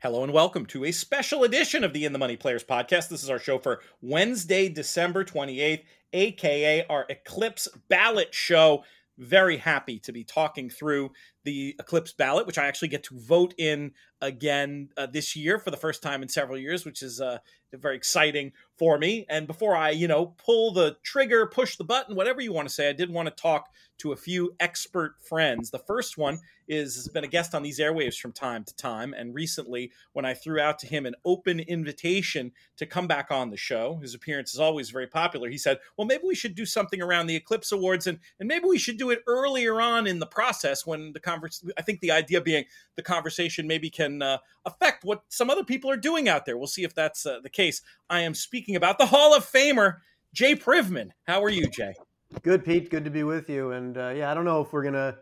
[0.00, 3.08] Hello and welcome to a special edition of the In the Money Players podcast.
[3.08, 5.82] This is our show for Wednesday, December 28th,
[6.12, 8.84] aka our Eclipse Ballot Show.
[9.18, 11.10] Very happy to be talking through
[11.42, 13.90] the Eclipse ballot, which I actually get to vote in
[14.20, 17.38] again uh, this year for the first time in several years, which is uh,
[17.72, 19.26] very exciting for me.
[19.28, 22.74] And before I, you know, pull the trigger, push the button, whatever you want to
[22.74, 25.72] say, I did want to talk to a few expert friends.
[25.72, 26.38] The first one
[26.68, 30.24] is has been a guest on these airwaves from time to time, and recently, when
[30.24, 34.14] I threw out to him an open invitation to come back on the show, his
[34.14, 35.48] appearance is always very popular.
[35.48, 38.66] He said, "Well, maybe we should do something around the Eclipse Awards, and and maybe
[38.66, 41.72] we should do it earlier on in the process when the conversation.
[41.78, 42.64] I think the idea being
[42.96, 46.58] the conversation maybe can uh, affect what some other people are doing out there.
[46.58, 47.82] We'll see if that's uh, the case.
[48.10, 49.98] I am speaking about the Hall of Famer
[50.32, 51.10] Jay Privman.
[51.26, 51.94] How are you, Jay?
[52.42, 52.90] Good, Pete.
[52.90, 53.72] Good to be with you.
[53.72, 55.16] And uh, yeah, I don't know if we're gonna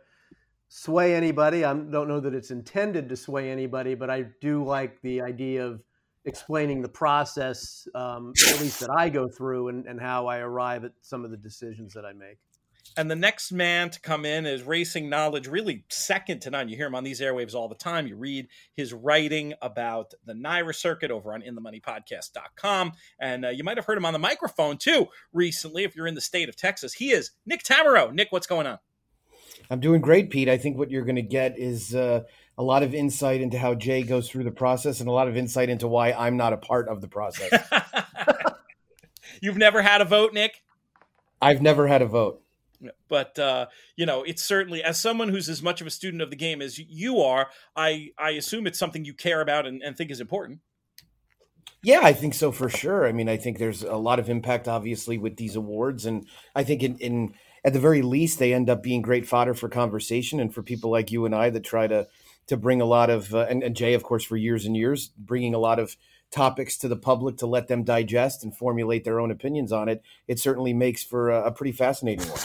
[0.69, 1.65] sway anybody.
[1.65, 5.67] I don't know that it's intended to sway anybody, but I do like the idea
[5.67, 5.83] of
[6.25, 10.85] explaining the process, um, at least that I go through, and, and how I arrive
[10.85, 12.39] at some of the decisions that I make.
[12.97, 16.69] And the next man to come in is racing knowledge, really second to none.
[16.69, 18.07] You hear him on these airwaves all the time.
[18.07, 22.93] You read his writing about the NYRA circuit over on inthemoneypodcast.com.
[23.21, 26.15] And uh, you might have heard him on the microphone too recently if you're in
[26.15, 26.95] the state of Texas.
[26.95, 28.13] He is Nick Tammaro.
[28.13, 28.79] Nick, what's going on?
[29.71, 30.49] I'm doing great, Pete.
[30.49, 32.23] I think what you're going to get is uh,
[32.59, 35.37] a lot of insight into how Jay goes through the process and a lot of
[35.37, 37.53] insight into why I'm not a part of the process.
[39.41, 40.63] You've never had a vote, Nick?
[41.43, 42.43] I've never had a vote
[43.09, 46.31] but uh, you know it's certainly as someone who's as much of a student of
[46.31, 49.97] the game as you are i i assume it's something you care about and, and,
[49.97, 50.61] think is important
[51.83, 54.69] yeah i think so for sure i mean i think there's a lot of impact
[54.69, 57.35] obviously with these awards and i think in, in
[57.67, 60.91] at the very least they end up being great fodder for conversation and for people
[60.91, 62.07] like you and i that try to
[62.47, 65.11] to bring a lot of uh, and, and jay of course for years and years
[65.19, 65.97] bringing a lot of
[66.31, 70.03] topics to the public to let them digest and formulate their own opinions on it,
[70.29, 72.41] it certainly makes for a, a pretty fascinating one.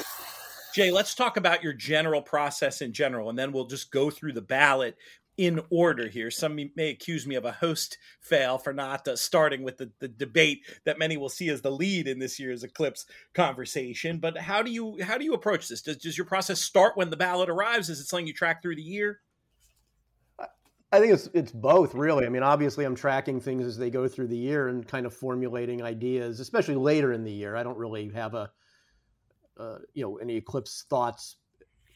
[0.73, 4.31] Jay, let's talk about your general process in general, and then we'll just go through
[4.31, 4.95] the ballot
[5.41, 6.29] in order here.
[6.29, 10.07] Some may accuse me of a host fail for not uh, starting with the, the
[10.07, 14.19] debate that many will see as the lead in this year's Eclipse conversation.
[14.19, 15.81] But how do you how do you approach this?
[15.81, 17.89] Does, does your process start when the ballot arrives?
[17.89, 19.21] Is it something you track through the year?
[20.91, 22.27] I think it's it's both really.
[22.27, 25.13] I mean, obviously, I'm tracking things as they go through the year and kind of
[25.13, 27.55] formulating ideas, especially later in the year.
[27.55, 28.51] I don't really have a
[29.57, 31.37] uh, you know any eclipse thoughts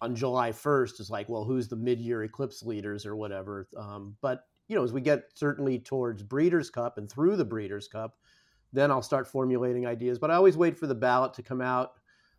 [0.06, 1.00] on July 1st.
[1.00, 3.68] Is like, well, who's the mid-year eclipse leaders or whatever.
[3.78, 7.88] Um, but you know, as we get certainly towards Breeders' Cup and through the Breeders'
[7.88, 8.18] Cup,
[8.74, 10.18] then I'll start formulating ideas.
[10.18, 11.94] But I always wait for the ballot to come out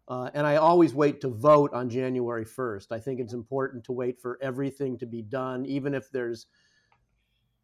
[0.09, 2.93] uh, and I always wait to vote on January 1st.
[2.93, 6.47] I think it's important to wait for everything to be done, even if there's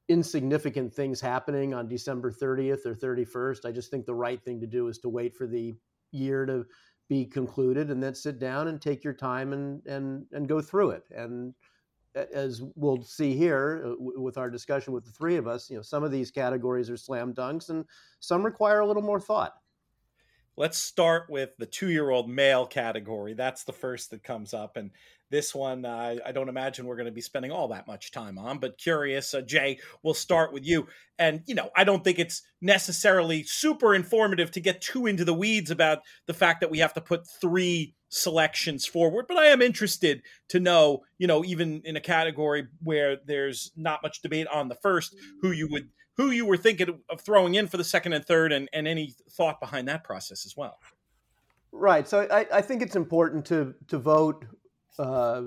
[0.08, 3.64] insignificant things happening on December 30th or 31st.
[3.64, 5.74] I just think the right thing to do is to wait for the
[6.10, 6.66] year to
[7.12, 10.91] be concluded and then sit down and take your time and and and go through
[10.91, 11.05] it.
[11.15, 11.53] And
[12.15, 15.83] as we'll see here uh, with our discussion with the three of us, you know,
[15.83, 17.84] some of these categories are slam dunks and
[18.21, 19.55] some require a little more thought.
[20.56, 23.34] Let's start with the two year old male category.
[23.34, 24.79] That's the first that comes up.
[24.79, 24.91] And
[25.32, 28.38] this one, uh, I don't imagine we're going to be spending all that much time
[28.38, 29.34] on, but curious.
[29.34, 30.87] Uh, Jay, we'll start with you.
[31.19, 35.34] And, you know, I don't think it's necessarily super informative to get too into the
[35.34, 39.62] weeds about the fact that we have to put three selections forward, but I am
[39.62, 44.69] interested to know, you know, even in a category where there's not much debate on
[44.69, 45.88] the first, who you would
[46.19, 49.14] who you were thinking of throwing in for the second and third, and, and any
[49.31, 50.78] thought behind that process as well.
[51.72, 52.06] Right.
[52.06, 54.44] So I, I think it's important to to vote
[54.98, 55.42] uh,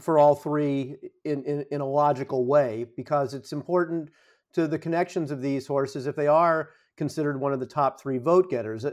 [0.00, 4.10] for all three in, in, in a logical way because it's important
[4.52, 8.18] to the connections of these horses if they are considered one of the top three
[8.18, 8.84] vote getters.
[8.84, 8.92] Uh,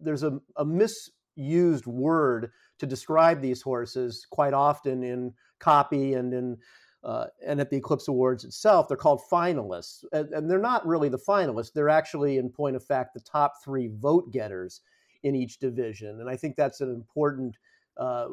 [0.00, 6.56] there's a, a misused word to describe these horses quite often in copy and in
[7.04, 10.04] uh, and at the Eclipse Awards itself, they're called finalists.
[10.12, 11.72] And, and, they're not really the finalists.
[11.72, 14.80] They're actually, in point of fact, the top three vote getters
[15.22, 16.20] in each division.
[16.20, 17.58] And I think that's an important
[17.96, 18.26] uh,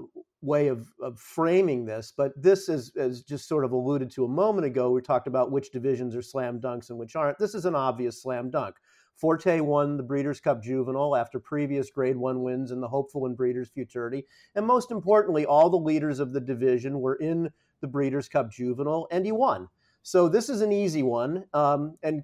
[0.43, 2.13] way of, of, framing this.
[2.15, 5.51] But this is, as just sort of alluded to a moment ago, we talked about
[5.51, 7.39] which divisions are slam dunks and which aren't.
[7.39, 8.75] This is an obvious slam dunk.
[9.15, 13.37] Forte won the Breeders' Cup Juvenile after previous Grade 1 wins in the Hopeful and
[13.37, 14.25] Breeders' Futurity.
[14.55, 17.49] And most importantly, all the leaders of the division were in
[17.81, 19.69] the Breeders' Cup Juvenile, and he won.
[20.01, 22.23] So this is an easy one, um, and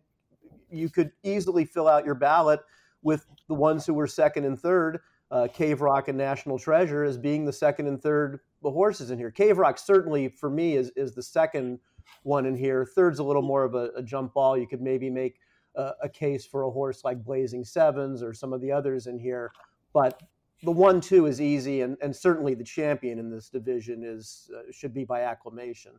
[0.69, 2.59] you could easily fill out your ballot
[3.01, 4.99] with the ones who were second and third,
[5.31, 9.31] uh, Cave Rock and National Treasure, as being the second and third horses in here.
[9.31, 11.79] Cave Rock certainly, for me, is is the second
[12.23, 12.85] one in here.
[12.85, 14.57] Third's a little more of a, a jump ball.
[14.57, 15.39] You could maybe make
[15.75, 19.19] a, a case for a horse like Blazing Sevens or some of the others in
[19.19, 19.51] here.
[19.93, 20.21] But
[20.63, 24.71] the one two is easy, and, and certainly the champion in this division is uh,
[24.71, 25.93] should be by acclamation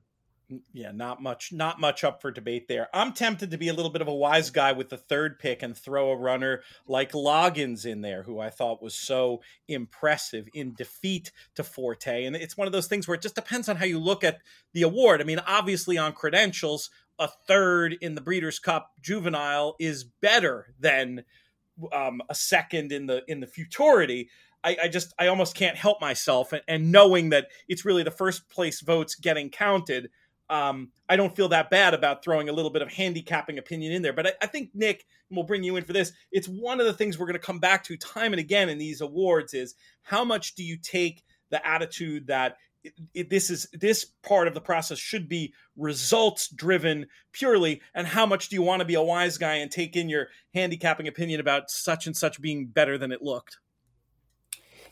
[0.72, 2.88] yeah, not much, not much up for debate there.
[2.92, 5.62] I'm tempted to be a little bit of a wise guy with the third pick
[5.62, 10.74] and throw a runner like Loggins in there, who I thought was so impressive in
[10.74, 12.24] defeat to Forte.
[12.24, 14.38] And it's one of those things where it just depends on how you look at
[14.72, 15.20] the award.
[15.20, 21.24] I mean, obviously on credentials, a third in the Breeders' Cup Juvenile is better than
[21.92, 24.30] um, a second in the in the Futurity.
[24.62, 28.10] I, I, just I almost can't help myself and, and, knowing that it's really the
[28.10, 30.10] first place votes getting counted
[30.50, 34.02] um, I don't feel that bad about throwing a little bit of handicapping opinion in
[34.02, 34.12] there.
[34.12, 36.12] But I, I think Nick, and we'll bring you in for this.
[36.32, 38.76] It's one of the things we're going to come back to time and again in
[38.76, 43.68] these awards is how much do you take the attitude that it, it, this is
[43.72, 48.62] this part of the process should be results driven purely and how much do you
[48.62, 52.16] want to be a wise guy and take in your handicapping opinion about such and
[52.16, 53.58] such being better than it looked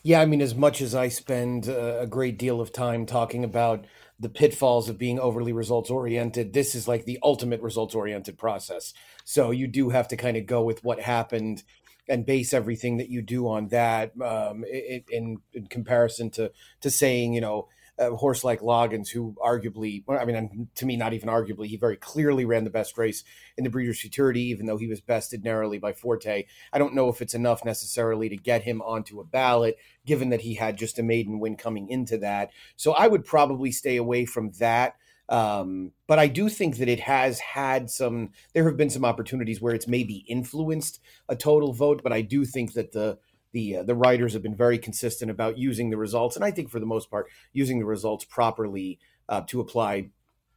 [0.03, 3.85] yeah i mean as much as i spend a great deal of time talking about
[4.19, 6.53] the pitfalls of being overly results oriented.
[6.53, 8.93] This is like the ultimate results oriented process.
[9.23, 11.63] So you do have to kind of go with what happened
[12.09, 16.51] and base everything that you do on that um, in, in comparison to
[16.81, 17.67] to saying you know
[17.99, 21.97] a horse like Loggins, who arguably, I mean, to me, not even arguably, he very
[21.97, 23.23] clearly ran the best race
[23.57, 26.45] in the Breeders' Futurity, even though he was bested narrowly by Forte.
[26.71, 30.41] I don't know if it's enough necessarily to get him onto a ballot, given that
[30.41, 32.51] he had just a maiden win coming into that.
[32.77, 34.95] So I would probably stay away from that.
[35.27, 39.61] Um, but I do think that it has had some, there have been some opportunities
[39.61, 43.19] where it's maybe influenced a total vote, but I do think that the,
[43.51, 46.69] the uh, the writers have been very consistent about using the results, and I think
[46.69, 50.09] for the most part, using the results properly uh, to apply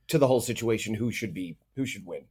[0.08, 0.94] to the whole situation.
[0.94, 2.24] Who should be who should win?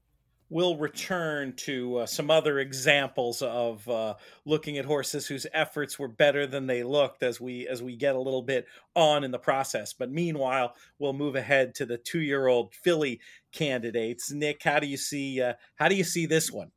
[0.50, 6.10] We'll return to uh, some other examples of uh, looking at horses whose efforts were
[6.10, 9.40] better than they looked as we as we get a little bit on in the
[9.40, 9.94] process.
[9.94, 13.22] But meanwhile, we'll move ahead to the two year old filly
[13.54, 14.30] candidates.
[14.30, 16.72] Nick, how do you see uh, how do you see this one?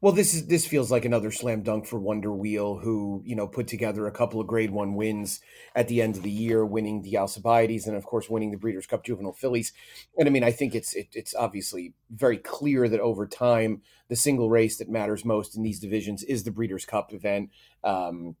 [0.00, 3.48] Well, this is this feels like another slam dunk for Wonder Wheel, who you know
[3.48, 5.40] put together a couple of Grade One wins
[5.74, 8.86] at the end of the year, winning the Alcibiades and of course winning the Breeders'
[8.86, 9.72] Cup Juvenile Fillies.
[10.16, 14.14] And I mean, I think it's it, it's obviously very clear that over time, the
[14.14, 17.50] single race that matters most in these divisions is the Breeders' Cup event.
[17.82, 18.36] Um,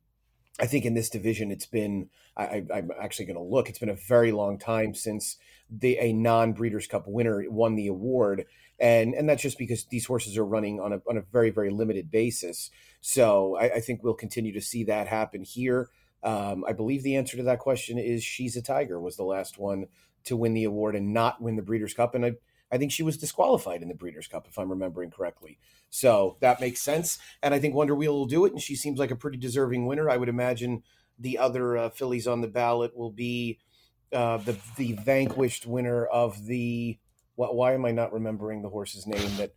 [0.60, 3.68] I think in this division, it's been I, am actually going to look.
[3.68, 5.36] It's been a very long time since
[5.68, 8.46] the a non Breeders' Cup winner won the award
[8.80, 11.70] and and that's just because these horses are running on a on a very very
[11.70, 12.70] limited basis.
[13.00, 15.88] So I, I think we'll continue to see that happen here.
[16.22, 19.58] Um, I believe the answer to that question is she's a tiger was the last
[19.58, 19.86] one
[20.24, 22.32] to win the award and not win the Breeders' Cup, and I
[22.70, 25.58] I think she was disqualified in the Breeders' Cup if I'm remembering correctly.
[25.90, 28.98] So that makes sense, and I think Wonder Wheel will do it, and she seems
[28.98, 30.10] like a pretty deserving winner.
[30.10, 30.82] I would imagine
[31.18, 33.58] the other uh, fillies on the ballot will be
[34.12, 36.98] uh, the the vanquished winner of the
[37.38, 39.52] why, why am I not remembering the horse's name that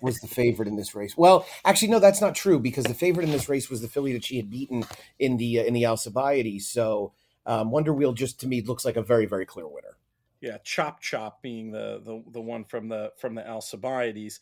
[0.00, 1.16] was the favorite in this race?
[1.16, 4.12] Well, actually, no, that's not true because the favorite in this race was the filly
[4.12, 4.84] that she had beaten
[5.18, 6.68] in the uh, in the Alcibiades.
[6.68, 7.12] So
[7.44, 9.96] um, Wonder Wheel just to me looks like a very very clear winner.
[10.40, 14.38] Yeah, Chop Chop being the the, the one from the from the Alcibiades.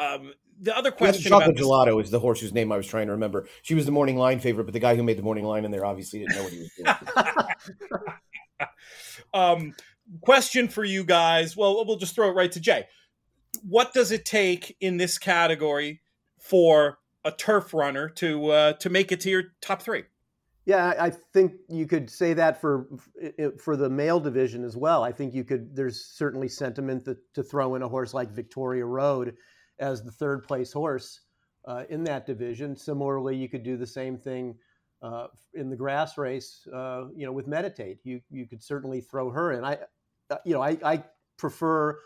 [0.00, 1.64] Um, the other question Chocolate this...
[1.64, 3.46] Gelato is the horse whose name I was trying to remember.
[3.62, 5.70] She was the morning line favorite, but the guy who made the morning line in
[5.70, 6.70] there obviously didn't know what he was
[8.58, 8.68] doing.
[9.34, 9.74] um,
[10.20, 11.56] question for you guys.
[11.56, 12.86] Well, we'll just throw it right to Jay.
[13.62, 16.00] What does it take in this category
[16.40, 20.04] for a turf runner to uh, to make it to your top three?
[20.66, 22.88] Yeah, I think you could say that for
[23.62, 25.02] for the male division as well.
[25.02, 25.76] I think you could.
[25.76, 29.36] There's certainly sentiment that, to throw in a horse like Victoria Road
[29.78, 31.20] as the third place horse
[31.66, 32.76] uh, in that division.
[32.76, 34.56] Similarly, you could do the same thing
[35.02, 36.66] uh, in the grass race.
[36.72, 39.64] Uh, you know, with Meditate, you you could certainly throw her in.
[39.64, 39.78] I
[40.44, 41.04] you know, I, I
[41.36, 41.98] prefer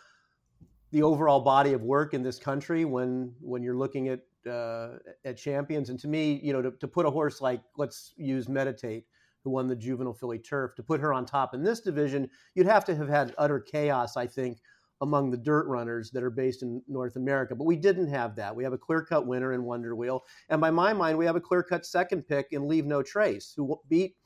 [0.90, 5.36] the overall body of work in this country when when you're looking at uh, at
[5.36, 5.90] champions.
[5.90, 9.04] And to me, you know, to, to put a horse like let's use Meditate,
[9.44, 12.66] who won the juvenile filly turf, to put her on top in this division, you'd
[12.66, 14.58] have to have had utter chaos, I think,
[15.00, 17.54] among the dirt runners that are based in North America.
[17.54, 18.54] But we didn't have that.
[18.54, 21.36] We have a clear cut winner in Wonder Wheel, and by my mind, we have
[21.36, 24.16] a clear cut second pick in Leave No Trace, who beat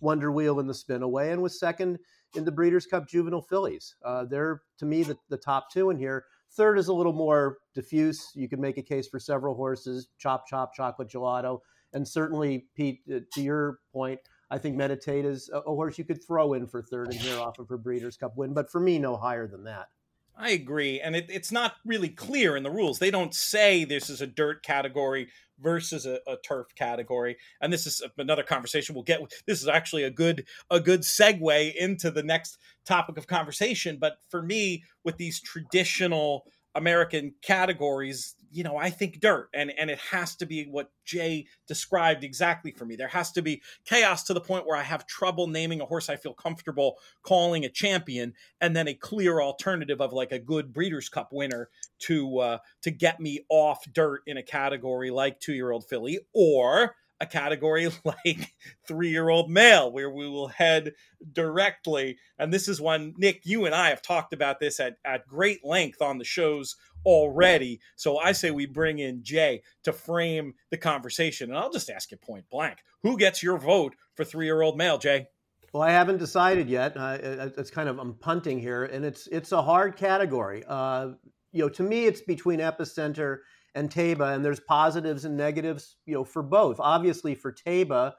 [0.00, 1.98] Wonder Wheel in the Spinaway and was second
[2.34, 3.94] in the Breeders' Cup Juvenile Fillies.
[4.04, 6.24] Uh, they're, to me, the, the top two in here.
[6.52, 8.30] Third is a little more diffuse.
[8.34, 11.60] You could make a case for several horses Chop Chop, Chocolate Gelato.
[11.94, 14.20] And certainly, Pete, uh, to your point,
[14.50, 17.58] I think Meditate is a, horse you could throw in for third in here off
[17.58, 18.52] of her Breeders' Cup win.
[18.52, 19.88] But for me, no higher than that.
[20.36, 21.00] I agree.
[21.00, 22.98] And it, it's not really clear in the rules.
[22.98, 25.28] They don't say this is a dirt category
[25.62, 27.36] versus a, a, turf category.
[27.60, 29.20] And this is another conversation we'll get.
[29.46, 33.98] This is actually a good a good segue into the next topic of conversation.
[34.00, 39.90] But for me, with these traditional American categories, you know, I think dirt, and and
[39.90, 42.96] it has to be what Jay described exactly for me.
[42.96, 46.08] There has to be chaos to the point where I have trouble naming a horse
[46.08, 50.72] I feel comfortable calling a champion, and then a clear alternative of like a good
[50.72, 55.54] Breeders' Cup winner to uh, to get me off dirt in a category like two
[55.54, 58.52] year old filly or a category like
[58.86, 60.92] three year old male, where we will head
[61.32, 62.18] directly.
[62.38, 65.64] And this is one, Nick, you and I have talked about this at, at great
[65.64, 67.80] length on the shows already.
[67.96, 71.50] So I say we bring in Jay to frame the conversation.
[71.50, 74.76] And I'll just ask you point blank who gets your vote for three year old
[74.76, 75.26] male, Jay?
[75.72, 76.96] Well, I haven't decided yet.
[76.96, 80.64] Uh, it's kind of I'm punting here, and it's it's a hard category.
[80.68, 81.12] Uh,
[81.50, 83.38] you know, to me, it's between epicenter
[83.74, 86.78] and Taiba, and there's positives and negatives, you know, for both.
[86.78, 88.12] Obviously, for Taiba,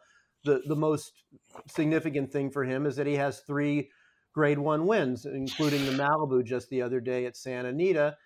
[0.44, 1.12] the the most
[1.68, 3.92] significant thing for him is that he has three
[4.34, 8.18] Grade One wins, including the Malibu just the other day at Santa Anita.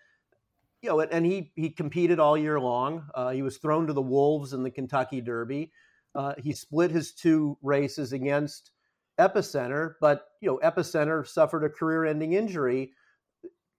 [0.82, 3.08] You know, and he he competed all year long.
[3.16, 5.72] Uh, he was thrown to the wolves in the Kentucky Derby.
[6.14, 8.72] Uh, he split his two races against
[9.20, 12.94] Epicenter, but you know, Epicenter suffered a career-ending injury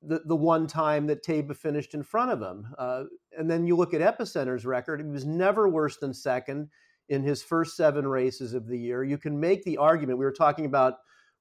[0.03, 2.67] the, the one time that Taiba finished in front of him.
[2.79, 3.05] Uh,
[3.37, 6.69] and then you look at Epicenter's record, he was never worse than second
[7.09, 9.03] in his first seven races of the year.
[9.03, 10.95] You can make the argument, we were talking about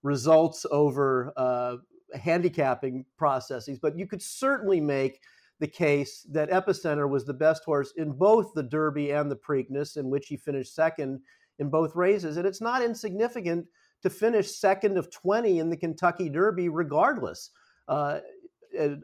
[0.03, 1.77] results over uh,
[2.15, 5.19] handicapping processes, but you could certainly make
[5.59, 9.97] the case that Epicenter was the best horse in both the Derby and the Preakness,
[9.97, 11.19] in which he finished second
[11.59, 12.37] in both races.
[12.37, 13.65] And it's not insignificant
[14.03, 17.49] to finish second of 20 in the Kentucky Derby, regardless.
[17.87, 18.19] Uh,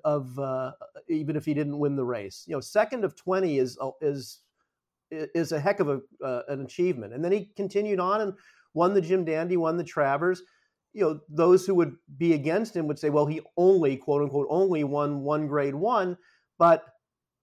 [0.04, 0.72] of uh,
[1.10, 2.44] even if he didn't win the race.
[2.48, 4.40] You know, second of twenty is is
[5.12, 7.14] is a heck of a uh, an achievement.
[7.14, 8.34] And then he continued on and
[8.74, 10.44] won the Jim Dandy, won the Travers.
[10.94, 14.48] You know, those who would be against him would say, well, he only quote unquote
[14.50, 16.18] only won one Grade One,
[16.58, 16.86] but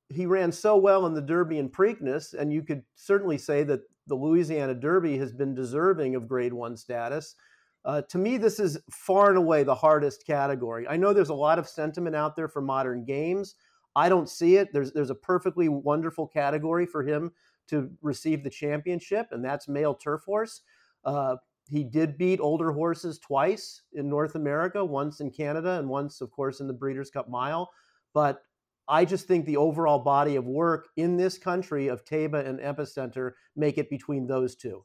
[0.08, 3.80] he ran so well in the Derby and Preakness, and you could certainly say that
[4.06, 7.36] the Louisiana Derby has been deserving of Grade One status.
[7.84, 10.86] Uh, to me, this is far and away the hardest category.
[10.88, 13.54] I know there's a lot of sentiment out there for modern games.
[13.96, 14.72] I don't see it.
[14.72, 17.32] There's there's a perfectly wonderful category for him
[17.68, 20.62] to receive the championship, and that's male turf horse.
[21.04, 21.36] Uh,
[21.70, 26.30] he did beat older horses twice in North America, once in Canada, and once, of
[26.32, 27.70] course, in the Breeders' Cup Mile.
[28.12, 28.42] But
[28.90, 33.32] I just think the overall body of work in this country of Taiba and Epicenter
[33.54, 34.84] make it between those two.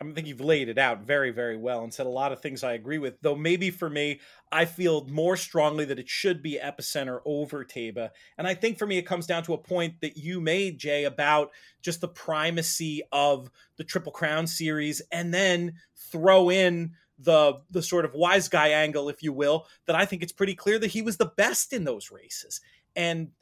[0.00, 2.64] I think you've laid it out very, very well and said a lot of things
[2.64, 3.20] I agree with.
[3.20, 8.10] Though maybe for me, I feel more strongly that it should be epicenter over Taiba.
[8.36, 11.04] And I think for me, it comes down to a point that you made, Jay,
[11.04, 11.50] about
[11.82, 15.74] just the primacy of the Triple Crown series, and then
[16.10, 20.22] throw in the the sort of wise guy angle, if you will, that I think
[20.22, 22.60] it's pretty clear that he was the best in those races.
[22.96, 23.32] And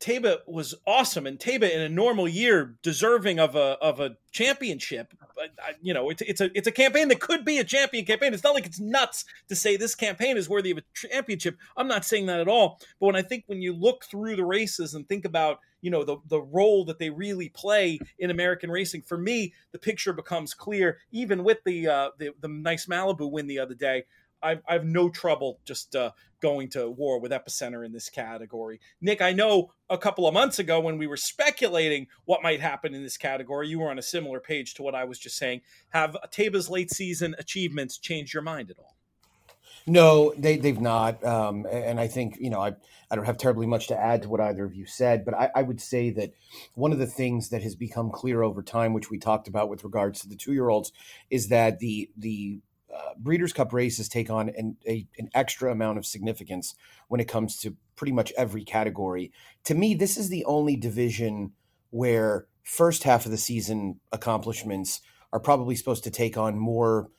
[0.00, 5.12] Taiba was awesome, and Taiba in a normal year deserving of a of a championship.
[5.36, 5.50] But
[5.82, 8.32] you know, it's it's a it's a campaign that could be a champion campaign.
[8.32, 11.58] It's not like it's nuts to say this campaign is worthy of a championship.
[11.76, 12.80] I'm not saying that at all.
[12.98, 16.02] But when I think when you look through the races and think about you know
[16.02, 20.54] the the role that they really play in American racing, for me, the picture becomes
[20.54, 20.96] clear.
[21.12, 24.04] Even with the uh, the the nice Malibu win the other day,
[24.42, 28.80] I've, I've no trouble just uh, going to war with Epicenter in this category.
[29.00, 32.94] Nick, I know a couple of months ago when we were speculating what might happen
[32.94, 35.60] in this category, you were on a similar page to what I was just saying.
[35.90, 38.96] Have Taiba's late season achievements changed your mind at all?
[39.86, 41.24] No, they, they've not.
[41.24, 42.74] Um, and I think, you know, I,
[43.10, 45.50] I don't have terribly much to add to what either of you said, but I,
[45.54, 46.32] I would say that
[46.74, 49.82] one of the things that has become clear over time, which we talked about with
[49.82, 50.92] regards to the two year olds,
[51.30, 52.60] is that the, the
[52.94, 56.74] uh, Breeders' Cup races take on an, a, an extra amount of significance
[57.08, 59.32] when it comes to pretty much every category.
[59.64, 61.52] To me, this is the only division
[61.90, 65.00] where first half of the season accomplishments
[65.32, 67.10] are probably supposed to take on more.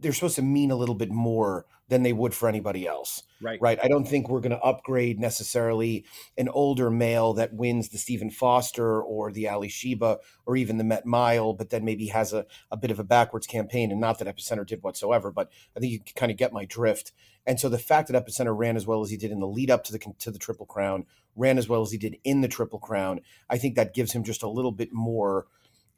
[0.00, 3.24] They're supposed to mean a little bit more than they would for anybody else.
[3.42, 3.60] Right.
[3.60, 3.78] Right.
[3.82, 6.04] I don't think we're going to upgrade necessarily
[6.38, 10.84] an older male that wins the Stephen Foster or the Ali Alysheba or even the
[10.84, 13.90] Met Mile, but then maybe has a, a bit of a backwards campaign.
[13.90, 16.64] And not that Epicenter did whatsoever, but I think you can kind of get my
[16.64, 17.12] drift.
[17.46, 19.70] And so the fact that Epicenter ran as well as he did in the lead
[19.70, 22.48] up to the to the Triple Crown, ran as well as he did in the
[22.48, 25.46] Triple Crown, I think that gives him just a little bit more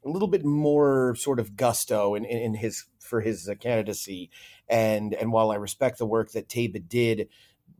[0.05, 4.29] a little bit more sort of gusto in, in, in his for his uh, candidacy.
[4.69, 7.27] And and while I respect the work that Taiba did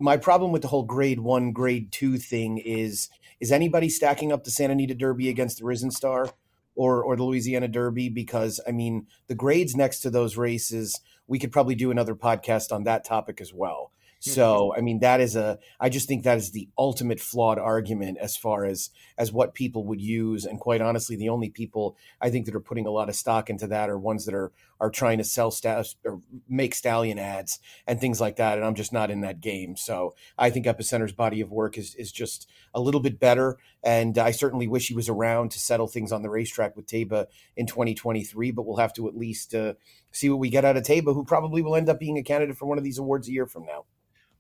[0.04, 4.44] my problem with the whole grade one, grade two thing is is anybody stacking up
[4.44, 6.30] the Santa Anita Derby against the Risen Star
[6.76, 8.10] or or the Louisiana Derby?
[8.10, 12.74] Because I mean, the grades next to those races, we could probably do another podcast
[12.74, 13.93] on that topic as well.
[14.32, 15.60] So, I mean, that is a.
[15.82, 19.84] I just think that is the ultimate flawed argument as far as as what people
[19.88, 23.10] would use, and quite honestly, the only people I think that are putting a lot
[23.10, 26.74] of stock into that are ones that are are trying to sell staff or make
[26.74, 28.58] stallion ads and things like that.
[28.58, 29.76] And I'm just not in that game.
[29.76, 34.18] So I think Epicenter's body of work is is just a little bit better, and
[34.18, 37.26] I certainly wish he was around to settle things on the racetrack with Taiba
[37.58, 38.52] in 2023.
[38.52, 39.74] But we'll have to at least uh,
[40.14, 42.56] see what we get out of Taiba, who probably will end up being a candidate
[42.56, 43.84] for one of these awards a year from now.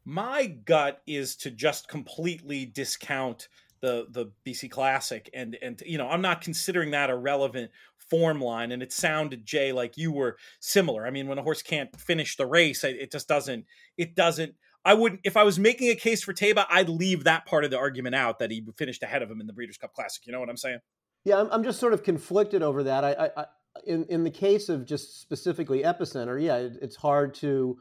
[0.05, 3.47] My gut is to just completely discount
[3.83, 8.39] the the BC Classic and and you know I'm not considering that a relevant form
[8.39, 11.05] line and it sounded Jay like you were similar.
[11.05, 13.65] I mean when a horse can't finish the race it just doesn't
[13.97, 14.55] it doesn't
[14.85, 17.71] I wouldn't if I was making a case for Taiba I'd leave that part of
[17.71, 20.25] the argument out that he finished ahead of him in the Breeders' Cup Classic.
[20.25, 20.79] You know what I'm saying?
[21.25, 23.03] Yeah, I'm, I'm just sort of conflicted over that.
[23.03, 23.45] I, I, I
[23.85, 27.77] in in the case of just specifically Epicenter, yeah, it, it's hard to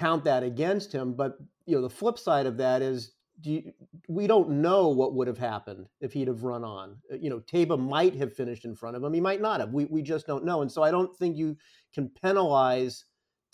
[0.00, 1.12] count that against him.
[1.12, 3.72] But you know, the flip side of that is do you,
[4.08, 6.96] we don't know what would have happened if he'd have run on.
[7.12, 9.14] Uh, you know, Taiba might have finished in front of him.
[9.14, 9.72] He might not have.
[9.72, 10.62] We we just don't know.
[10.62, 11.56] And so I don't think you
[11.94, 13.04] can penalize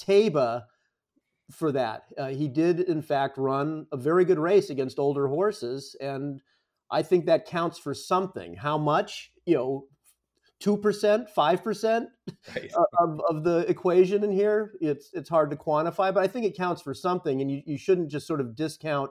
[0.00, 0.64] Taiba
[1.52, 2.04] for that.
[2.18, 6.40] Uh, he did, in fact, run a very good race against older horses, and
[6.90, 8.54] I think that counts for something.
[8.54, 9.30] How much?
[9.44, 9.84] You know,
[10.60, 12.08] two percent, five percent
[12.98, 14.72] of, of the equation in here.
[14.80, 17.78] It's it's hard to quantify, but I think it counts for something, and you, you
[17.78, 19.10] shouldn't just sort of discount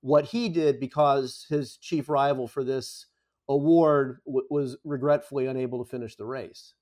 [0.00, 3.06] what he did because his chief rival for this
[3.48, 6.74] award w- was regretfully unable to finish the race.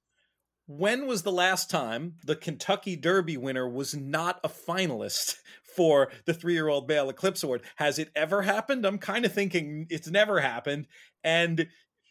[0.66, 5.36] When was the last time the Kentucky Derby winner was not a finalist
[5.76, 7.62] for the three year old male eclipse award?
[7.76, 8.84] Has it ever happened?
[8.84, 10.86] I'm kind of thinking it's never happened.
[11.22, 11.68] And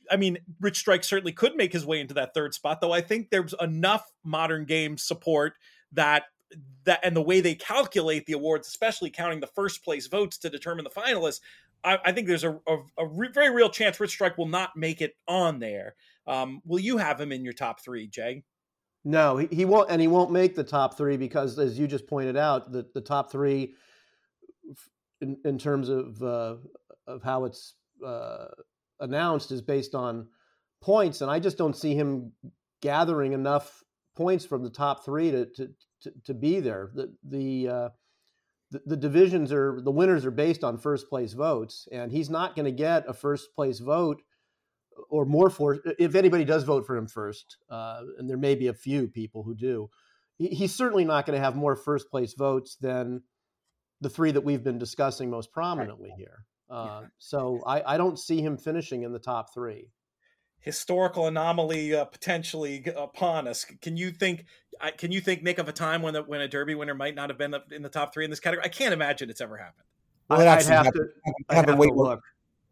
[0.10, 3.02] I mean, Rich Strike certainly could make his way into that third spot, though I
[3.02, 5.54] think there's enough modern game support
[5.94, 6.24] that
[6.84, 10.50] that and the way they calculate the awards, especially counting the first place votes to
[10.50, 11.40] determine the finalists,
[11.84, 14.76] I, I think there's a, a, a re, very real chance Rich Strike will not
[14.76, 15.96] make it on there.
[16.28, 18.44] Um, will you have him in your top three, Jay?
[19.04, 22.06] No, he, he won't, and he won't make the top three because, as you just
[22.06, 23.74] pointed out, the, the top three,
[25.22, 26.56] in, in terms of uh,
[27.08, 27.74] of how it's
[28.06, 28.48] uh,
[29.02, 30.28] announced is based on
[30.82, 32.32] points, and I just don't see him
[32.82, 33.84] gathering enough
[34.16, 35.70] points from the top three to to
[36.02, 36.92] to, to be there.
[36.94, 37.90] The the, uh,
[38.72, 42.56] the the divisions are the winners are based on first place votes, and he's not
[42.56, 44.22] going to get a first place vote
[45.10, 48.68] or more for if anybody does vote for him first, uh, and there may be
[48.68, 49.90] a few people who do.
[50.38, 53.22] he's certainly not going to have more first place votes than
[54.02, 56.46] the three that we've been discussing most prominently here.
[56.72, 59.90] Uh, so I, I, don't see him finishing in the top three.
[60.62, 63.66] Historical anomaly uh, potentially upon us.
[63.82, 64.46] Can you think?
[64.98, 67.30] Can you think, Nick, of a time when the, when a Derby winner might not
[67.30, 68.66] have been in the top three in this category?
[68.66, 69.86] I can't imagine it's ever happened.
[70.30, 71.10] Well, it actually have happened,
[71.50, 72.20] to, happened way, more,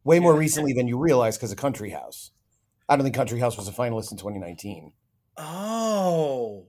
[0.05, 2.31] way more recently than you realize because of Country House.
[2.88, 4.93] I don't think Country House was a finalist in 2019.
[5.38, 6.67] Oh,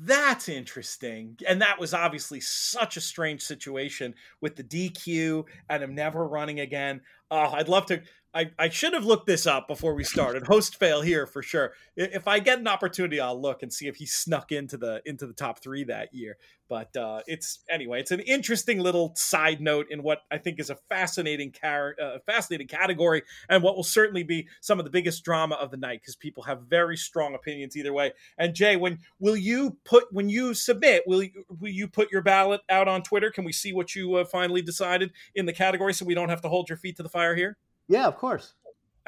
[0.00, 1.38] that's interesting.
[1.46, 6.60] And that was obviously such a strange situation with the DQ and him never running
[6.60, 7.00] again.
[7.30, 8.02] Oh, I'd love to.
[8.34, 10.46] I, I should have looked this up before we started.
[10.46, 11.72] Host fail here for sure.
[11.96, 15.26] If I get an opportunity, I'll look and see if he snuck into the into
[15.26, 16.36] the top three that year.
[16.68, 20.68] But uh, it's anyway, it's an interesting little side note in what I think is
[20.68, 25.24] a fascinating car- uh, fascinating category, and what will certainly be some of the biggest
[25.24, 28.12] drama of the night because people have very strong opinions either way.
[28.36, 31.04] And Jay, when will you put when you submit?
[31.06, 33.30] Will you, will you put your ballot out on Twitter?
[33.30, 36.42] Can we see what you uh, finally decided in the category so we don't have
[36.42, 37.56] to hold your feet to the fire here?
[37.88, 38.54] Yeah, of course.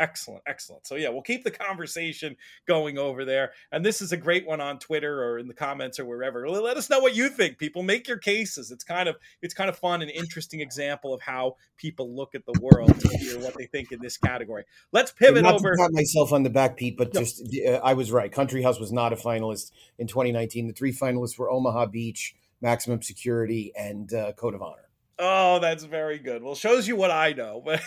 [0.00, 0.86] Excellent, excellent.
[0.86, 2.34] So yeah, we'll keep the conversation
[2.66, 3.52] going over there.
[3.70, 6.48] And this is a great one on Twitter or in the comments or wherever.
[6.48, 7.58] Let us know what you think.
[7.58, 8.70] People make your cases.
[8.70, 12.46] It's kind of it's kind of fun and interesting example of how people look at
[12.46, 14.64] the world to hear what they think in this category.
[14.90, 15.76] Let's pivot not over.
[15.76, 17.20] Pat myself on the back, Pete, but no.
[17.20, 18.32] just uh, I was right.
[18.32, 20.66] Country House was not a finalist in 2019.
[20.66, 24.89] The three finalists were Omaha Beach, Maximum Security, and uh, Code of Honor.
[25.22, 26.42] Oh, that's very good.
[26.42, 27.82] Well, shows you what I know, but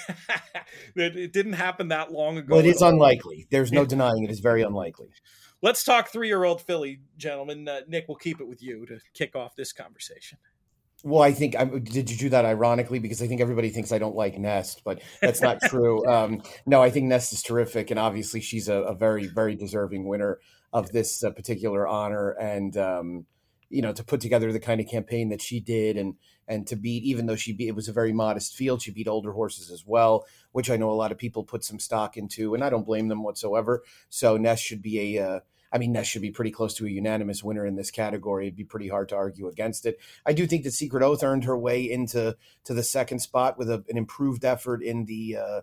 [0.96, 2.56] it didn't happen that long ago.
[2.56, 3.48] But it's unlikely.
[3.50, 5.10] There's no denying it is very unlikely.
[5.62, 7.67] Let's talk three-year-old filly, gentlemen.
[7.67, 10.38] Uh, Nick, we'll keep it with you to kick off this conversation.
[11.04, 13.98] Well, I think I, did you do that ironically because I think everybody thinks I
[13.98, 16.06] don't like Nest, but that's not true.
[16.08, 20.06] Um, no, I think Nest is terrific, and obviously she's a, a very, very deserving
[20.06, 20.39] winner
[20.72, 22.32] of this uh, particular honor.
[22.32, 23.26] And um,
[23.69, 26.15] you know, to put together the kind of campaign that she did and
[26.47, 29.08] and to beat, even though she beat, it was a very modest field, she beat
[29.08, 32.53] older horses as well, which I know a lot of people put some stock into,
[32.53, 33.84] and I don't blame them whatsoever.
[34.10, 35.39] So Nest should be a, uh,
[35.71, 38.45] I mean, Nest should be pretty close to a unanimous winner in this category.
[38.45, 39.97] It'd be pretty hard to argue against it.
[40.25, 43.69] I do think that Secret Oath earned her way into to the second spot with
[43.69, 45.62] a, an improved effort in the uh,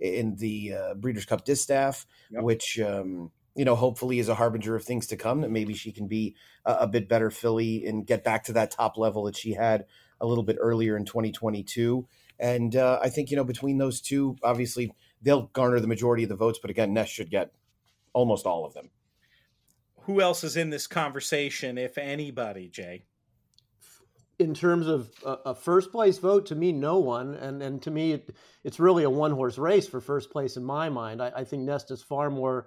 [0.00, 2.42] in the uh, Breeders' Cup Distaff, yep.
[2.42, 5.42] which um, you know hopefully is a harbinger of things to come.
[5.42, 8.72] That maybe she can be a, a bit better filly and get back to that
[8.72, 9.86] top level that she had
[10.22, 12.06] a little bit earlier in 2022.
[12.38, 16.28] And uh, I think, you know, between those two, obviously they'll garner the majority of
[16.28, 16.58] the votes.
[16.62, 17.52] But again, Nest should get
[18.14, 18.90] almost all of them.
[20.04, 23.04] Who else is in this conversation, if anybody, Jay?
[24.38, 27.34] In terms of a, a first place vote, to me, no one.
[27.34, 30.64] And, and to me, it, it's really a one horse race for first place in
[30.64, 31.22] my mind.
[31.22, 32.66] I, I think Nest is far more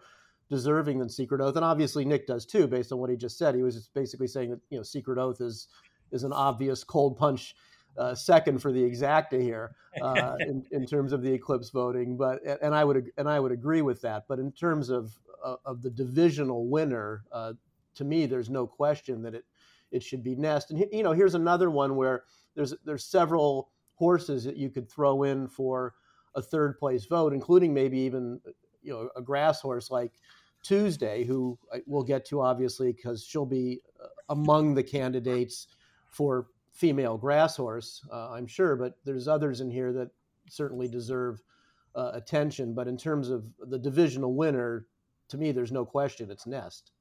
[0.50, 3.56] deserving than Secret Oath, and obviously Nick does too, based on what he just said.
[3.56, 5.68] He was just basically saying that you know Secret Oath is
[6.12, 7.56] is an obvious cold punch
[7.98, 12.18] uh, second for the exacta here uh, in, in, terms of the eclipse voting.
[12.18, 14.26] But and I would and I would agree with that.
[14.28, 17.54] But in terms of uh, of the divisional winner, uh,
[17.96, 19.46] to me, there's no question that it
[19.92, 20.72] it should be Nest.
[20.72, 22.24] And you know, here's another one where
[22.56, 25.94] there's there's several horses that you could throw in for
[26.36, 28.42] a third place vote, including maybe even
[28.82, 30.12] you know a grass horse like
[30.64, 35.68] Tuesday, who we'll get to obviously because she'll be uh, among the candidates
[36.16, 40.10] for female grass horse, uh, I'm sure, but there's others in here that
[40.50, 41.42] certainly deserve
[41.94, 42.74] uh, attention.
[42.74, 44.86] But in terms of the divisional winner,
[45.30, 46.92] to me, there's no question it's Nest.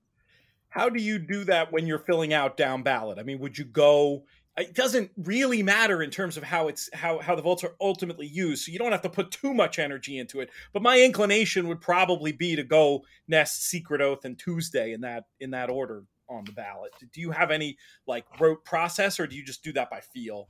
[0.69, 3.19] How do you do that when you're filling out down ballot?
[3.19, 4.25] I mean, would you go?
[4.57, 8.27] It doesn't really matter in terms of how it's how how the votes are ultimately
[8.27, 10.51] used, so you don't have to put too much energy into it.
[10.73, 15.27] But my inclination would probably be to go Nest, Secret Oath, and Tuesday in that
[15.39, 16.93] in that order on the ballot.
[17.13, 20.49] Do you have any like rote process, or do you just do that by feel?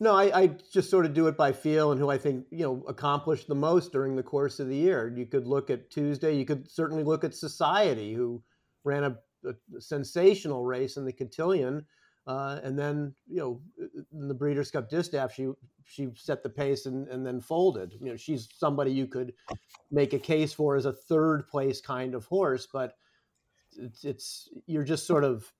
[0.00, 2.64] No, I, I, just sort of do it by feel and who I think you
[2.64, 5.12] know accomplished the most during the course of the year.
[5.14, 6.36] You could look at Tuesday.
[6.36, 8.42] You could certainly look at Society, who
[8.84, 11.84] ran a, a sensational race in the cotillion,
[12.28, 13.60] uh, and then you know
[14.12, 15.48] in the Breeders' Cup Distaff, she
[15.84, 17.94] she set the pace and, and then folded.
[18.00, 19.32] You know, she's somebody you could
[19.90, 22.94] make a case for as a third place kind of horse, but
[23.78, 25.50] it's, it's you're just sort of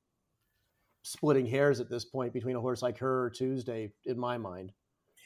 [1.02, 4.72] splitting hairs at this point between a horse like her or Tuesday, in my mind.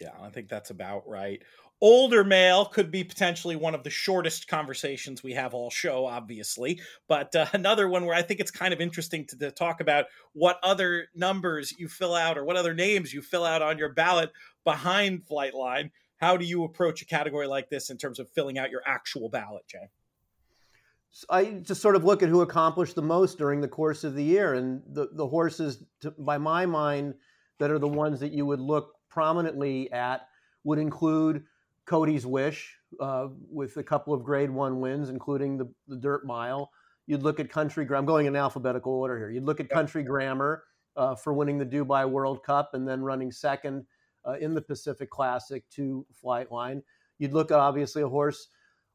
[0.01, 1.43] Yeah, I think that's about right.
[1.81, 6.81] Older male could be potentially one of the shortest conversations we have all show, obviously,
[7.09, 10.07] but uh, another one where I think it's kind of interesting to, to, talk about
[10.33, 13.93] what other numbers you fill out or what other names you fill out on your
[13.93, 14.31] ballot
[14.65, 15.91] behind Flightline.
[16.19, 19.29] How do you approach a category like this in terms of filling out your actual
[19.29, 19.89] ballot, Jay?
[21.29, 24.25] I just sort of look at who accomplished the most during the course of the
[24.25, 27.15] year, and the the horses, to, by my mind,
[27.59, 30.23] that are the ones that you would look prominently at
[30.65, 31.45] would include
[31.85, 36.71] Cody's Wish uh, with a couple of Grade One wins, including the the Dirt Mile.
[37.07, 37.87] You'd look at Country.
[37.95, 39.31] I'm going in alphabetical order here.
[39.31, 40.65] You'd look at Country Grammar
[40.97, 43.85] uh, for winning the Dubai World Cup and then running second
[44.25, 46.83] uh, in the Pacific Classic to Flightline.
[47.19, 48.49] You'd look at obviously a horse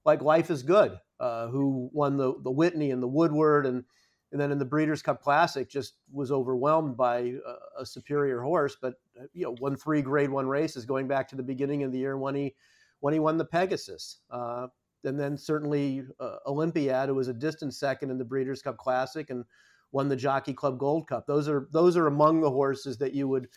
[0.05, 3.83] like Life is Good, uh, who won the the Whitney and the Woodward, and
[4.31, 8.75] and then in the Breeders' Cup Classic, just was overwhelmed by a, a superior horse.
[8.81, 11.91] But uh, you know, won three Grade One races going back to the beginning of
[11.91, 12.55] the year when he
[12.99, 14.19] when he won the Pegasus.
[14.29, 14.67] Uh,
[15.03, 19.29] and then certainly uh, Olympiad, who was a distant second in the Breeders' Cup Classic
[19.29, 19.45] and
[19.91, 21.25] won the Jockey Club Gold Cup.
[21.27, 23.47] Those are those are among the horses that you would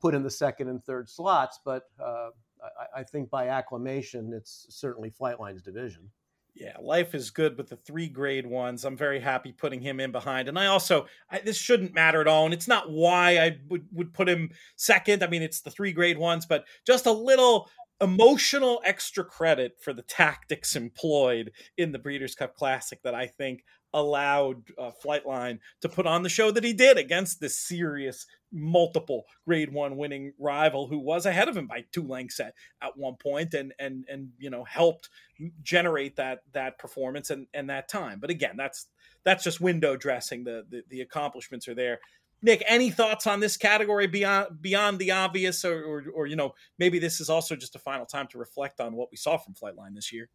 [0.00, 1.60] put in the second and third slots.
[1.64, 2.30] But uh,
[2.62, 6.10] I, I, think by acclamation, it's certainly Flightline's division.
[6.60, 8.84] Yeah, life is good with the three grade ones.
[8.84, 10.46] I'm very happy putting him in behind.
[10.46, 12.44] And I also, I, this shouldn't matter at all.
[12.44, 15.22] And it's not why I would, would put him second.
[15.24, 19.92] I mean, it's the three grade ones, but just a little emotional extra credit for
[19.92, 25.88] the tactics employed in the Breeders' Cup Classic that I think allowed uh, Flightline to
[25.88, 30.86] put on the show that he did against this serious, multiple Grade One winning rival
[30.86, 34.30] who was ahead of him by two lengths at, at one point, and and and
[34.38, 35.08] you know helped
[35.62, 38.20] generate that that performance and and that time.
[38.20, 38.86] But again, that's
[39.24, 40.44] that's just window dressing.
[40.44, 41.98] The the, the accomplishments are there.
[42.42, 46.54] Nick, any thoughts on this category beyond beyond the obvious, or, or, or you know
[46.78, 49.54] maybe this is also just a final time to reflect on what we saw from
[49.54, 50.30] Flightline this year?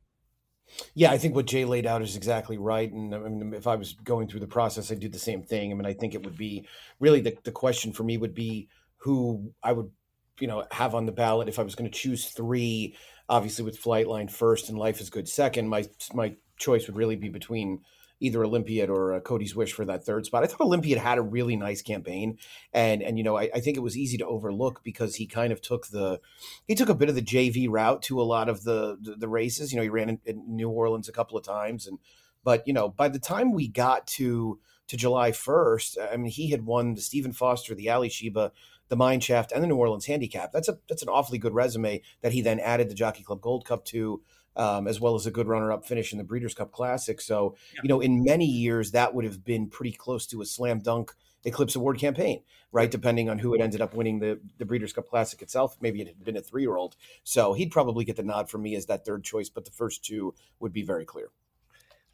[0.93, 2.91] Yeah, I think what Jay laid out is exactly right.
[2.91, 5.71] And I mean, if I was going through the process, I'd do the same thing.
[5.71, 6.67] I mean, I think it would be
[6.99, 9.91] really the, the question for me would be who I would,
[10.39, 12.97] you know, have on the ballot if I was going to choose three.
[13.29, 17.29] Obviously, with Flightline first and Life is Good second, my my choice would really be
[17.29, 17.81] between
[18.19, 20.43] either Olympiad or uh, Cody's Wish for that third spot.
[20.43, 22.37] I thought Olympiad had a really nice campaign,
[22.73, 25.51] and and you know I, I, think it was easy to overlook because he kind
[25.51, 26.19] of took the
[26.67, 29.27] he took a bit of the JV route to a lot of the the, the
[29.27, 29.71] races.
[29.71, 31.99] You know, he ran in, in, New Orleans a couple of times, and
[32.43, 36.51] but you know by the time we got to to July first, I mean he
[36.51, 38.51] had won the Stephen Foster, the Alysheba
[38.87, 40.51] the Mine Shaft, and the New Orleans Handicap.
[40.51, 43.65] That's a that's an awfully good resume that he then added the Jockey Club Gold
[43.65, 44.21] Cup to
[44.55, 47.19] um, as well as a good runner-up finish in the Breeders' Cup Classic.
[47.21, 47.81] So, yeah.
[47.83, 51.13] you know, in many years that would have been pretty close to a slam dunk
[51.45, 52.41] Eclipse Award campaign,
[52.71, 52.89] right?
[52.89, 56.07] Depending on who had ended up winning the the Breeders' Cup Classic itself, maybe it
[56.07, 56.95] had been a three-year-old.
[57.23, 60.03] So he'd probably get the nod from me as that third choice, but the first
[60.03, 61.29] two would be very clear.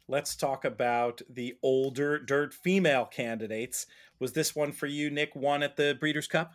[0.08, 3.86] Let's talk about the older dirt female candidates.
[4.18, 5.34] Was this one for you, Nick?
[5.34, 6.52] One at the Breeders' Cup?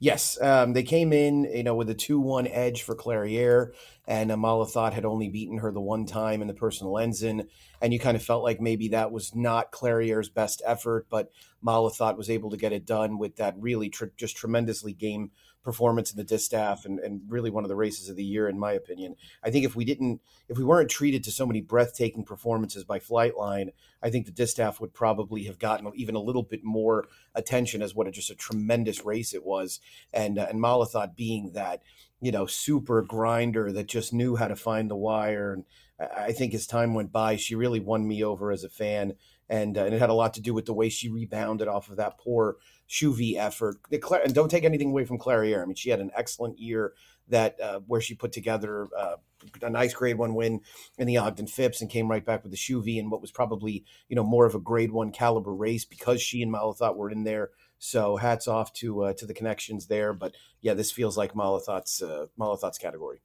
[0.00, 3.72] Yes, um, they came in, you know, with a two-one edge for Clairiere,
[4.06, 7.48] and Malathaat had only beaten her the one time in the personal ensign,
[7.80, 11.30] and you kind of felt like maybe that was not Clairiere's best effort, but
[11.64, 15.30] Malathaat was able to get it done with that really tr- just tremendously game
[15.64, 18.58] performance in the distaff and, and really one of the races of the year, in
[18.58, 19.16] my opinion.
[19.42, 22.98] I think if we didn't, if we weren't treated to so many breathtaking performances by
[22.98, 23.70] Flightline,
[24.02, 27.94] I think the distaff would probably have gotten even a little bit more attention as
[27.94, 29.80] what a, just a tremendous race it was.
[30.12, 31.82] And uh, and Malathaat being that
[32.20, 35.54] you know super grinder that just knew how to find the wire.
[35.54, 35.64] And
[35.98, 39.14] I think as time went by, she really won me over as a fan.
[39.48, 41.90] And, uh, and it had a lot to do with the way she rebounded off
[41.90, 42.56] of that poor
[42.88, 43.76] Shuvee effort.
[43.90, 45.62] And don't take anything away from Clairiere.
[45.62, 46.92] I mean, she had an excellent year
[47.28, 49.16] that uh, where she put together uh,
[49.62, 50.60] a nice grade one win
[50.98, 53.84] in the Ogden Phipps and came right back with the Shuvee and what was probably
[54.08, 57.24] you know more of a grade one caliber race because she and Malathaat were in
[57.24, 57.50] there.
[57.78, 60.12] So hats off to uh, to the connections there.
[60.12, 63.20] But yeah, this feels like Malathaat's uh, Malathaat's category.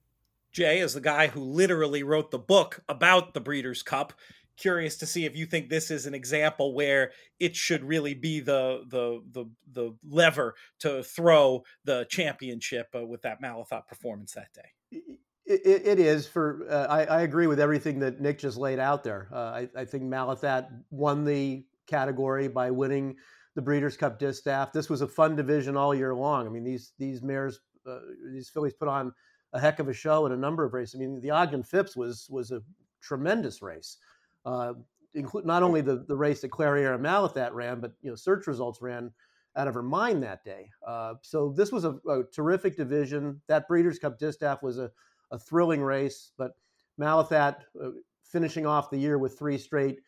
[0.52, 4.12] Jay is the guy who literally wrote the book about the Breeders' Cup
[4.60, 8.40] curious to see if you think this is an example where it should really be
[8.40, 14.52] the the the the lever to throw the championship uh, with that Malathaat performance that
[14.52, 15.00] day.
[15.46, 19.02] it, it is for uh, I, I, agree with everything that Nick just laid out
[19.02, 19.28] there.
[19.32, 23.16] Uh, I, I, think Malathaat won the category by winning
[23.56, 24.72] the Breeders' Cup Distaff.
[24.72, 26.46] This was a fun division all year long.
[26.46, 27.98] I mean these these mares uh,
[28.32, 29.12] these fillies put on
[29.52, 30.94] a heck of a show in a number of races.
[30.94, 32.62] I mean the Ogden Phipps was was a
[33.02, 33.96] tremendous race
[34.44, 34.74] uh,
[35.14, 38.46] include not only the, the race that Clairiere and Malathaat ran, but you know search
[38.46, 39.10] results ran
[39.56, 40.70] out of her mind that day.
[40.86, 43.40] Uh, so this was a, a, terrific division.
[43.48, 44.90] That Breeders' Cup Distaff was a,
[45.30, 46.52] a thrilling race, but
[47.00, 47.90] Malathaat uh,
[48.24, 49.98] finishing off the year with three straight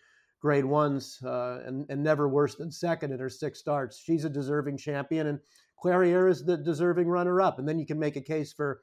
[0.41, 3.99] grade ones uh, and, and never worse than second in her six starts.
[3.99, 5.41] She's a deserving champion, and
[5.83, 7.59] Clairiere is the deserving runner-up.
[7.59, 8.83] And then you can make a case for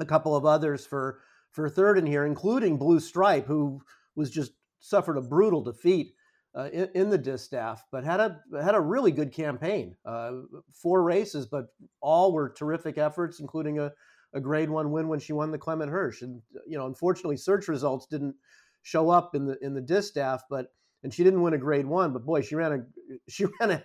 [0.00, 3.80] a couple of others for for third in here, including Blue Stripe, who
[4.16, 4.52] was just
[4.84, 6.14] suffered a brutal defeat
[6.54, 9.96] uh, in, in, the distaff, but had a had a really good campaign.
[10.04, 10.32] Uh,
[10.72, 11.66] four races, but
[12.00, 13.90] all were terrific efforts, including a,
[14.34, 16.22] a Grade One win when she won the Clement Hirsch.
[16.22, 18.36] And you know, unfortunately, search results didn't
[18.82, 20.66] show up in the in the distaff, but
[21.02, 22.12] and she didn't win a Grade One.
[22.12, 22.84] But boy, she ran a
[23.28, 23.84] she ran a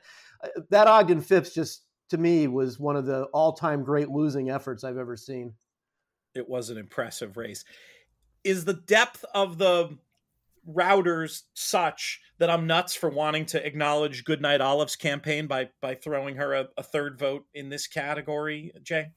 [0.70, 4.84] that Ogden Phipps just to me was one of the all time great losing efforts
[4.84, 5.54] I've ever seen.
[6.36, 7.64] It was an impressive race.
[8.44, 9.98] Is the depth of the
[10.68, 16.36] routers such that I'm nuts for wanting to acknowledge Goodnight Olive's campaign by by throwing
[16.36, 19.12] her a, a third vote in this category, Jay?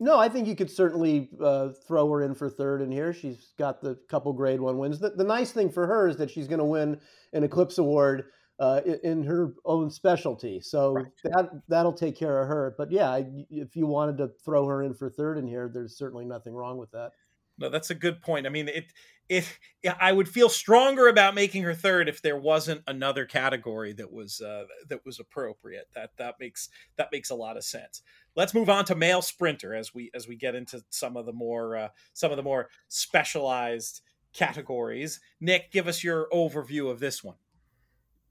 [0.00, 3.12] No, I think you could certainly uh, throw her in for third in here.
[3.12, 4.98] She's got the couple grade one wins.
[4.98, 7.00] The, the nice thing for her is that she's going to win
[7.32, 8.24] an Eclipse Award
[8.58, 10.60] uh, in, in, her own specialty.
[10.60, 11.06] So right.
[11.24, 12.74] that that'll take care of her.
[12.76, 16.24] But yeah, if you wanted to throw her in for third in here, there's certainly
[16.24, 17.12] nothing wrong with that.
[17.58, 18.46] No, that's a good point.
[18.46, 18.92] I mean, it
[19.28, 19.58] if
[20.00, 24.40] I would feel stronger about making her third if there wasn't another category that was
[24.40, 25.88] uh, that was appropriate.
[25.94, 28.02] That that makes that makes a lot of sense.
[28.36, 31.32] Let's move on to male sprinter as we as we get into some of the
[31.32, 34.02] more uh, some of the more specialized
[34.34, 35.20] categories.
[35.40, 37.36] Nick, give us your overview of this one.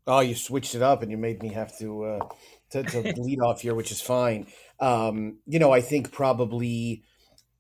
[0.05, 2.27] Oh, you switched it up and you made me have to uh,
[2.71, 4.47] to, to lead off here, which is fine.
[4.79, 7.03] Um, you know, I think probably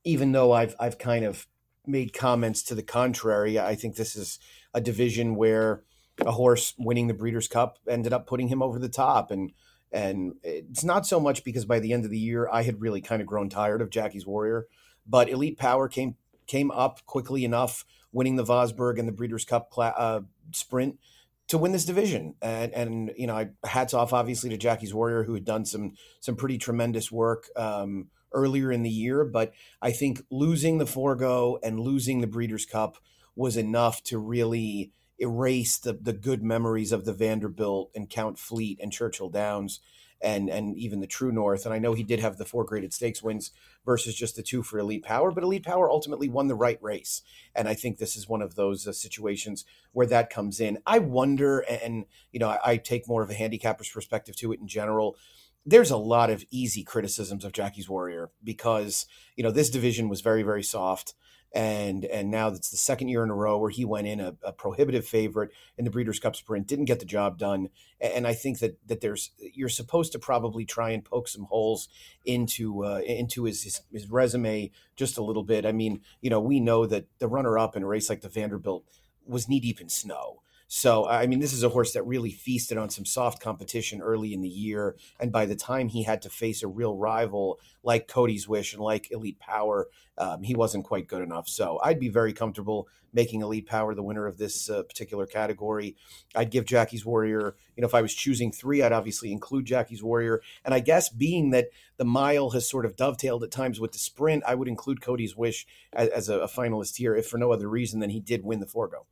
[0.03, 1.47] even though I've I've kind of
[1.85, 3.59] made comments to the contrary.
[3.59, 4.39] I think this is
[4.73, 5.83] a division where
[6.25, 9.51] a horse winning the Breeders' Cup ended up putting him over the top, and
[9.91, 13.01] and it's not so much because by the end of the year I had really
[13.01, 14.67] kind of grown tired of Jackie's Warrior,
[15.07, 16.15] but Elite Power came
[16.47, 20.99] came up quickly enough, winning the Vosburgh and the Breeders' Cup uh, sprint
[21.47, 22.35] to win this division.
[22.41, 25.93] And, and you know, I, hats off obviously to Jackie's Warrior who had done some
[26.19, 27.49] some pretty tremendous work.
[27.55, 32.65] Um, earlier in the year, but I think losing the Forego and losing the Breeders'
[32.65, 32.97] Cup
[33.35, 38.79] was enough to really erase the the good memories of the Vanderbilt and Count Fleet
[38.81, 39.79] and Churchill Downs
[40.21, 41.65] and and even the True North.
[41.65, 43.51] And I know he did have the four graded stakes wins
[43.85, 47.21] versus just the two for Elite Power, but Elite Power ultimately won the right race.
[47.53, 50.79] And I think this is one of those uh, situations where that comes in.
[50.85, 54.59] I wonder, and you know, I, I take more of a handicapper's perspective to it
[54.59, 55.17] in general
[55.65, 60.21] there's a lot of easy criticisms of Jackie's Warrior because you know this division was
[60.21, 61.13] very very soft
[61.53, 64.35] and and now it's the second year in a row where he went in a,
[64.41, 67.69] a, prohibitive favorite in the Breeders' Cup Sprint, didn't get the job done,
[68.01, 71.89] and I think that that there's you're supposed to probably try and poke some holes
[72.25, 75.65] into uh, into his, his, his resume just a little bit.
[75.65, 78.29] I mean, you know, we know that the runner up in a race like the
[78.29, 78.85] Vanderbilt
[79.25, 80.41] was knee deep in snow.
[80.67, 84.33] So, I mean, this is a horse that really feasted on some soft competition early
[84.33, 84.95] in the year.
[85.19, 88.81] And by the time he had to face a real rival like Cody's Wish and
[88.81, 91.47] like Elite Power, um, he wasn't quite good enough.
[91.47, 95.95] So, I'd be very comfortable making Elite Power the winner of this uh, particular category.
[96.35, 100.03] I'd give Jackie's Warrior, you know, if I was choosing three, I'd obviously include Jackie's
[100.03, 100.41] Warrior.
[100.65, 103.99] And I guess being that the mile has sort of dovetailed at times with the
[103.99, 107.51] sprint, I would include Cody's Wish as, as a, a finalist here, if for no
[107.51, 109.05] other reason than he did win the Forego.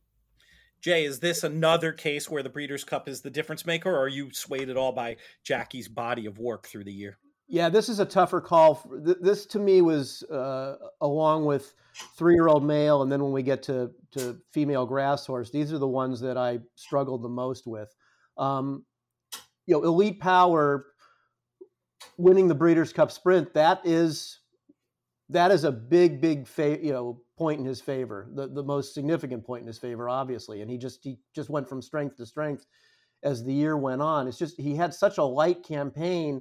[0.82, 4.08] Jay, is this another case where the Breeders' Cup is the difference maker, or are
[4.08, 7.18] you swayed at all by Jackie's body of work through the year?
[7.46, 8.82] Yeah, this is a tougher call.
[8.90, 11.74] This to me was uh, along with
[12.16, 15.86] three-year-old male, and then when we get to to female grass horse, these are the
[15.86, 17.94] ones that I struggled the most with.
[18.36, 18.84] Um,
[19.66, 20.86] you know, Elite Power
[22.16, 24.40] winning the Breeders' Cup Sprint that is
[25.28, 28.94] that is a big, big, fa- you know, point in his favor, the, the most
[28.94, 30.62] significant point in his favor, obviously.
[30.62, 32.66] And he just he just went from strength to strength
[33.24, 34.28] as the year went on.
[34.28, 36.40] It's just he had such a light campaign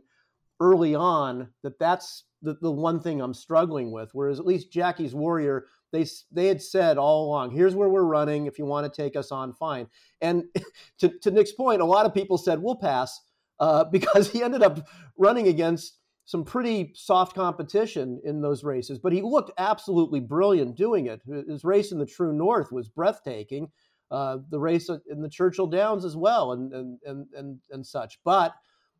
[0.59, 4.11] early on that that's the, the one thing I'm struggling with.
[4.13, 8.45] Whereas at least Jackie's Warrior, they they had said all along, here's where we're running.
[8.45, 9.87] If you want to take us on, fine.
[10.21, 10.43] And
[10.99, 13.19] to, to Nick's point, a lot of people said we'll pass
[13.59, 14.87] uh, because he ended up
[15.17, 15.97] running against
[16.31, 21.21] some pretty soft competition in those races, but he looked absolutely brilliant doing it.
[21.25, 23.69] His race in the True North was breathtaking.
[24.09, 28.17] Uh, the race in the Churchill Downs as well, and and and and, and such.
[28.23, 28.55] But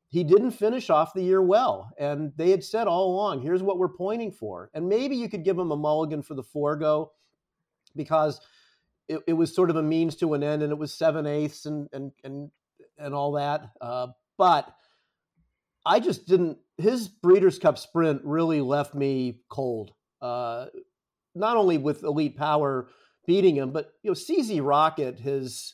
[0.09, 3.77] he didn't finish off the year well, and they had said all along, "Here's what
[3.77, 7.13] we're pointing for." And maybe you could give him a mulligan for the Forego,
[7.95, 8.41] because
[9.07, 11.65] it, it was sort of a means to an end, and it was seven eighths
[11.65, 12.51] and and and
[12.97, 13.69] and all that.
[13.79, 14.75] Uh, but
[15.85, 16.57] I just didn't.
[16.77, 19.93] His Breeders' Cup Sprint really left me cold.
[20.21, 20.67] Uh,
[21.35, 22.87] not only with Elite Power
[23.25, 25.73] beating him, but you know, CZ Rocket has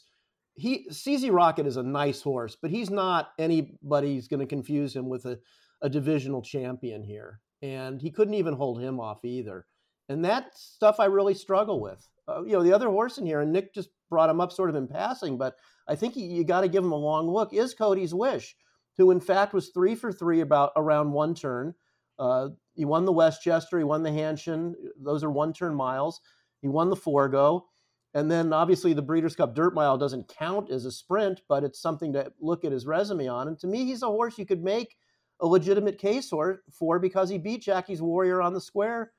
[0.56, 5.08] he CZ Rocket is a nice horse, but he's not anybody's going to confuse him
[5.08, 5.40] with a,
[5.82, 9.66] a divisional champion here, and he couldn't even hold him off either.
[10.10, 12.08] And that stuff I really struggle with.
[12.28, 14.70] Uh, you know, the other horse in here, and Nick just brought him up sort
[14.70, 15.56] of in passing, but
[15.88, 17.54] I think you got to give him a long look.
[17.54, 18.56] Is Cody's Wish?
[18.98, 21.74] Who in fact was three for three about around one turn.
[22.20, 24.74] Uh, he won the Westchester, he won the Hanshin.
[25.00, 26.22] Those are one turn miles.
[26.62, 27.68] He won the Forego.
[28.14, 31.80] And then obviously the Breeders' Cup Dirt Mile doesn't count as a sprint, but it's
[31.80, 33.48] something to look at his resume on.
[33.48, 34.96] And to me, he's a horse you could make
[35.40, 39.12] a legitimate case for, because he beat Jackie's Warrior on the square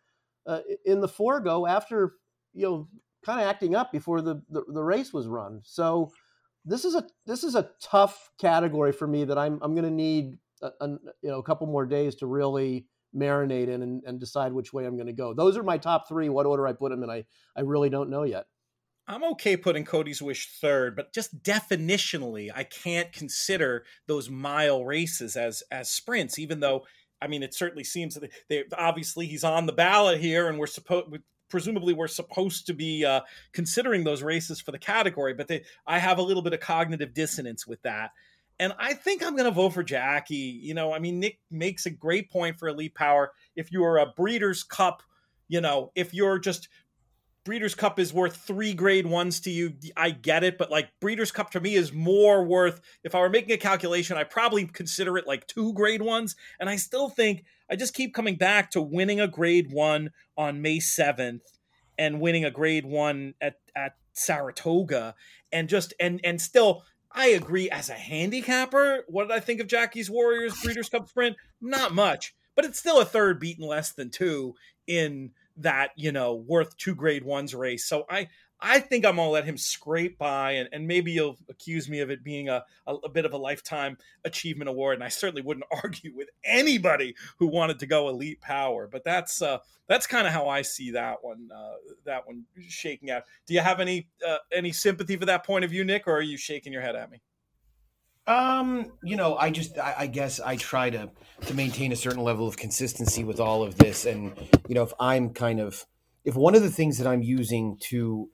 [0.47, 2.15] uh, in the Forego after,
[2.55, 2.89] you know,
[3.25, 5.61] kind of acting up before the, the, the race was run.
[5.63, 6.11] So
[6.69, 9.91] this is a this is a tough category for me that I'm I'm going to
[9.91, 10.89] need a, a,
[11.23, 14.85] you know a couple more days to really marinate in and, and decide which way
[14.85, 15.33] I'm going to go.
[15.33, 16.29] Those are my top three.
[16.29, 17.25] What order I put them in, I
[17.57, 18.47] I really don't know yet.
[19.07, 25.37] I'm okay putting Cody's Wish third, but just definitionally, I can't consider those mile races
[25.37, 26.85] as as sprints, even though
[27.21, 30.59] I mean, it certainly seems that they, they, obviously he's on the ballot here, and
[30.59, 31.09] we're supposed
[31.49, 33.21] presumably we're supposed to be uh,
[33.53, 37.15] considering those races for the category, but they, I have a little bit of cognitive
[37.15, 38.11] dissonance with that.
[38.61, 40.59] And I think I'm going to vote for Jackie.
[40.63, 43.33] You know, I mean, Nick makes a great point for Elite Power.
[43.55, 45.03] If you're a Breeders' Cup,
[45.47, 46.69] you know, if you're just
[47.49, 49.73] Breeders' Cup is worth three grade ones to you.
[49.97, 52.83] I get it, but like Breeders' Cup to me is more worth.
[53.03, 56.37] If I were making a calculation, I probably consider it like two grade ones.
[56.61, 60.61] And I still think I just keep coming back to winning a grade one on
[60.61, 61.41] May 7th
[61.97, 65.15] and winning a grade one at, at Saratoga.
[65.51, 69.05] And just, and, and still, I agree as a handicapper.
[69.09, 71.37] What did I think of Jackie's Warriors Breeders' Cup Sprint?
[71.63, 74.55] Not much, but it's still a third beaten less than two
[74.87, 77.87] in that you know worth two grade ones race.
[77.87, 78.29] So I
[78.61, 82.11] I think I'm gonna let him scrape by, and, and maybe you'll accuse me of
[82.11, 84.97] it being a, a, a, bit of a lifetime achievement award.
[84.97, 88.89] And I certainly wouldn't argue with anybody who wanted to go elite power.
[88.91, 93.11] But that's uh, that's kind of how I see that one uh, that one shaking
[93.11, 93.23] out.
[93.47, 96.23] Do you have any uh, any sympathy for that point of view, Nick, or are
[96.23, 97.21] you shaking your head at me?
[98.29, 101.11] Um, you know, I just, I, I, guess I try to
[101.47, 104.35] to maintain a certain level of consistency with all of this, and
[104.69, 105.87] you know, if I'm kind of,
[106.27, 108.29] if one of the things that I'm using to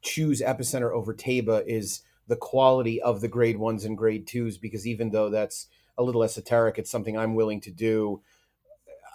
[0.00, 4.86] choose Epicenter over Taiba is the quality of the grade ones and grade twos, because
[4.86, 5.66] even though that's
[5.98, 8.22] a little esoteric, it's something I'm willing to do.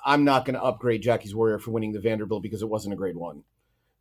[0.06, 2.98] I'm not going to upgrade Jackie's Warrior for winning the Vanderbilt because it wasn't a
[2.98, 3.44] grade one.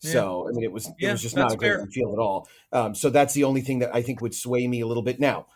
[0.01, 0.12] Yeah.
[0.12, 2.49] So I mean, it was yeah, it was just not a great field at all.
[2.72, 5.20] Um, so that's the only thing that I think would sway me a little bit.
[5.20, 5.47] Now,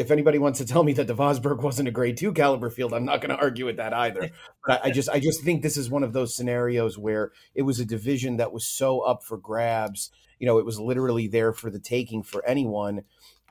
[0.00, 2.94] if anybody wants to tell me that the Vosburgh wasn't a grade two caliber field,
[2.94, 4.30] I'm not going to argue with that either.
[4.66, 7.80] But I just I just think this is one of those scenarios where it was
[7.80, 10.10] a division that was so up for grabs.
[10.38, 13.02] You know, it was literally there for the taking for anyone.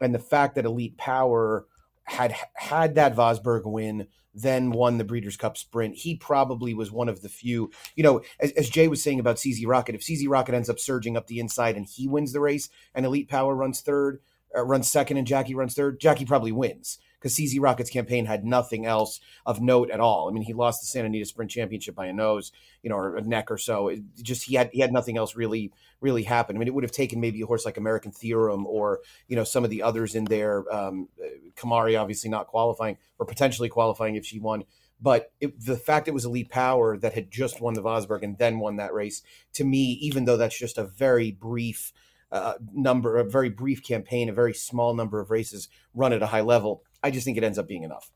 [0.01, 1.67] And the fact that Elite Power
[2.03, 7.09] had had that Vosburgh win, then won the Breeders' Cup Sprint, he probably was one
[7.09, 7.69] of the few.
[7.95, 10.79] You know, as, as Jay was saying about CZ Rocket, if CZ Rocket ends up
[10.79, 14.19] surging up the inside and he wins the race, and Elite Power runs third,
[14.55, 18.45] uh, runs second and Jackie runs third, Jackie probably wins because CZ Rocket's campaign had
[18.45, 20.29] nothing else of note at all.
[20.29, 23.17] I mean, he lost the Santa Anita Sprint Championship by a nose, you know, or
[23.17, 23.89] a neck or so.
[23.89, 25.71] It just he had he had nothing else really
[26.01, 26.55] really happen.
[26.55, 29.43] I mean, it would have taken maybe a horse like American Theorem or you know
[29.43, 30.63] some of the others in there.
[30.73, 31.09] Um,
[31.55, 34.63] Kimari obviously not qualifying or potentially qualifying if she won.
[35.01, 38.37] But it, the fact it was Elite Power that had just won the Vosburgh and
[38.37, 39.21] then won that race,
[39.53, 41.93] to me, even though that's just a very brief
[42.31, 46.27] uh, number, a very brief campaign, a very small number of races run at a
[46.27, 46.83] high level.
[47.03, 48.11] I just think it ends up being enough.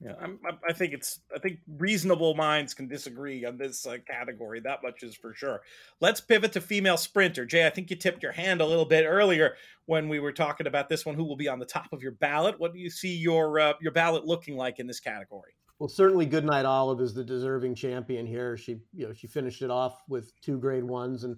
[0.00, 0.38] Yeah, I'm,
[0.68, 1.20] i think it's.
[1.34, 4.60] I think reasonable minds can disagree on this uh, category.
[4.60, 5.62] That much is for sure.
[6.00, 7.44] Let's pivot to female sprinter.
[7.44, 10.68] Jay, I think you tipped your hand a little bit earlier when we were talking
[10.68, 11.16] about this one.
[11.16, 12.60] Who will be on the top of your ballot?
[12.60, 15.54] What do you see your uh, your ballot looking like in this category?
[15.80, 18.56] Well, certainly, Goodnight Olive is the deserving champion here.
[18.56, 21.36] She, you know, she finished it off with two grade ones, and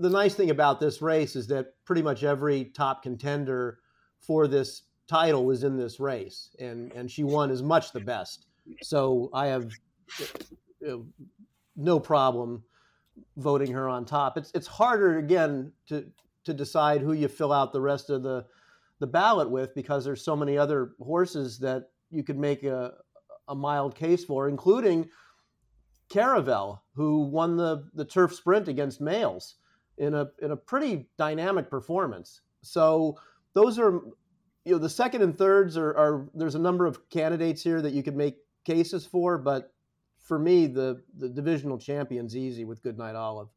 [0.00, 3.78] the nice thing about this race is that pretty much every top contender
[4.18, 8.46] for this title was in this race, and and she won as much the best.
[8.82, 9.70] So I have
[10.88, 10.96] uh,
[11.76, 12.64] no problem
[13.36, 14.38] voting her on top.
[14.38, 16.06] It's it's harder again to
[16.44, 18.46] to decide who you fill out the rest of the
[19.00, 22.94] the ballot with because there's so many other horses that you could make a
[23.48, 25.10] a mild case for, including
[26.08, 29.56] Caravel, who won the the turf sprint against males
[30.00, 32.40] in a in a pretty dynamic performance.
[32.62, 33.18] So
[33.52, 34.00] those are
[34.64, 37.92] you know the second and thirds are, are there's a number of candidates here that
[37.92, 39.72] you could make cases for, but
[40.18, 43.48] for me the the divisional champion's easy with Goodnight Olive.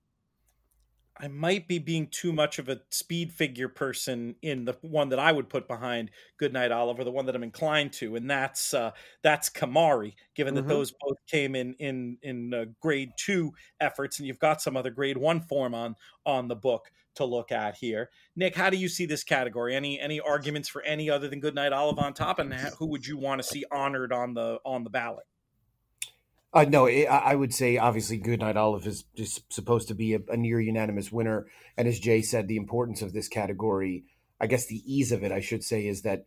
[1.17, 5.19] I might be being too much of a speed figure person in the one that
[5.19, 8.91] I would put behind Goodnight Oliver, the one that I'm inclined to, and that's uh,
[9.21, 10.15] that's Kimari.
[10.35, 10.69] Given that mm-hmm.
[10.69, 14.89] those both came in in in uh, grade two efforts, and you've got some other
[14.89, 15.95] grade one form on
[16.25, 18.09] on the book to look at here.
[18.35, 19.75] Nick, how do you see this category?
[19.75, 23.17] Any any arguments for any other than Goodnight Olive on top, and who would you
[23.17, 25.25] want to see honored on the on the ballot?
[26.53, 30.19] Uh, no, it, I would say obviously Goodnight Olive is just supposed to be a,
[30.29, 31.47] a, near unanimous winner.
[31.77, 34.03] And as Jay said, the importance of this category,
[34.39, 36.25] I guess the ease of it, I should say, is that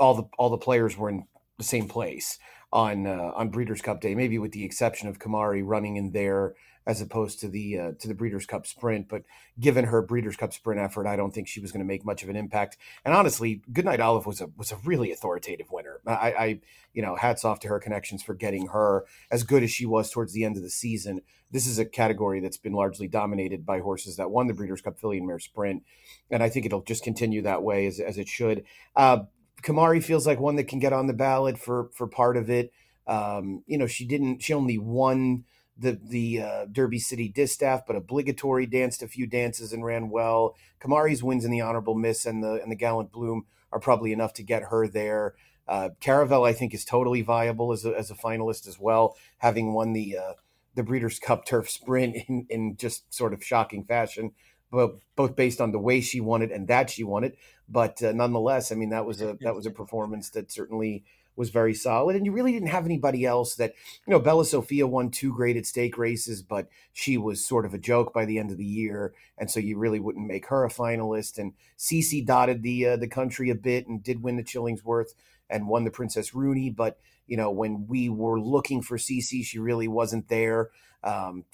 [0.00, 1.26] all the all the players were in
[1.56, 2.38] the same place
[2.72, 6.54] on uh, on Breeders' Cup Day, maybe with the exception of Kimari running in there
[6.86, 9.08] as opposed to the uh, to the Breeders' Cup Sprint.
[9.08, 9.22] But
[9.58, 12.22] given her Breeders' Cup Sprint effort, I don't think she was going to make much
[12.22, 12.76] of an impact.
[13.04, 16.00] And honestly, Goodnight Olive was a was a really authoritative winner.
[16.06, 16.60] I, I,
[16.92, 20.10] you know, hats off to her connections for getting her as good as she was
[20.10, 21.22] towards the end of the season.
[21.50, 24.98] This is a category that's been largely dominated by horses that won the Breeders' Cup
[24.98, 25.82] Filly and Mare Sprint,
[26.30, 28.64] and I think it'll just continue that way as as it should.
[28.94, 29.24] Uh,
[29.62, 32.72] Kimari feels like one that can get on the ballot for for part of it.
[33.06, 34.42] Um, you know, she didn't.
[34.42, 35.44] She only won
[35.76, 40.54] the the uh, Derby City Distaff, but obligatory danced a few dances and ran well.
[40.80, 44.32] Kimari's wins in the Honorable Miss and the and the Gallant Bloom are probably enough
[44.34, 45.34] to get her there.
[45.66, 49.72] Uh, Caravel, I think, is totally viable as a, as a finalist as well, having
[49.72, 50.32] won the uh,
[50.74, 54.32] the Breeders' Cup Turf Sprint in, in just sort of shocking fashion,
[54.70, 57.36] but both based on the way she won it and that she won it.
[57.68, 61.04] But uh, nonetheless, I mean, that was a that was a performance that certainly
[61.36, 62.16] was very solid.
[62.16, 63.74] And you really didn't have anybody else that,
[64.06, 67.78] you know, Bella Sofia won two graded stake races, but she was sort of a
[67.78, 69.14] joke by the end of the year.
[69.38, 71.38] And so you really wouldn't make her a finalist.
[71.38, 75.14] And Cece dotted the, uh, the country a bit and did win the Chillingsworth
[75.50, 76.70] and won the Princess Rooney.
[76.70, 80.70] But, you know, when we were looking for Cece, she really wasn't there.
[81.02, 81.44] Um,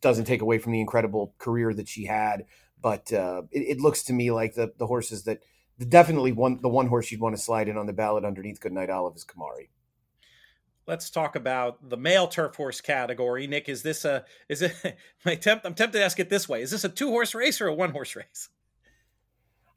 [0.00, 2.46] doesn't take away from the incredible career that she had
[2.84, 5.40] but uh, it, it, looks to me like the the horses that
[5.78, 8.90] definitely one the one horse you'd want to slide in on the ballot underneath Goodnight
[8.90, 9.68] Olive is Kimari.
[10.86, 13.46] Let's talk about the male turf horse category.
[13.46, 14.74] Nick, is this a is it
[15.24, 16.62] my tempt I'm tempted to ask it this way.
[16.62, 18.48] Is this a two horse race or a one horse race?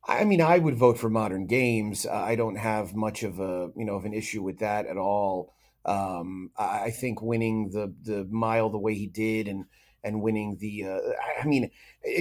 [0.07, 2.05] I mean, I would vote for modern games.
[2.05, 5.53] I don't have much of a you know of an issue with that at all.
[5.85, 9.65] Um, I think winning the the mile the way he did and
[10.07, 10.99] and winning the uh,
[11.41, 11.69] I mean,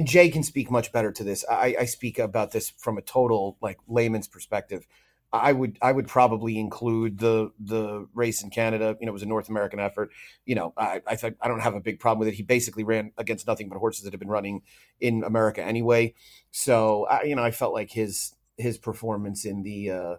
[0.05, 1.45] Jay can speak much better to this.
[1.49, 4.87] I, I speak about this from a total like layman's perspective.
[5.33, 8.97] I would I would probably include the the race in Canada.
[9.01, 10.11] You know, it was a North American effort.
[10.45, 12.35] You know, I I, I don't have a big problem with it.
[12.35, 14.63] He basically ran against nothing but horses that have been running
[15.01, 16.15] in America anyway.
[16.51, 20.17] So I, you know, I felt like his his performance in the uh,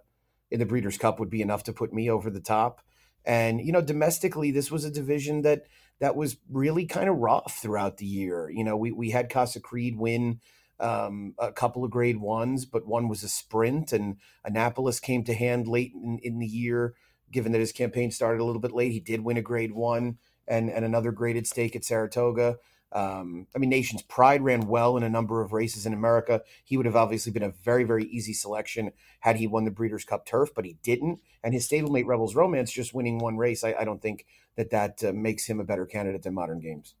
[0.50, 2.80] in the Breeders' Cup would be enough to put me over the top.
[3.24, 5.66] And you know, domestically, this was a division that
[6.00, 8.50] that was really kind of rough throughout the year.
[8.50, 10.40] You know, we we had Casa Creed win
[10.80, 15.34] um, a couple of grade ones, but one was a sprint, and Annapolis came to
[15.34, 16.94] hand late in, in the year.
[17.30, 20.18] Given that his campaign started a little bit late, he did win a grade one
[20.46, 22.56] and and another graded stake at Saratoga.
[22.92, 26.42] Um, I mean, Nation's Pride ran well in a number of races in America.
[26.64, 30.04] He would have obviously been a very, very easy selection had he won the Breeders'
[30.04, 31.20] Cup Turf, but he didn't.
[31.44, 34.26] And his stablemate Rebels Romance just winning one race, I, I don't think
[34.56, 36.94] that that uh, makes him a better candidate than Modern Games.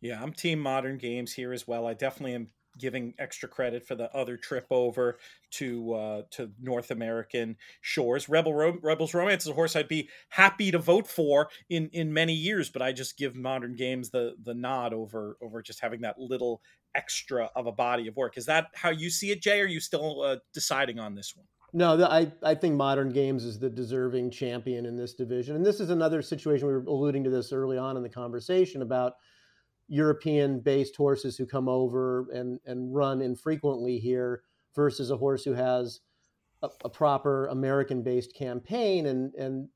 [0.00, 1.86] Yeah, I'm team Modern Games here as well.
[1.86, 2.48] I definitely am
[2.78, 5.18] giving extra credit for the other trip over
[5.52, 8.28] to uh, to North American shores.
[8.28, 12.12] Rebel Ro- Rebels Romance is a horse I'd be happy to vote for in in
[12.12, 16.00] many years, but I just give Modern Games the the nod over over just having
[16.02, 16.62] that little
[16.94, 18.36] extra of a body of work.
[18.36, 19.60] Is that how you see it, Jay?
[19.60, 21.46] Are you still uh, deciding on this one?
[21.72, 25.54] No, I, I think Modern Games is the deserving champion in this division.
[25.54, 28.80] And this is another situation we were alluding to this early on in the conversation
[28.80, 29.14] about
[29.88, 34.42] European based horses who come over and, and run infrequently here
[34.74, 36.00] versus a horse who has
[36.62, 39.06] a, a proper American based campaign.
[39.06, 39.68] And, and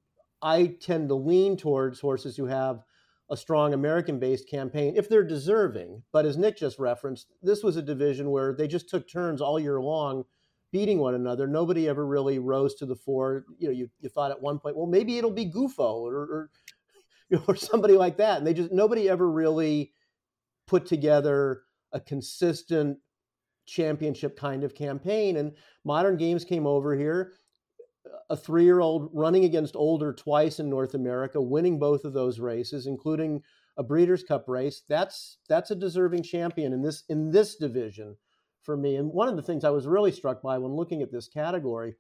[0.42, 2.82] I tend to lean towards horses who have
[3.30, 6.02] a strong American based campaign if they're deserving.
[6.12, 9.58] But as Nick just referenced, this was a division where they just took turns all
[9.58, 10.24] year long
[10.72, 11.46] beating one another.
[11.46, 13.44] Nobody ever really rose to the fore.
[13.58, 16.50] You know, you, you thought at one point, well, maybe it'll be Gufo or, or,
[17.46, 18.38] or somebody like that.
[18.38, 19.92] And they just, nobody ever really
[20.66, 22.98] put together a consistent
[23.66, 25.36] championship kind of campaign.
[25.36, 25.52] And
[25.84, 27.34] modern games came over here,
[28.30, 32.40] a three year old running against older twice in North America, winning both of those
[32.40, 33.42] races, including
[33.76, 34.82] a Breeders' Cup race.
[34.88, 38.16] That's that's a deserving champion in this in this division
[38.62, 38.96] for me.
[38.96, 41.94] And one of the things I was really struck by when looking at this category,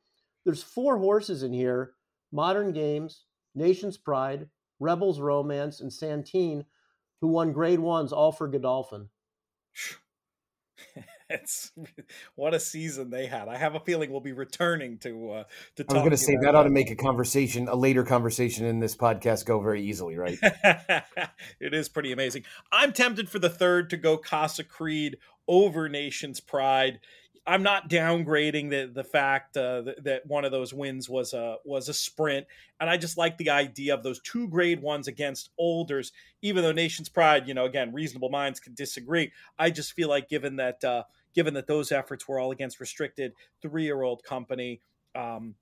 [0.44, 1.94] there's four horses in here:
[2.30, 4.48] Modern Games, Nation's Pride,
[4.80, 6.64] Rebels Romance, and Santin
[7.22, 9.08] who won grade ones all for Godolphin.
[11.30, 11.70] it's
[12.34, 13.48] what a season they had.
[13.48, 15.44] I have a feeling we'll be returning to uh
[15.76, 18.66] to I was going to say that ought to make a conversation, a later conversation
[18.66, 20.36] in this podcast go very easily, right?
[21.60, 22.42] it is pretty amazing.
[22.72, 25.16] I'm tempted for the third to go Casa Creed
[25.46, 26.98] over Nation's Pride.
[27.46, 31.56] I'm not downgrading the the fact uh, that, that, one of those wins was a
[31.64, 32.46] was a sprint,
[32.80, 36.12] and I just like the idea of those two grade ones against olders.
[36.40, 39.32] Even though Nation's Pride, you know, again, reasonable minds can disagree.
[39.58, 41.02] I just feel like given that uh,
[41.34, 44.80] given that those efforts were all against restricted three year old company,
[45.16, 45.56] um,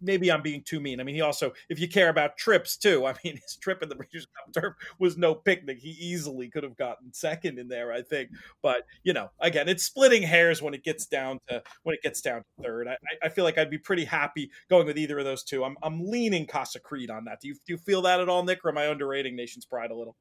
[0.00, 1.00] maybe I'm being too mean.
[1.00, 3.88] I mean, he also, if you care about trips too, I mean, his trip in
[3.88, 5.78] the Breeders' Cup Turf was no picnic.
[5.78, 8.30] He easily could have gotten second in there, I think.
[8.62, 12.20] But you know, again, it's splitting hairs when it gets down to when it gets
[12.20, 12.88] down to third.
[12.88, 15.64] I, I feel like I'd be pretty happy going with either of those two.
[15.64, 17.40] I'm I'm leaning Casa Creed on that.
[17.40, 19.90] Do you do you feel that at all, Nick, or am I underrating Nation's Pride
[19.90, 20.16] a little?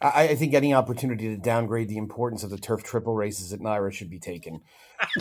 [0.00, 3.60] I, I think any opportunity to downgrade the importance of the turf triple races at
[3.60, 4.60] NYRA should be taken.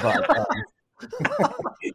[0.02, 0.46] But um,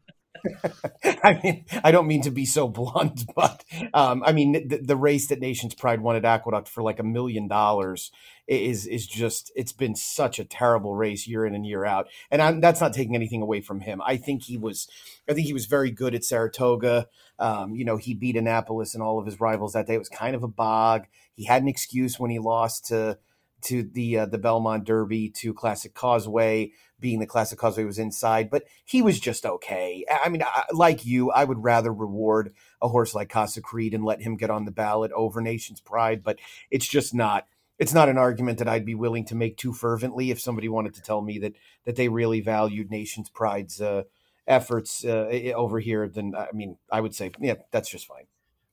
[1.23, 3.65] I mean, I don't mean to be so blunt, but
[3.95, 7.05] um, I mean the, the, race that Nation's Pride won at Aqueduct for like a
[7.05, 8.11] million dollars
[8.47, 12.41] is is just it's been such a terrible race year in and year out, and
[12.43, 14.01] I'm, that's not taking anything away from him.
[14.05, 14.89] I think he was,
[15.29, 17.09] I think he was very good at Saratoga.
[17.39, 19.95] Um, you know, he beat Annapolis and all of his rivals that day.
[19.95, 21.07] It was kind of a bog.
[21.35, 23.19] He had an excuse when he lost to
[23.63, 28.51] to the uh, the Belmont Derby to Classic Causeway, being the Classic Causeway was inside,
[28.51, 30.05] but he was just okay.
[30.11, 34.05] I mean, I, like you, I would rather reward a horse like Casa Creed and
[34.05, 36.39] let him get on the ballot over Nation's Pride, but
[36.71, 37.47] it's just not.
[37.79, 40.95] It's not an argument that I'd be willing to make too fervently if somebody wanted
[40.95, 41.53] to tell me that
[41.85, 44.03] that they really valued Nation's Pride's uh,
[44.49, 46.09] efforts uh, over here.
[46.09, 48.25] Then I mean, I would say, yeah, that's just fine.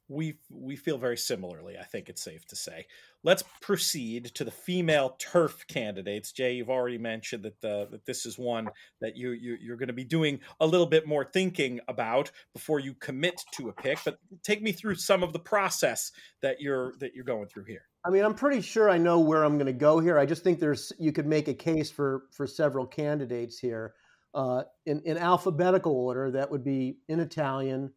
[0.08, 1.76] We we feel very similarly.
[1.80, 2.86] I think it's safe to say.
[3.24, 6.32] Let's proceed to the female turf candidates.
[6.32, 8.70] Jay, you've already mentioned that the, that this is one
[9.02, 12.80] that you, you you're going to be doing a little bit more thinking about before
[12.80, 13.98] you commit to a pick.
[14.06, 17.86] But take me through some of the process that you're that you're going through here.
[18.06, 20.20] I mean, I'm pretty sure I know where I'm going to go here.
[20.20, 23.96] I just think there's you could make a case for for several candidates here.
[24.36, 27.92] Uh, in in alphabetical order, that would be in Italian,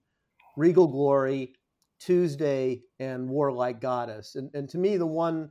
[0.57, 1.53] Regal Glory,
[1.99, 4.35] Tuesday and Warlike Goddess.
[4.35, 5.51] And, and to me, the one,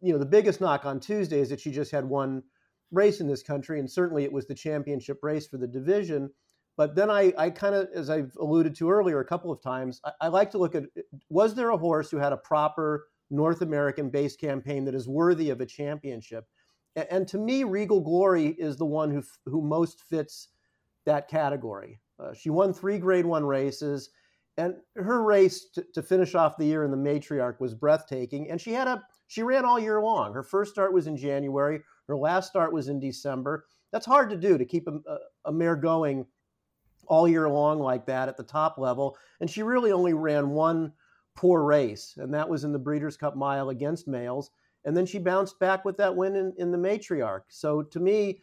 [0.00, 2.42] you know, the biggest knock on Tuesday is that she just had one
[2.90, 6.30] race in this country, and certainly it was the championship race for the division.
[6.76, 10.00] But then I, I kind of, as I've alluded to earlier a couple of times,
[10.04, 10.84] I, I like to look at
[11.28, 15.50] was there a horse who had a proper North American based campaign that is worthy
[15.50, 16.44] of a championship?
[16.94, 20.48] And, and to me, Regal Glory is the one who who most fits
[21.04, 22.00] that category.
[22.20, 24.10] Uh, she won three Grade One races
[24.58, 28.60] and her race to, to, finish off the year in the matriarch was breathtaking and
[28.60, 30.34] she had a she ran all year long.
[30.34, 33.64] Her first start was in january her last start was in december.
[33.92, 34.98] That's hard to do to keep a,
[35.46, 36.26] a mare going
[37.06, 40.92] all year long like that at the top level and she really only ran one
[41.34, 44.50] poor race and that was in the breeders cup mile against males
[44.84, 47.42] and then she bounced back with that win in, in the matriarch.
[47.48, 48.40] So to me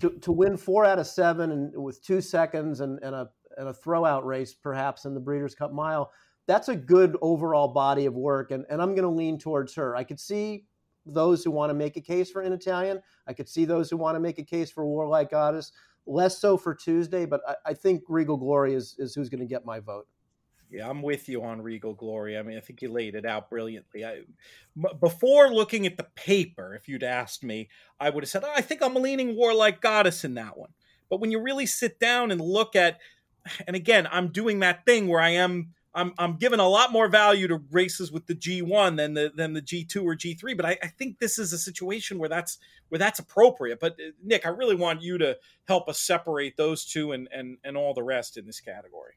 [0.00, 3.68] to, to win four out of seven and with two seconds and, and a and
[3.68, 6.12] a throwout race perhaps in the Breeders' Cup Mile,
[6.46, 8.50] that's a good overall body of work.
[8.50, 9.96] And, and I'm going to lean towards her.
[9.96, 10.64] I could see
[11.06, 13.00] those who want to make a case for in Italian.
[13.26, 15.72] I could see those who want to make a case for Warlike Goddess.
[16.06, 19.46] Less so for Tuesday, but I, I think Regal Glory is, is who's going to
[19.46, 20.06] get my vote.
[20.70, 22.36] Yeah, I'm with you on Regal Glory.
[22.36, 24.04] I mean, I think you laid it out brilliantly.
[25.00, 27.68] Before looking at the paper, if you'd asked me,
[28.00, 30.70] I would have said, oh, I think I'm leaning Warlike Goddess in that one.
[31.08, 32.98] But when you really sit down and look at
[33.66, 37.08] and again, I'm doing that thing where I am I'm I'm giving a lot more
[37.08, 40.56] value to races with the G1 than the than the G2 or G3.
[40.56, 43.78] But I, I, think this is a situation where that's where that's appropriate.
[43.80, 45.36] But Nick, I really want you to
[45.66, 49.14] help us separate those two and and and all the rest in this category.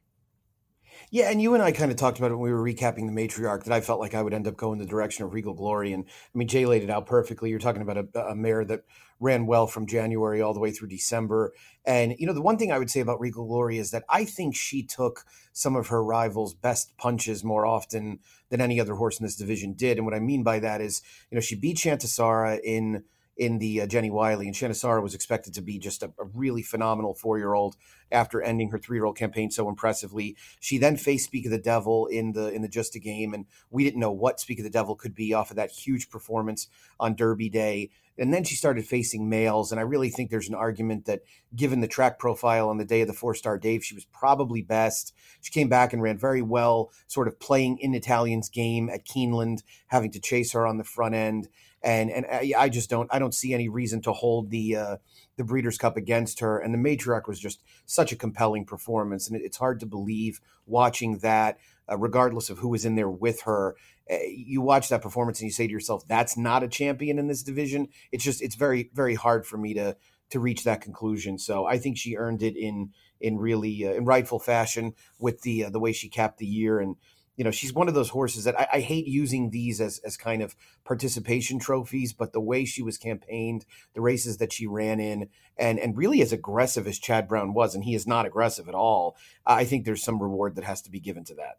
[1.10, 3.12] Yeah, and you and I kind of talked about it when we were recapping the
[3.12, 5.94] matriarch that I felt like I would end up going the direction of Regal Glory.
[5.94, 7.48] And I mean, Jay laid it out perfectly.
[7.48, 8.84] You're talking about a, a mare that
[9.18, 11.54] ran well from January all the way through December.
[11.86, 14.26] And, you know, the one thing I would say about Regal Glory is that I
[14.26, 18.18] think she took some of her rivals' best punches more often
[18.50, 19.96] than any other horse in this division did.
[19.96, 21.00] And what I mean by that is,
[21.30, 23.04] you know, she beat Shantisara in
[23.38, 26.62] in the uh, Jenny Wiley, and Shantisara was expected to be just a, a really
[26.62, 27.76] phenomenal four year old
[28.10, 30.36] after ending her three year old campaign so impressively.
[30.60, 33.46] She then faced Speak of the Devil in the in the Just a Game, and
[33.70, 36.68] we didn't know what Speak of the Devil could be off of that huge performance
[36.98, 37.90] on Derby Day.
[38.20, 41.20] And then she started facing males, and I really think there's an argument that,
[41.54, 45.14] given the track profile on the day of the Fourstardave, she was probably best.
[45.40, 49.62] She came back and ran very well, sort of playing in Italian's game at Keeneland,
[49.86, 51.48] having to chase her on the front end
[51.88, 54.96] and and I, I just don't I don't see any reason to hold the uh,
[55.36, 56.58] the Breeders' Cup against her.
[56.58, 60.40] And the Matriarch was just such a compelling performance, and it, it's hard to believe
[60.66, 61.58] watching that,
[61.90, 63.74] uh, regardless of who was in there with her.
[64.10, 67.26] Uh, you watch that performance and you say to yourself, "That's not a champion in
[67.26, 69.96] this division." It's just it's very very hard for me to
[70.30, 71.38] to reach that conclusion.
[71.38, 75.64] So I think she earned it in in really uh, in rightful fashion with the
[75.64, 76.96] uh, the way she capped the year and
[77.38, 80.16] you know, she's one of those horses that I, I, hate using these as, as
[80.16, 83.64] kind of participation trophies, but the way she was campaigned,
[83.94, 87.76] the races that she ran in, and and really as aggressive as Chad Brown was,
[87.76, 89.16] and he is not aggressive at all,
[89.46, 91.58] I think there's some reward that has to be given to that.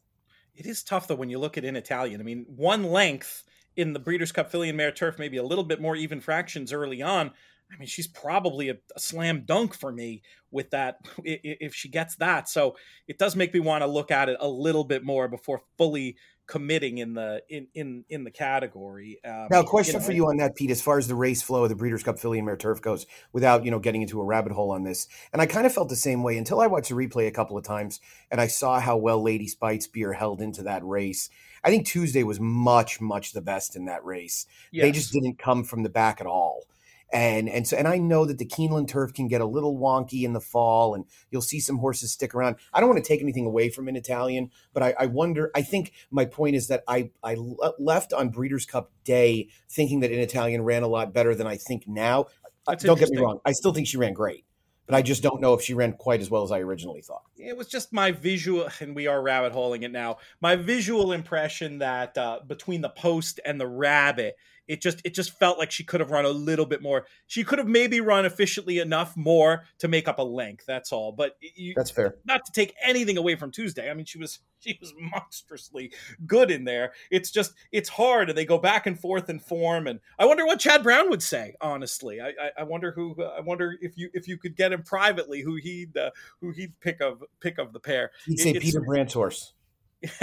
[0.54, 2.20] It is tough though when you look at in Italian.
[2.20, 3.46] I mean, one length
[3.78, 6.74] in the Breeders' Cup Filly and Mare Turf, maybe a little bit more even fractions
[6.74, 7.32] early on.
[7.72, 12.16] I mean, she's probably a, a, slam dunk for me with that if she gets
[12.16, 12.50] that.
[12.50, 12.76] So
[13.08, 16.18] it does make me want to look at it a little bit more before fully
[16.50, 19.20] committing in the in in in the category.
[19.24, 21.44] Um, now, question you know, for you on that, Pete, as far as the race
[21.44, 24.20] flow of the Breeders' Cup Filly and Mare Turf goes, without you know getting into
[24.20, 26.68] a rabbit hole on this, and I kind of felt the same way until I
[26.68, 28.02] watched the replay a couple of times
[28.32, 31.30] and I saw how well Lady Speightspeare held into that race.
[31.64, 34.48] I think Tuesday was much much the best in that race.
[34.72, 34.84] Yes.
[34.84, 36.64] They just didn't come from the back at all
[37.12, 40.24] and and so and I know that the Keeneland turf can get a little wonky
[40.24, 42.58] in the fall, and you'll see some horses stick around.
[42.74, 45.52] I don't want to take anything away from an Italian, but I, I wonder.
[45.56, 47.36] I think my point is that I I
[47.80, 51.58] left on Breeders' Cup Day thinking that an Italian ran a lot better than I
[51.58, 52.22] think now.
[52.68, 54.46] Uh, That's don't get me wrong; I still think she ran great
[54.90, 57.22] but I just don't know if she ran quite as well as I originally thought.
[57.38, 60.18] It was just my visual, and we are rabbit holing it now.
[60.42, 64.36] My visual impression that uh, between the post and the rabbit,
[64.70, 67.08] it just it just felt like she could have run a little bit more.
[67.26, 70.66] She could have maybe run efficiently enough more to make up a length.
[70.68, 71.12] That's all.
[71.12, 72.16] But you, that's fair.
[72.24, 73.90] Not to take anything away from Tuesday.
[73.90, 75.92] I mean, she was she was monstrously
[76.28, 76.94] good in there.
[77.10, 79.88] It's just it's hard, and they go back and forth in form.
[79.88, 81.56] And I wonder what Chad Brown would say.
[81.60, 84.84] Honestly, I I, I wonder who I wonder if you if you could get him
[84.84, 86.12] privately, who he'd uh,
[86.42, 88.12] who he'd pick of pick of the pair.
[88.28, 89.54] He'd say it, Peter Brant's horse.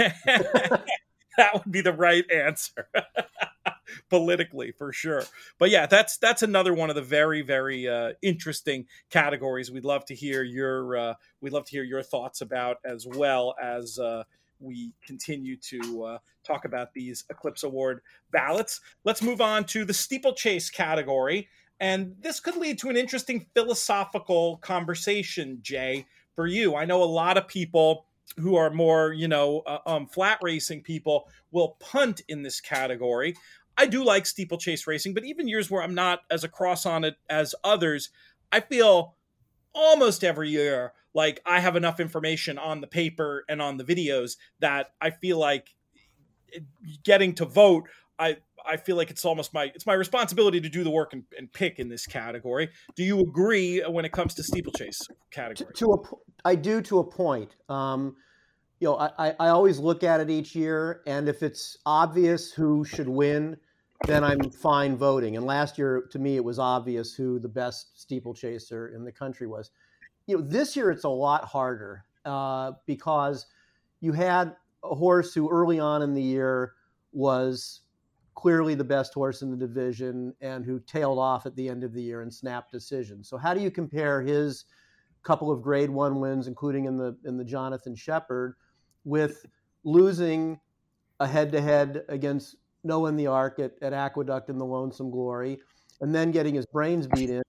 [1.37, 2.89] that would be the right answer
[4.09, 5.23] politically for sure.
[5.59, 9.71] But yeah that's that's another one of the very very uh, interesting categories.
[9.71, 13.55] We'd love to hear your uh, we'd love to hear your thoughts about as well
[13.61, 14.23] as uh,
[14.59, 18.81] we continue to uh, talk about these eclipse award ballots.
[19.03, 21.47] Let's move on to the steeplechase category
[21.79, 26.75] and this could lead to an interesting philosophical conversation jay for you.
[26.75, 28.05] I know a lot of people
[28.39, 33.35] who are more, you know, uh, um, flat racing people will punt in this category.
[33.77, 37.15] I do like steeplechase racing, but even years where I'm not as across on it
[37.29, 38.09] as others,
[38.51, 39.15] I feel
[39.73, 44.37] almost every year like I have enough information on the paper and on the videos
[44.59, 45.75] that I feel like
[47.03, 47.87] getting to vote.
[48.19, 51.23] I I feel like it's almost my it's my responsibility to do the work and,
[51.37, 52.69] and pick in this category.
[52.95, 54.99] Do you agree when it comes to steeplechase
[55.31, 55.73] category?
[55.73, 55.97] To, to a,
[56.45, 57.55] I do to a point.
[57.69, 58.15] Um,
[58.79, 62.85] you know, I, I always look at it each year, and if it's obvious who
[62.85, 63.57] should win,
[64.05, 65.35] then I'm fine voting.
[65.35, 69.47] And last year, to me, it was obvious who the best steeplechaser in the country
[69.47, 69.71] was.
[70.27, 73.45] You know, this year it's a lot harder uh, because
[73.99, 76.73] you had a horse who early on in the year
[77.11, 77.81] was
[78.35, 81.93] clearly the best horse in the division and who tailed off at the end of
[81.93, 83.27] the year and snapped decisions.
[83.27, 84.65] So how do you compare his
[85.23, 88.53] couple of grade one wins, including in the in the Jonathan Sheppard,
[89.03, 89.45] with
[89.83, 90.59] losing
[91.19, 92.55] a head to head against
[92.87, 95.59] Noah and the Ark at, at Aqueduct in the Lonesome Glory,
[96.01, 97.43] and then getting his brains beat in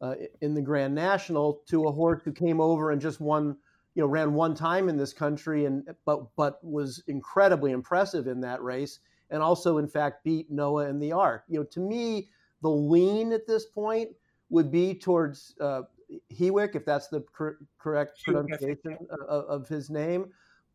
[0.00, 3.56] uh, in the Grand National to a horse who came over and just won,
[3.94, 8.40] you know, ran one time in this country and but but was incredibly impressive in
[8.40, 11.44] that race, and also in fact beat Noah and the Ark.
[11.48, 12.28] You know, to me,
[12.60, 14.10] the lean at this point
[14.50, 15.82] would be towards uh,
[16.30, 20.30] Hewick, if that's the cor- correct pronunciation of, of his name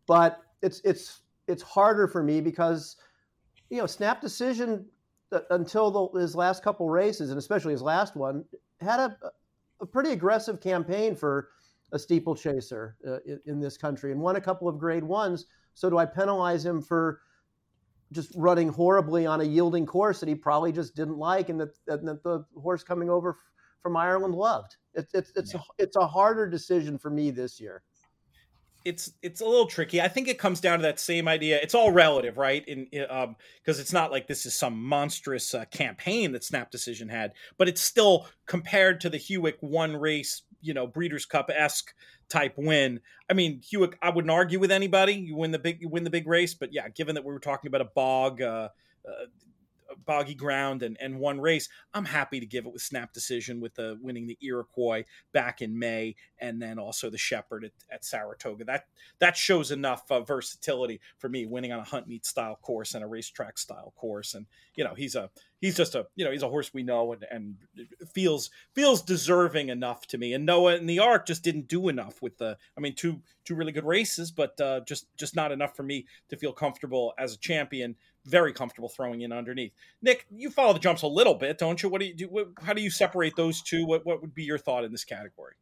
[0.07, 2.95] but it's it's it's harder for me because
[3.69, 4.85] you know snap decision
[5.31, 8.43] uh, until the, his last couple races and especially his last one
[8.79, 9.17] had a,
[9.81, 11.49] a pretty aggressive campaign for
[11.91, 15.45] a steeplechaser uh, in, in, this country and won a couple of grade ones.
[15.73, 17.21] So do i penalize him for
[18.11, 21.77] just running horribly on a yielding course that he probably just didn't like and that,
[21.87, 23.37] and that the horse coming over
[23.81, 24.75] from ireland loved?
[24.93, 25.59] It, it, it's, yeah.
[25.59, 27.83] a, it's a harder decision for me this year
[28.87, 30.01] it's it's a little tricky.
[30.01, 31.59] I think it comes down to that same idea.
[31.61, 32.65] It's all relative, right?
[32.65, 36.71] In, in um, because it's not like this is some monstrous uh, campaign that Snap
[36.71, 41.51] Decision had, but it's still compared to the Hewick one race, you know, Breeders' Cup
[41.53, 41.93] esque
[42.29, 43.01] type win.
[43.29, 45.13] I mean, Hewick, I wouldn't argue with anybody.
[45.13, 47.39] You win the big, you win the big race, but yeah, given that we were
[47.39, 48.69] talking about a bog, uh,
[49.07, 49.25] uh,
[50.05, 53.75] boggy ground and, and one race, I'm happy to give it with snap decision with
[53.75, 58.65] the winning the Iroquois back in May and then also the Sheppard at, at Saratoga.
[58.65, 58.85] That
[59.19, 63.03] that shows enough uh, versatility for me, winning on a hunt meet style course and
[63.03, 64.33] a racetrack style course.
[64.33, 64.45] And
[64.75, 65.29] you know, he's a
[65.59, 67.55] he's just a you know he's a horse we know and, and
[68.13, 70.33] feels feels deserving enough to me.
[70.33, 72.57] And Noah and the Ark just didn't do enough with the.
[72.77, 76.05] I mean, two two really good races, but uh, just just not enough for me
[76.29, 77.95] to feel comfortable as a champion
[78.25, 79.71] very comfortable throwing in underneath.
[80.01, 81.87] Nick, you follow the jumps a little bit, don't you?
[81.87, 82.25] What do you do?
[82.25, 83.85] What, how do you separate those two?
[83.85, 85.53] What what would be your thought in this category?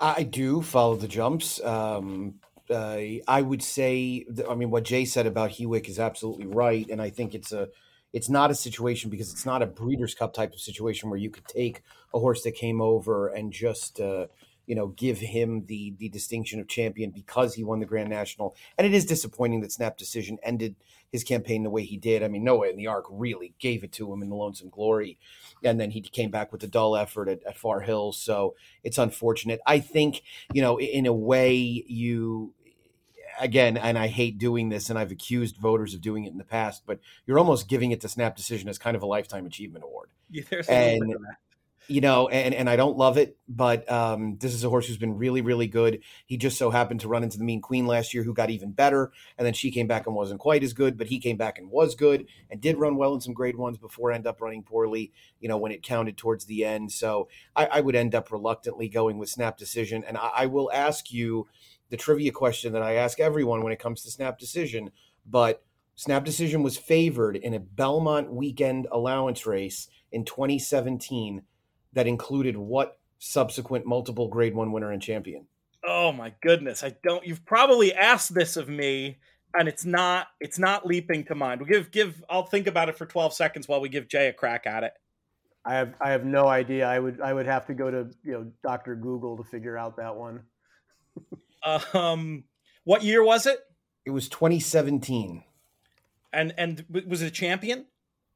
[0.00, 1.62] I do follow the jumps.
[1.62, 2.34] Um,
[2.68, 7.00] uh, I would say, I mean, what Jay said about Hewick is absolutely right, and
[7.00, 7.68] I think it's a,
[8.12, 11.30] it's not a situation because it's not a Breeders' Cup type of situation where you
[11.30, 11.82] could take
[12.14, 14.26] a horse that came over and just, uh,
[14.66, 18.56] you know, give him the the distinction of champion because he won the Grand National.
[18.78, 20.76] And it is disappointing that Snap Decision ended
[21.12, 22.22] his campaign the way he did.
[22.22, 25.18] I mean, Noah and the Ark really gave it to him in the Lonesome Glory,
[25.62, 28.18] and then he came back with a dull effort at, at Far Hills.
[28.18, 29.60] So it's unfortunate.
[29.66, 32.54] I think you know, in a way, you
[33.40, 36.44] again, and I hate doing this, and I've accused voters of doing it in the
[36.44, 39.84] past, but you're almost giving it to Snap Decision as kind of a lifetime achievement
[39.84, 40.10] award.
[40.30, 41.14] Yeah, and
[41.88, 44.96] you know, and, and I don't love it, but um, this is a horse who's
[44.96, 46.00] been really, really good.
[46.26, 48.72] He just so happened to run into the Mean Queen last year, who got even
[48.72, 51.58] better, and then she came back and wasn't quite as good, but he came back
[51.58, 54.62] and was good and did run well in some grade ones before end up running
[54.62, 56.90] poorly, you know, when it counted towards the end.
[56.90, 60.70] So I, I would end up reluctantly going with Snap Decision, and I, I will
[60.72, 61.46] ask you
[61.90, 64.90] the trivia question that I ask everyone when it comes to Snap Decision,
[65.24, 65.62] but
[65.94, 71.42] Snap Decision was favored in a Belmont weekend allowance race in 2017
[71.92, 75.46] that included what subsequent multiple grade one winner and champion?
[75.86, 76.82] Oh my goodness.
[76.82, 79.18] I don't you've probably asked this of me
[79.54, 81.60] and it's not it's not leaping to mind.
[81.60, 84.32] We'll give give I'll think about it for 12 seconds while we give Jay a
[84.32, 84.92] crack at it.
[85.64, 86.86] I have I have no idea.
[86.86, 88.96] I would I would have to go to, you know, Dr.
[88.96, 90.42] Google to figure out that one.
[91.92, 92.44] um
[92.84, 93.58] what year was it?
[94.04, 95.42] It was 2017.
[96.32, 97.86] And and was it a champion?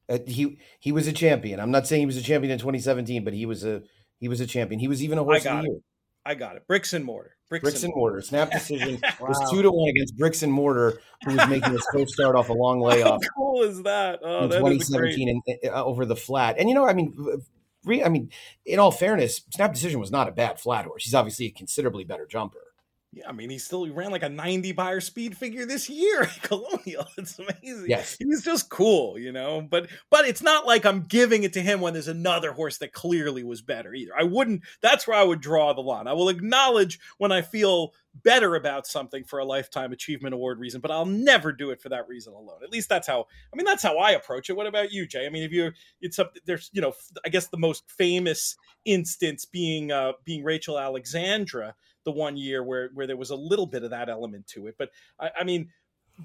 [0.08, 1.60] Uh, he he was a champion.
[1.60, 3.82] I'm not saying he was a champion in 2017, but he was a
[4.18, 4.80] he was a champion.
[4.80, 5.78] He was even a horse of the year.
[6.24, 6.66] I got it.
[6.66, 7.36] Bricks and mortar.
[7.48, 8.20] Bricks, Bricks and, mortar.
[8.20, 9.28] Snap decision wow.
[9.28, 12.48] was two to one against Bricks and Mortar, who was making his first start off
[12.48, 13.22] a long layoff.
[13.24, 14.20] How cool is that?
[14.22, 16.56] Oh, in 2017 and, uh, over the flat.
[16.58, 17.42] And you know, I mean,
[17.84, 18.30] re, I mean,
[18.64, 21.04] in all fairness, Snap decision was not a bad flat horse.
[21.04, 22.69] He's obviously a considerably better jumper.
[23.12, 26.22] Yeah, I mean, he still he ran like a 90 Beyer speed figure this year
[26.22, 27.06] at Colonial.
[27.18, 27.86] It's amazing.
[27.88, 28.16] Yes.
[28.18, 29.66] He's just cool, you know.
[29.68, 32.92] But but it's not like I'm giving it to him when there's another horse that
[32.92, 34.12] clearly was better either.
[34.16, 36.06] I wouldn't that's where I would draw the line.
[36.06, 40.80] I will acknowledge when I feel better about something for a lifetime achievement award reason,
[40.80, 42.58] but I'll never do it for that reason alone.
[42.62, 44.56] At least that's how I mean that's how I approach it.
[44.56, 45.26] What about you, Jay?
[45.26, 46.92] I mean, if you it's up there's, you know,
[47.24, 51.74] I guess the most famous instance being uh being Rachel Alexandra
[52.04, 54.76] the one year where where there was a little bit of that element to it.
[54.78, 55.70] But I, I mean,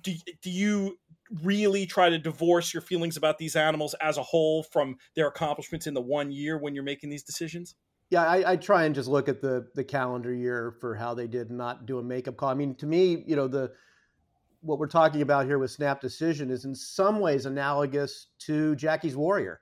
[0.01, 0.97] do do you
[1.43, 5.88] really try to divorce your feelings about these animals as a whole from their accomplishments
[5.88, 7.76] in the one year when you're making these decisions?
[8.11, 11.28] Yeah, I, I, try and just look at the the calendar year for how they
[11.28, 12.49] did not do a makeup call.
[12.49, 13.71] I mean, to me, you know, the
[14.61, 19.15] what we're talking about here with Snap Decision is in some ways analogous to Jackie's
[19.15, 19.61] Warrior,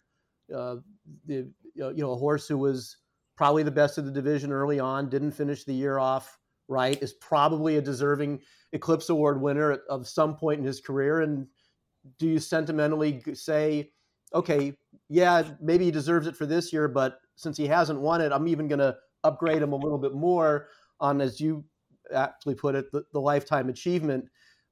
[0.54, 0.78] uh,
[1.26, 2.98] the you know a horse who was
[3.44, 6.40] probably the best of the division early on, didn't finish the year off
[6.70, 8.40] right, is probably a deserving
[8.72, 11.20] Eclipse Award winner at, of some point in his career.
[11.20, 11.48] And
[12.20, 13.92] do you sentimentally say,
[14.34, 14.78] okay,
[15.10, 18.48] yeah, maybe he deserves it for this year, but since he hasn't won it, I'm
[18.48, 20.70] even going to upgrade him a little bit more
[21.02, 21.66] on, as you
[22.16, 24.24] actually put it, the, the Lifetime Achievement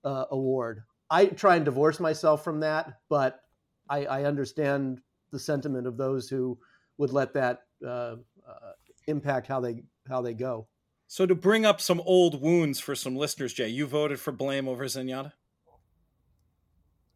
[0.05, 0.83] uh, Award.
[1.09, 3.41] I try and divorce myself from that, but
[3.89, 5.01] I, I understand
[5.33, 6.57] the sentiment of those who
[6.97, 8.15] would let that uh,
[8.47, 8.71] uh,
[9.07, 10.67] impact how they how they go.
[11.07, 14.67] So to bring up some old wounds for some listeners, Jay, you voted for Blame
[14.67, 15.33] over Zenyatta.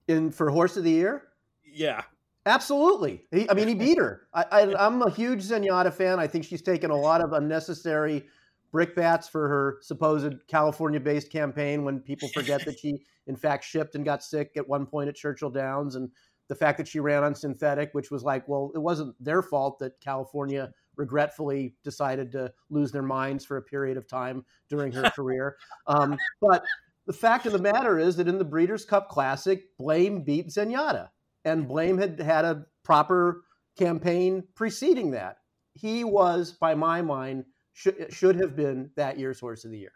[0.07, 1.23] In for Horse of the Year?
[1.63, 2.03] Yeah,
[2.45, 3.25] absolutely.
[3.31, 4.27] He, I mean, he beat her.
[4.33, 6.19] I, I, I'm a huge Zenyatta fan.
[6.19, 8.25] I think she's taken a lot of unnecessary
[8.73, 11.85] brickbats for her supposed California-based campaign.
[11.85, 15.15] When people forget that she, in fact, shipped and got sick at one point at
[15.15, 16.09] Churchill Downs, and
[16.49, 19.79] the fact that she ran on synthetic, which was like, well, it wasn't their fault
[19.79, 25.09] that California regretfully decided to lose their minds for a period of time during her
[25.11, 25.57] career.
[25.87, 26.63] Um, but
[27.05, 31.09] the fact of the matter is that in the Breeders' Cup Classic, Blame beat Zenyatta,
[31.43, 33.43] and Blame had had a proper
[33.77, 35.37] campaign preceding that.
[35.73, 39.91] He was, by my mind, should, should have been that year's Horse of the Year.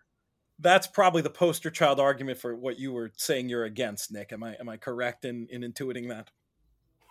[0.60, 4.34] That's probably the poster child argument for what you were saying you're against, Nick.
[4.34, 6.32] Am I am I correct in, in intuiting that?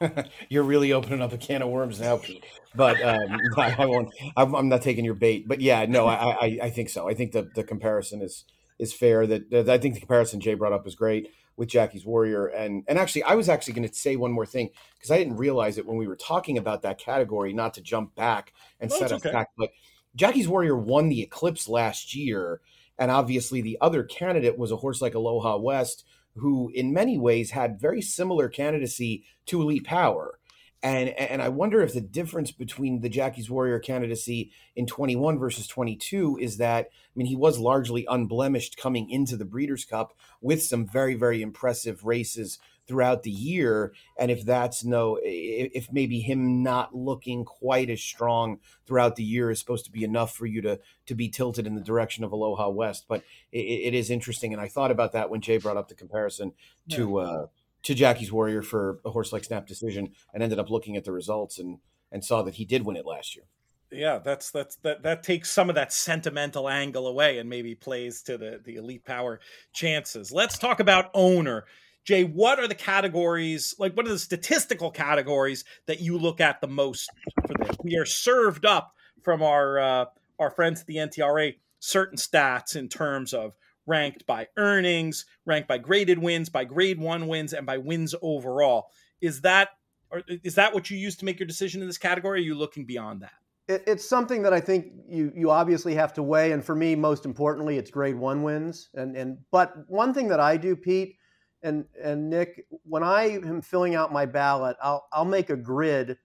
[0.48, 2.44] You're really opening up a can of worms now, Pete.
[2.74, 4.12] But um, I, I, won't.
[4.36, 5.48] I'm, I'm, not taking your bait.
[5.48, 7.08] But yeah, no, I, I, I, think so.
[7.08, 8.44] I think the the comparison is
[8.78, 9.26] is fair.
[9.26, 12.46] That, that I think the comparison Jay brought up is great with Jackie's Warrior.
[12.46, 15.36] And and actually, I was actually going to say one more thing because I didn't
[15.36, 17.52] realize it when we were talking about that category.
[17.52, 19.32] Not to jump back and set us okay.
[19.32, 19.70] back, but
[20.14, 22.60] Jackie's Warrior won the Eclipse last year,
[22.98, 26.04] and obviously the other candidate was a horse like Aloha West
[26.40, 30.38] who in many ways had very similar candidacy to Elite Power.
[30.82, 35.66] And, and I wonder if the difference between the Jackie's Warrior candidacy in 21 versus
[35.66, 40.62] 22 is that, I mean, he was largely unblemished coming into the Breeders' Cup with
[40.62, 42.58] some very, very impressive races
[42.88, 48.58] throughout the year and if that's no if maybe him not looking quite as strong
[48.86, 51.74] throughout the year is supposed to be enough for you to to be tilted in
[51.74, 53.04] the direction of aloha west.
[53.06, 53.22] But
[53.52, 56.52] it, it is interesting and i thought about that when jay brought up the comparison
[56.90, 57.46] to uh
[57.82, 61.12] to jackie's warrior for a horse like snap decision and ended up looking at the
[61.12, 61.78] results and
[62.10, 63.44] and saw that he did win it last year.
[63.90, 68.22] Yeah that's that's that that takes some of that sentimental angle away and maybe plays
[68.22, 69.40] to the the elite power
[69.72, 70.32] chances.
[70.32, 71.64] Let's talk about owner
[72.04, 76.60] Jay, what are the categories, like what are the statistical categories that you look at
[76.60, 77.10] the most
[77.46, 77.76] for this?
[77.82, 80.04] We are served up from our uh,
[80.38, 83.54] our friends at the NTRA certain stats in terms of
[83.86, 88.88] ranked by earnings, ranked by graded wins, by grade one wins, and by wins overall.
[89.20, 89.70] Is that
[90.10, 92.40] or is that what you use to make your decision in this category?
[92.40, 93.32] are you looking beyond that?
[93.68, 97.26] it's something that I think you you obviously have to weigh, and for me, most
[97.26, 98.88] importantly, it's grade one wins.
[98.94, 101.16] And and but one thing that I do, Pete,
[101.62, 106.16] And and Nick, when I am filling out my ballot, I'll I'll make a grid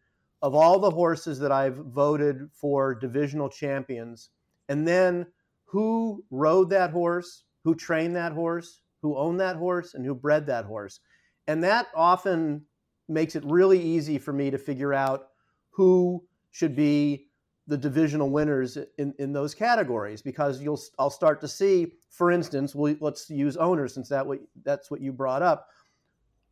[0.42, 4.30] of all the horses that I've voted for divisional champions,
[4.70, 5.26] and then
[5.66, 10.46] who rode that horse, who trained that horse, who owned that horse, and who bred
[10.48, 11.00] that horse.
[11.48, 12.66] And that often
[13.10, 15.30] makes it really easy for me to figure out
[15.72, 17.28] who should be
[17.68, 22.76] the divisional winners in, in those categories because you'll I'll start to see, for instance,
[22.76, 25.68] we let's use owners since that what that's what you brought up.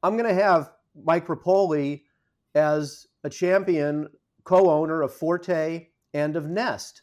[0.04, 2.02] I'm going to have Mike Repole
[2.56, 4.10] as a champion
[4.44, 7.02] co-owner of Forte and of Nest.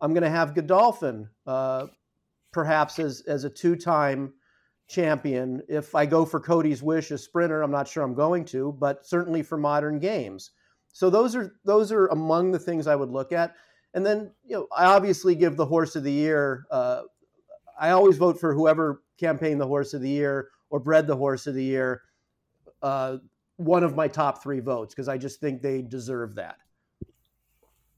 [0.00, 1.86] I'm going to have Godolphin uh,
[2.52, 4.34] perhaps as as a two-time
[4.86, 5.62] champion.
[5.68, 9.06] If I go for Cody's Wish as sprinter, I'm not sure I'm going to, but
[9.06, 10.50] certainly for modern games.
[10.96, 13.54] So those are those are among the things I would look at.
[13.92, 16.64] And then you know I obviously give the horse of the year.
[16.70, 17.02] Uh,
[17.78, 21.46] I always vote for whoever campaigned the horse of the year or bred the horse
[21.46, 22.00] of the year.
[22.80, 23.18] Uh,
[23.56, 26.56] one of my top three votes because I just think they deserve that.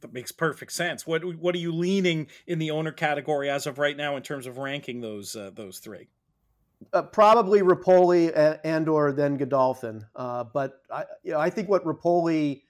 [0.00, 1.06] That makes perfect sense.
[1.06, 4.48] What what are you leaning in the owner category as of right now in terms
[4.48, 6.08] of ranking those uh, those three?
[6.92, 10.04] Uh, probably Repole and, and, or then Godolphin.
[10.16, 12.62] Uh, but I, you know, I think what Repole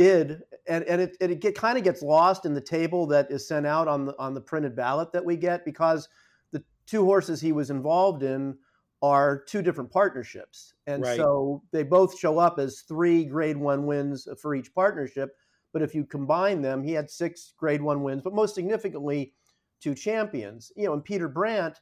[0.00, 3.46] did, and, and it, it get, kind of gets lost in the table that is
[3.46, 6.08] sent out on the on the printed ballot that we get because
[6.52, 8.56] the two horses he was involved in
[9.02, 11.16] are two different partnerships, and right.
[11.16, 15.36] so they both show up as three Grade One wins for each partnership.
[15.72, 19.34] But if you combine them, he had six Grade One wins, but most significantly,
[19.80, 20.72] two champions.
[20.76, 21.78] You know, and Peter Brant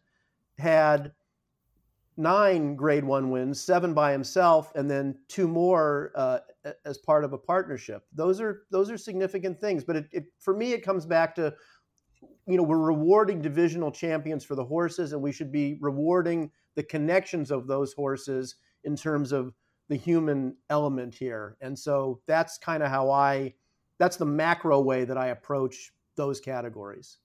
[0.59, 1.13] had
[2.19, 6.41] nine grade one wins, seven by himself, and then two more uh,
[6.85, 8.03] as part of a partnership.
[8.13, 9.85] Those are those are significant things.
[9.85, 11.55] But it, it, for me, it comes back to
[12.47, 16.83] you know we're rewarding divisional champions for the horses, and we should be rewarding the
[16.83, 19.55] connections of those horses in terms of
[19.89, 21.57] the human element here.
[21.61, 23.55] And so that's kind of how I
[23.99, 27.19] that's the macro way that I approach those categories.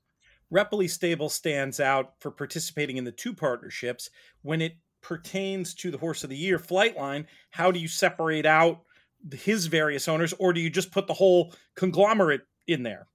[0.54, 4.10] Repole Stable stands out for participating in the two partnerships.
[4.44, 8.82] When it pertains to the horse of the year Flightline, how do you separate out
[9.32, 13.08] his various owners, or do you just put the whole conglomerate in there?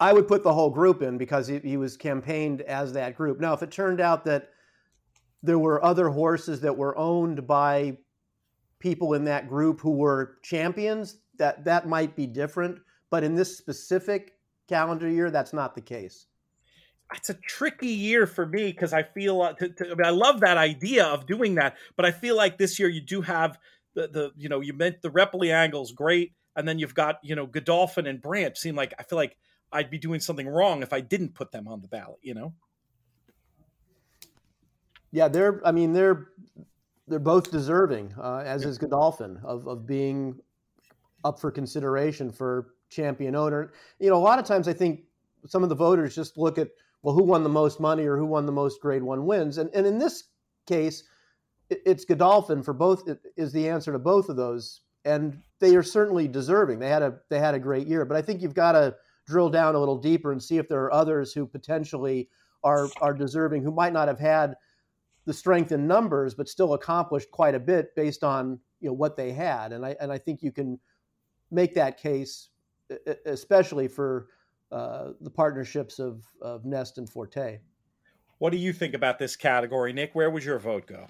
[0.00, 3.40] I would put the whole group in because he, was campaigned as that group.
[3.40, 4.50] Now, if it turned out that
[5.42, 7.96] there were other horses that were owned by
[8.80, 12.78] people in that group who were champions, that that might be different.
[13.10, 14.32] But in this specific
[14.68, 16.26] calendar year, that's not the case
[17.14, 20.10] it's a tricky year for me because I feel uh, to, to, I, mean, I
[20.10, 23.58] love that idea of doing that, but I feel like this year you do have
[23.94, 27.34] the the you know you meant the Repole angles great, and then you've got you
[27.34, 29.36] know Godolphin and Branch seem like I feel like
[29.72, 32.18] I'd be doing something wrong if I didn't put them on the ballot.
[32.22, 32.54] You know.
[35.10, 35.66] Yeah, they're.
[35.66, 36.28] I mean, they're
[37.06, 40.38] they're both deserving, uh, as is Godolphin, of of being
[41.24, 43.72] up for consideration for champion owner.
[43.98, 45.04] You know, a lot of times I think
[45.46, 46.68] some of the voters just look at
[47.02, 49.58] well, who won the most money or who won the most grade one wins?
[49.58, 50.24] And, and in this
[50.66, 51.04] case,
[51.70, 54.82] it's Godolphin for both is the answer to both of those.
[55.04, 56.78] And they are certainly deserving.
[56.78, 58.94] They had a they had a great year, but I think you've got to
[59.26, 62.28] drill down a little deeper and see if there are others who potentially
[62.64, 64.54] are are deserving who might not have had
[65.24, 69.16] the strength in numbers, but still accomplished quite a bit based on you know what
[69.16, 69.72] they had.
[69.72, 70.78] And I and I think you can
[71.50, 72.48] make that case,
[73.24, 74.28] especially for
[74.70, 77.60] uh, the partnerships of, of Nest and Forte.
[78.38, 80.14] What do you think about this category, Nick?
[80.14, 81.08] Where would your vote go?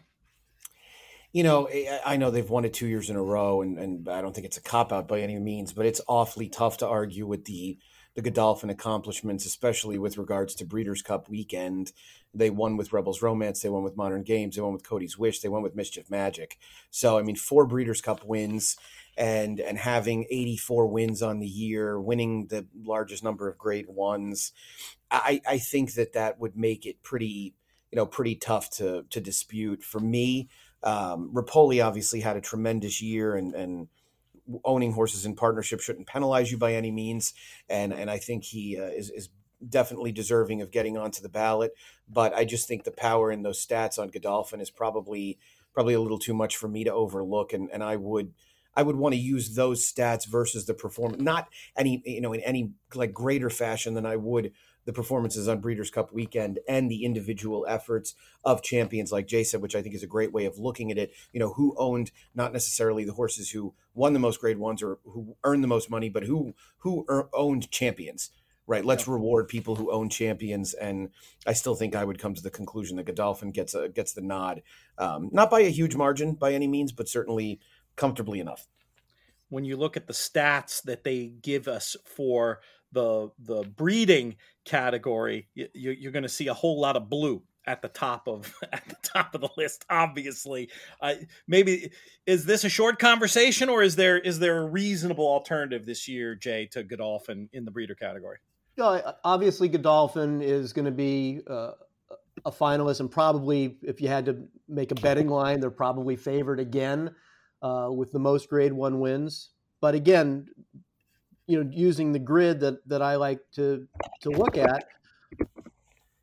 [1.32, 1.68] You know,
[2.06, 4.46] I know they've won it two years in a row, and, and I don't think
[4.46, 7.78] it's a cop out by any means, but it's awfully tough to argue with the
[8.18, 11.92] the Godolphin accomplishments, especially with regards to Breeders' Cup weekend.
[12.34, 15.38] They won with Rebel's Romance, they won with Modern Games, they won with Cody's Wish,
[15.38, 16.58] they won with Mischief Magic.
[16.90, 18.76] So, I mean, four Breeders' Cup wins
[19.16, 24.50] and and having 84 wins on the year, winning the largest number of grade ones,
[25.12, 27.54] I, I think that that would make it pretty,
[27.92, 29.84] you know, pretty tough to to dispute.
[29.84, 30.48] For me,
[30.82, 33.86] um, Repole obviously had a tremendous year, and and
[34.64, 37.34] owning horses in partnership shouldn't penalize you by any means.
[37.68, 39.28] And and I think he uh, is is
[39.66, 41.72] definitely deserving of getting onto the ballot.
[42.08, 45.38] But I just think the power in those stats on Godolphin is probably
[45.72, 48.32] probably a little too much for me to overlook, and and I would
[48.78, 52.40] I would want to use those stats versus the performance, not any, you know, in
[52.42, 54.52] any like greater fashion than I would
[54.88, 59.60] the performances on Breeders' Cup weekend and the individual efforts of champions like Jay said,
[59.60, 61.12] which I think is a great way of looking at it.
[61.30, 64.98] You know, who owned not necessarily the horses who won the most grade ones or
[65.04, 68.30] who earned the most money, but who who er, owned champions
[68.66, 68.84] right?
[68.84, 69.14] Let's yeah.
[69.14, 71.10] reward people who own champions, and
[71.46, 74.22] I still think I would come to the conclusion that Godolphin gets a gets the
[74.22, 74.62] nod,
[74.96, 77.60] um, not by a huge margin by any means, but certainly
[77.94, 78.66] comfortably enough.
[79.50, 82.60] When you look at the stats that they give us for
[82.92, 87.82] the the breeding category, you, you're going to see a whole lot of blue at
[87.82, 90.70] the top of at the top of the list obviously.
[91.00, 91.14] Uh,
[91.46, 91.90] maybe
[92.26, 96.34] is this a short conversation or is there is there a reasonable alternative this year
[96.34, 98.38] jay to godolphin in the breeder category?
[98.76, 101.72] Yeah obviously godolphin is going to be uh,
[102.44, 106.60] a finalist and probably if you had to make a betting line they're probably favored
[106.60, 107.14] again
[107.60, 109.50] uh, with the most grade one wins.
[109.80, 110.46] But again
[111.48, 113.88] you know using the grid that that i like to
[114.20, 114.84] to look at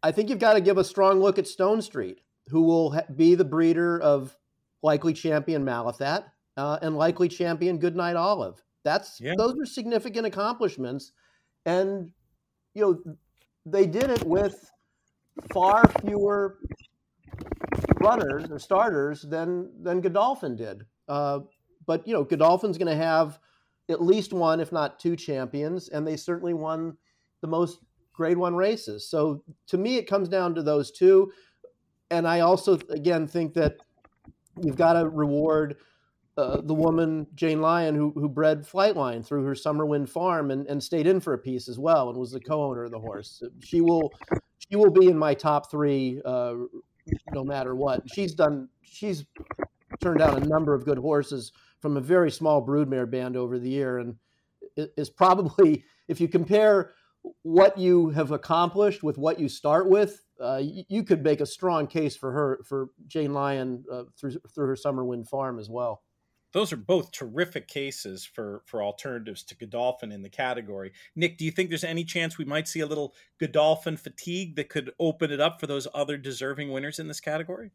[0.06, 3.06] I think you've got to give a strong look at Stone Street, who will ha-
[3.16, 4.38] be the breeder of
[4.84, 6.26] likely champion Malathaat
[6.58, 8.64] uh, and likely champion Goodnight Olive.
[8.84, 9.34] That's yeah.
[9.36, 11.12] those are significant accomplishments,
[11.66, 12.12] and
[12.76, 13.16] you know
[13.66, 14.70] they did it with
[15.52, 16.60] far fewer
[18.00, 20.86] runners or starters than than Godolphin did.
[21.08, 21.40] Uh,
[21.88, 23.40] but you know Godolphin's going to have
[23.90, 26.98] at least one, if not two champions, and they certainly won
[27.42, 27.80] the most
[28.14, 29.08] grade one races.
[29.08, 31.32] So to me, it comes down to those two.
[32.10, 33.78] And I also, again, think that
[34.62, 35.78] you've got to reward
[36.38, 40.84] uh, the woman, Jane Lyon, who, who bred Flightline through her Summerwind farm and, and
[40.84, 43.42] stayed in for a piece as well and was the co owner of the horse.
[43.64, 44.12] She will,
[44.70, 46.56] she will be in my top three uh,
[47.34, 48.04] no matter what.
[48.14, 49.26] She's done, she's
[50.02, 51.52] turned out a number of good horses
[51.86, 54.16] from a very small broodmare band over the year and
[54.76, 56.96] is probably, if you compare
[57.44, 61.46] what you have accomplished with what you start with, uh, you, you, could make a
[61.46, 65.70] strong case for her for Jane Lyon uh, through through her Summer Wind farm as
[65.70, 66.02] well.
[66.54, 70.92] Those are both terrific cases for for alternatives to Godolphin in the category.
[71.16, 74.70] Nick, do you think there's any chance we might see a little Godolphin fatigue that
[74.70, 77.70] could open it up for those other deserving winners in this category?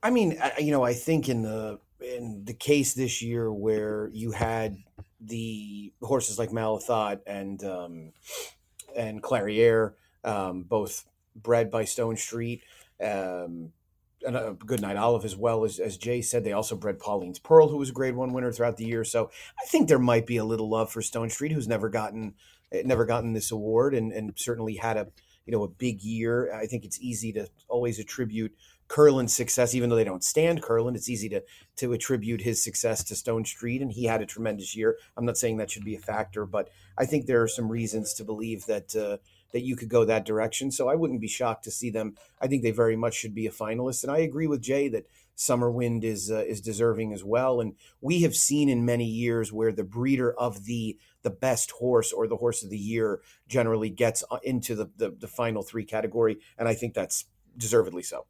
[0.00, 4.32] I mean, you know, I think in the in the case this year where you
[4.32, 4.76] had
[5.20, 8.12] the horses like Malathaat and um,
[8.96, 9.94] and Clairiere,
[10.24, 12.62] um, both bred by Stone Street.
[13.02, 13.72] Um,
[14.24, 17.68] and a Goodnight Olive as well as, as jay said they also bred pauline's pearl
[17.68, 19.30] who was a grade one winner throughout the year so
[19.60, 22.34] i think there might be a little love for stone street who's never gotten
[22.70, 25.08] eh, never gotten this award and, and certainly had a
[25.44, 28.54] you know a big year i think it's easy to always attribute
[28.88, 31.42] Curlin's success, even though they don't stand Curlin, it's easy to
[31.76, 34.96] to attribute his success to Stone Street, and he had a tremendous year.
[35.16, 36.68] I'm not saying that should be a factor, but
[36.98, 39.16] I think there are some reasons to believe that uh,
[39.52, 40.70] that you could go that direction.
[40.70, 42.16] So I wouldn't be shocked to see them.
[42.40, 45.06] I think they very much should be a finalist, and I agree with Jay that
[45.36, 47.60] Summerwind is uh, is deserving as well.
[47.60, 52.12] And we have seen in many years where the breeder of the the best horse
[52.12, 55.84] or the horse of the year generally gets uh, into the, the, the final three
[55.84, 57.26] category, and I think that's
[57.56, 58.26] deservedly so.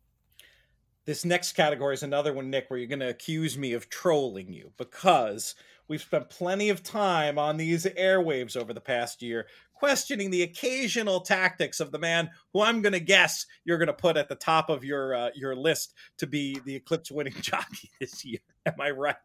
[1.04, 4.52] This next category is another one, Nick, where you're going to accuse me of trolling
[4.52, 5.56] you because
[5.88, 9.46] we've spent plenty of time on these airwaves over the past year
[9.82, 13.92] questioning the occasional tactics of the man who I'm going to guess you're going to
[13.92, 17.90] put at the top of your uh, your list to be the Eclipse winning jockey
[17.98, 18.38] this year.
[18.64, 19.16] Am I right?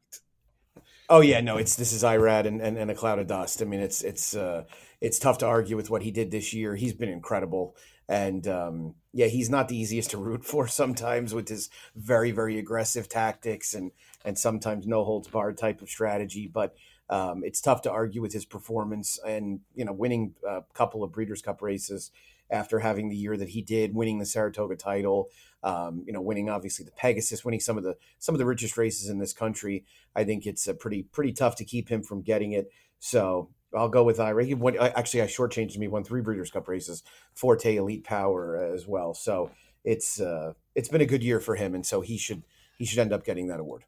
[1.09, 3.61] Oh yeah, no, it's this is Irad and, and, and a cloud of dust.
[3.61, 4.63] I mean, it's it's uh,
[4.99, 6.75] it's tough to argue with what he did this year.
[6.75, 7.75] He's been incredible.
[8.09, 12.57] And um, yeah, he's not the easiest to root for sometimes with his very, very
[12.57, 13.91] aggressive tactics and
[14.25, 16.49] and sometimes no holds barred type of strategy.
[16.51, 16.75] But
[17.09, 21.11] um, it's tough to argue with his performance and you know winning a couple of
[21.11, 22.11] Breeders' Cup races
[22.49, 25.29] after having the year that he did, winning the Saratoga title,
[25.63, 28.77] um, you know, winning obviously the Pegasus, winning some of the some of the richest
[28.77, 29.85] races in this country.
[30.15, 32.69] I think it's a pretty pretty tough to keep him from getting it.
[32.99, 34.45] So I'll go with Irad.
[34.45, 35.81] He won, actually, I shortchanged him.
[35.81, 37.03] He won three Breeders' Cup races,
[37.33, 39.13] Forte, Elite Power uh, as well.
[39.13, 39.51] So
[39.83, 42.43] it's uh, it's been a good year for him, and so he should
[42.77, 43.83] he should end up getting that award.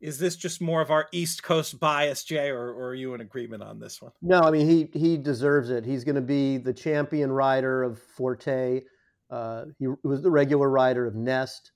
[0.00, 3.20] Is this just more of our East Coast bias, Jay, or, or are you in
[3.20, 4.12] agreement on this one?
[4.22, 5.84] No, I mean he he deserves it.
[5.84, 8.82] He's going to be the champion rider of Forte.
[9.30, 11.72] Uh, he was the regular rider of Nest.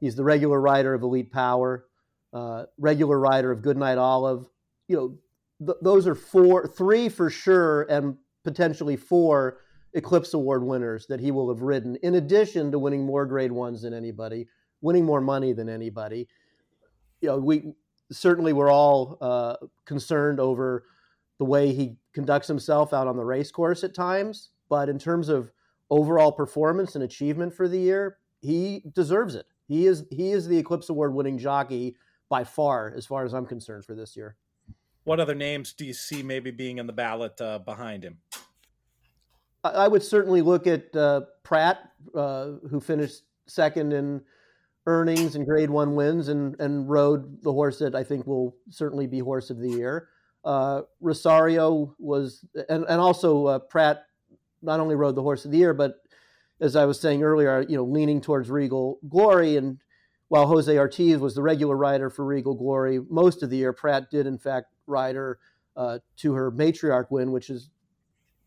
[0.00, 1.86] He's the regular rider of Elite Power,
[2.32, 4.46] uh, regular rider of Goodnight Olive.
[4.88, 5.18] You know,
[5.58, 9.58] th- those are four, three for sure, and potentially four
[9.94, 13.82] Eclipse Award winners that he will have ridden, in addition to winning more grade ones
[13.82, 14.46] than anybody,
[14.80, 16.28] winning more money than anybody.
[17.20, 17.72] You know, we
[18.10, 20.84] certainly we're all uh, concerned over
[21.38, 25.28] the way he conducts himself out on the race course at times, but in terms
[25.28, 25.52] of
[25.90, 29.46] overall performance and achievement for the year, he deserves it.
[29.66, 31.96] He is he is the Eclipse Award winning jockey
[32.28, 34.36] by far, as far as I'm concerned, for this year.
[35.04, 38.18] What other names do you see maybe being in the ballot uh, behind him?
[39.62, 41.78] I would certainly look at uh, Prat,
[42.14, 44.22] uh, who finished second in
[44.86, 49.06] earnings and grade one wins and, and rode the horse that I think will certainly
[49.06, 50.08] be horse of the year.
[50.44, 54.04] Uh, Rosario was, and, and also uh, Prat
[54.60, 55.96] not only rode the horse of the year, but
[56.60, 59.56] as I was saying earlier, you know, leaning towards Regal Glory.
[59.56, 59.78] And
[60.28, 64.10] while Jose Ortiz was the regular rider for Regal Glory most of the year, Prat
[64.10, 65.38] did in fact ride her
[65.76, 67.70] uh, to her matriarch win, which is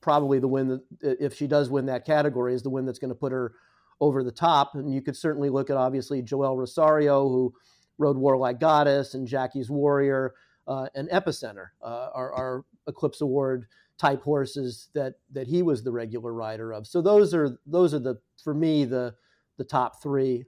[0.02, 3.10] probably the win that, if she does win that category, is the win that's going
[3.10, 3.54] to put her
[4.00, 4.76] over the top.
[4.76, 7.54] And you could certainly look at obviously Joel Rosario, who
[7.98, 10.34] rode Warlike Goddess and Jackie's Warrior
[10.68, 15.92] uh, and Epicenter uh, are, are, Eclipse Award type horses that that he was the
[15.92, 16.88] regular rider of.
[16.88, 19.16] So those are those are the for me the
[19.58, 20.46] the top three.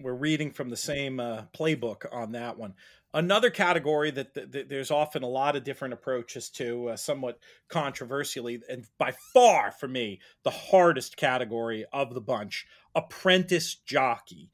[0.00, 2.72] We're reading from the same uh, playbook on that one.
[3.14, 8.86] Another category that, there's often a lot of different approaches to, uh, somewhat controversially, and
[8.96, 14.50] by far for me, the hardest category of the bunch apprentice jockey.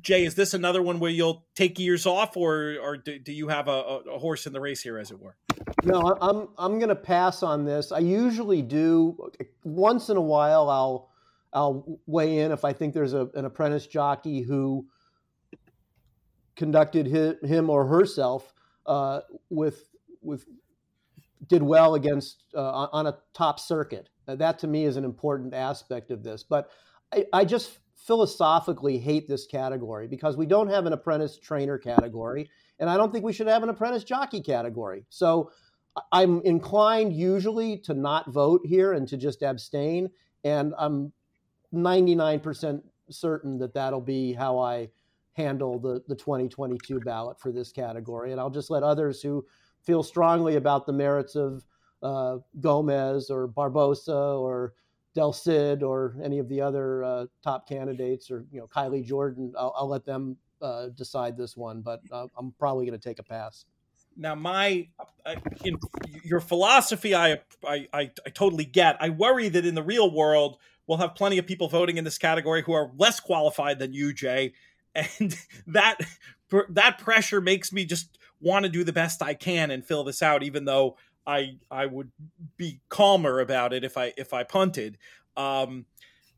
[0.00, 3.48] Jay, is this another one where you'll take years off, or or do, do you
[3.48, 5.36] have a, a, horse in the race here, as it were?
[5.84, 7.92] No, I'm I'm going to pass on this.
[7.92, 9.30] I usually do
[9.64, 10.70] once in a while.
[10.70, 11.10] I'll
[11.52, 14.86] I'll weigh in if I think there's a, an apprentice jockey who
[16.56, 18.52] conducted his, him or herself
[18.86, 19.20] uh,
[19.50, 19.88] with
[20.20, 20.46] with
[21.48, 24.08] did well against uh, on a top circuit.
[24.26, 26.42] that to me is an important aspect of this.
[26.44, 26.70] But
[27.12, 32.48] I, I just philosophically hate this category because we don't have an apprentice trainer category,
[32.78, 35.04] and I don't think we should have an apprentice jockey category.
[35.08, 35.50] So
[36.10, 40.10] I'm inclined usually to not vote here and to just abstain,
[40.44, 41.12] and I'm
[41.74, 44.88] 99% certain that that'll be how I
[45.34, 48.32] handle the, the 2022 ballot for this category.
[48.32, 49.44] And I'll just let others who
[49.82, 51.64] feel strongly about the merits of
[52.02, 54.74] uh, Gomez or Barbosa or
[55.14, 59.52] Del Cid or any of the other uh, top candidates or you know Kylie Jordan,
[59.58, 61.82] I'll, I'll let them uh, decide this one.
[61.82, 63.66] But uh, I'm probably going to take a pass.
[64.16, 64.88] Now, my
[65.64, 65.78] in
[66.24, 68.96] your philosophy, I, I I I totally get.
[69.00, 72.18] I worry that in the real world, we'll have plenty of people voting in this
[72.18, 74.52] category who are less qualified than you, Jay,
[74.94, 75.36] and
[75.66, 75.98] that
[76.70, 80.22] that pressure makes me just want to do the best I can and fill this
[80.22, 80.96] out, even though
[81.26, 82.10] I I would
[82.56, 84.98] be calmer about it if I if I punted.
[85.36, 85.86] Um,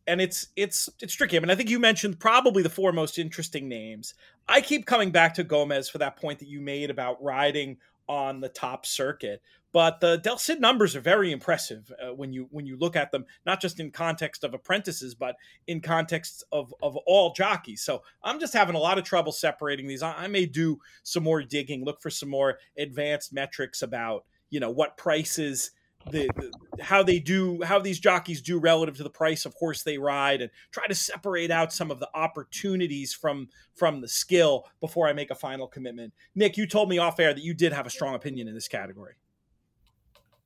[0.07, 1.37] and it's it's it's tricky.
[1.37, 4.15] I mean, I think you mentioned probably the four most interesting names.
[4.49, 7.79] I keep coming back to Gomez for that point that you made about riding
[8.09, 9.41] on the top circuit.
[9.75, 13.11] But the Del Cid numbers are very impressive uh, when you when you look at
[13.11, 15.35] them, not just in context of apprentices, but
[15.67, 17.83] in context of of all jockeys.
[17.83, 20.01] So I'm just having a lot of trouble separating these.
[20.01, 24.61] I, I may do some more digging, look for some more advanced metrics about you
[24.61, 25.73] know what prices
[26.09, 29.83] the, the, how they do how these jockeys do relative to the price of horse
[29.83, 34.67] they ride and try to separate out some of the opportunities from from the skill
[34.81, 36.13] before I make a final commitment.
[36.37, 38.69] Nick, you told me off air that you did have a strong opinion in this
[38.69, 39.15] category.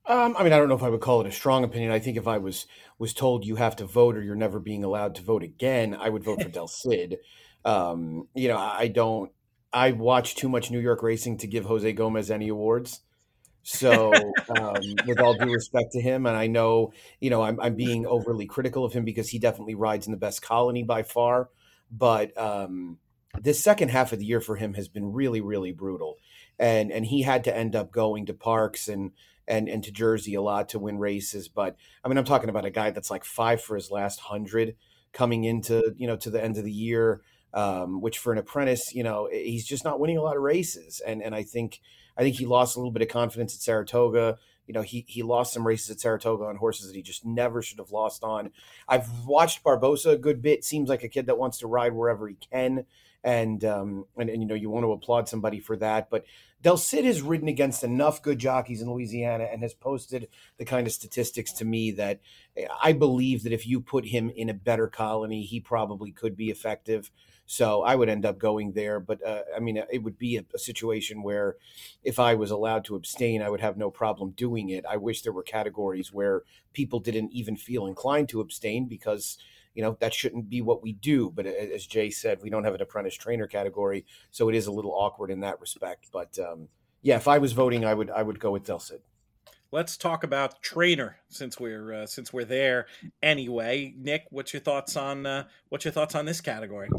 [0.09, 1.91] Um, I mean, I don't know if I would call it a strong opinion.
[1.91, 2.65] I think if I was
[2.97, 6.09] was told you have to vote or you're never being allowed to vote again, I
[6.09, 7.17] would vote for Del Cid.
[7.63, 9.31] Um, you know, I don't.
[9.71, 13.01] I watch too much New York racing to give Jose Gomez any awards.
[13.61, 14.11] So,
[14.49, 18.07] um, with all due respect to him, and I know, you know, I'm, I'm, being
[18.07, 21.49] overly critical of him because he definitely rides in the best colony by far.
[21.91, 22.97] But um,
[23.39, 26.17] this second half of the year for him has been really, really brutal,
[26.57, 29.11] and and he had to end up going to parks and
[29.49, 31.49] and and to Jersey a lot to win races.
[31.49, 34.75] But I mean, I'm talking about a guy that's like five for his last hundred
[35.11, 37.21] coming into you know to the end of the year.
[37.51, 41.01] Um, which for an apprentice, you know, he's just not winning a lot of races,
[41.03, 41.81] and and I think
[42.15, 44.37] I think he lost a little bit of confidence at Saratoga.
[44.67, 47.63] You know, he he lost some races at Saratoga on horses that he just never
[47.63, 48.51] should have lost on.
[48.87, 50.63] I've watched Barbosa a good bit.
[50.63, 52.85] Seems like a kid that wants to ride wherever he can,
[53.23, 56.09] and um, and, and you know you want to applaud somebody for that.
[56.09, 56.25] But
[56.61, 60.27] Del Cid has ridden against enough good jockeys in Louisiana and has posted
[60.57, 62.19] the kind of statistics to me that
[62.81, 66.49] I believe that if you put him in a better colony, he probably could be
[66.49, 67.11] effective.
[67.45, 68.99] So I would end up going there.
[68.99, 71.55] But uh, I mean, it would be a, a, situation where
[72.03, 74.85] if I was allowed to abstain, I would have no problem doing it.
[74.87, 76.43] I wish there were categories where
[76.73, 79.39] people didn't even feel inclined to abstain because
[79.73, 82.73] you know that shouldn't be what we do but as jay said we don't have
[82.73, 86.67] an apprentice trainer category so it is a little awkward in that respect but um,
[87.01, 89.01] yeah if i was voting i would i would go with del cid.
[89.71, 92.87] Let's talk about trainer since we're uh, since we're there.
[93.21, 96.89] Anyway nick what's your thoughts on uh, what's your thoughts on this category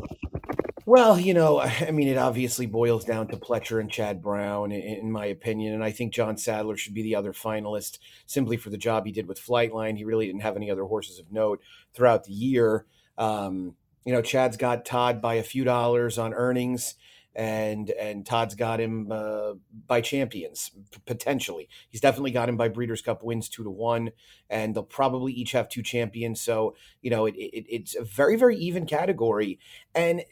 [0.91, 5.13] Well, you know, I mean, it obviously boils down to Pletcher and Chad Brown, in
[5.13, 5.73] my opinion.
[5.73, 9.13] And I think John Sadler should be the other finalist simply for the job he
[9.13, 9.97] did with Flightline.
[9.97, 11.61] He really didn't have any other horses of note
[11.95, 12.87] throughout the year.
[13.17, 16.97] Um, you know, Chad's got Todd by a few dollars on earnings
[17.35, 19.53] and and Todd's got him uh,
[19.87, 20.73] by champions
[21.07, 21.69] potentially.
[21.89, 24.11] He's definitely got him by Breeders' Cup wins two to one,
[24.49, 26.41] and they'll probably each have two champions.
[26.41, 29.59] So you know it, it, it's a very very even category.
[29.95, 30.23] And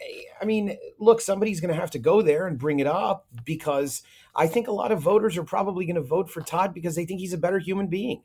[0.41, 4.03] I mean, look, somebody's going to have to go there and bring it up because
[4.35, 7.05] I think a lot of voters are probably going to vote for Todd because they
[7.05, 8.23] think he's a better human being,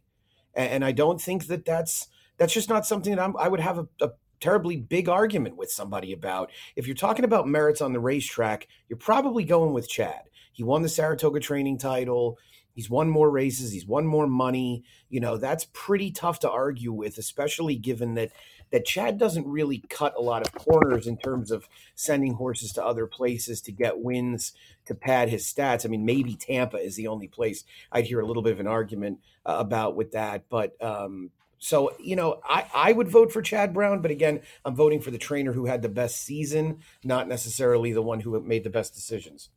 [0.55, 3.59] and, and I don't think that that's that's just not something that I'm, i would
[3.59, 4.09] have a, a
[4.44, 6.52] terribly big argument with somebody about.
[6.76, 10.24] If you're talking about merits on the racetrack, you're probably going with Chad.
[10.52, 12.38] He won the Saratoga training title.
[12.74, 13.72] He's won more races.
[13.72, 14.84] He's won more money.
[15.10, 18.32] You know, that's pretty tough to argue with, especially given that
[18.72, 22.84] that Chad doesn't really cut a lot of corners in terms of sending horses to
[22.84, 24.52] other places to get wins
[24.86, 25.86] to pad his stats.
[25.86, 28.68] I mean, maybe Tampa is the only place I'd hear a little bit of an
[28.68, 30.49] argument uh, about with that.
[30.49, 31.30] But um,
[31.64, 35.11] so, you know, I, I would vote for Chad Brown, but again, I'm voting for
[35.11, 38.94] the trainer who had the best season, not necessarily the one who made the best
[38.94, 39.48] decisions.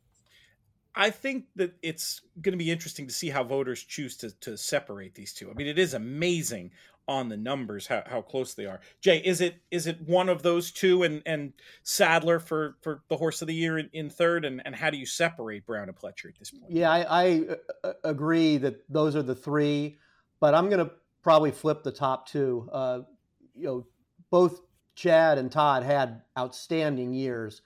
[0.95, 4.57] I think that it's going to be interesting to see how voters choose to, to
[4.57, 5.51] separate these two.
[5.51, 6.71] I mean, it is amazing
[7.09, 8.79] on the numbers how, how close they are.
[9.01, 11.51] Jay, is it is it one of those two and and
[11.83, 14.97] Sadler for for the horse of the year in, in third, and and how do
[14.97, 16.71] you separate Brown and Pletcher at this point?
[16.71, 17.41] Yeah, I, I
[17.83, 19.97] uh, agree that those are the three,
[20.39, 20.91] but I'm going to
[21.27, 22.69] probably flip the top two.
[22.71, 22.99] Uh,
[23.53, 23.85] you know,
[24.31, 24.61] both
[24.95, 27.61] Chad and Todd had outstanding years,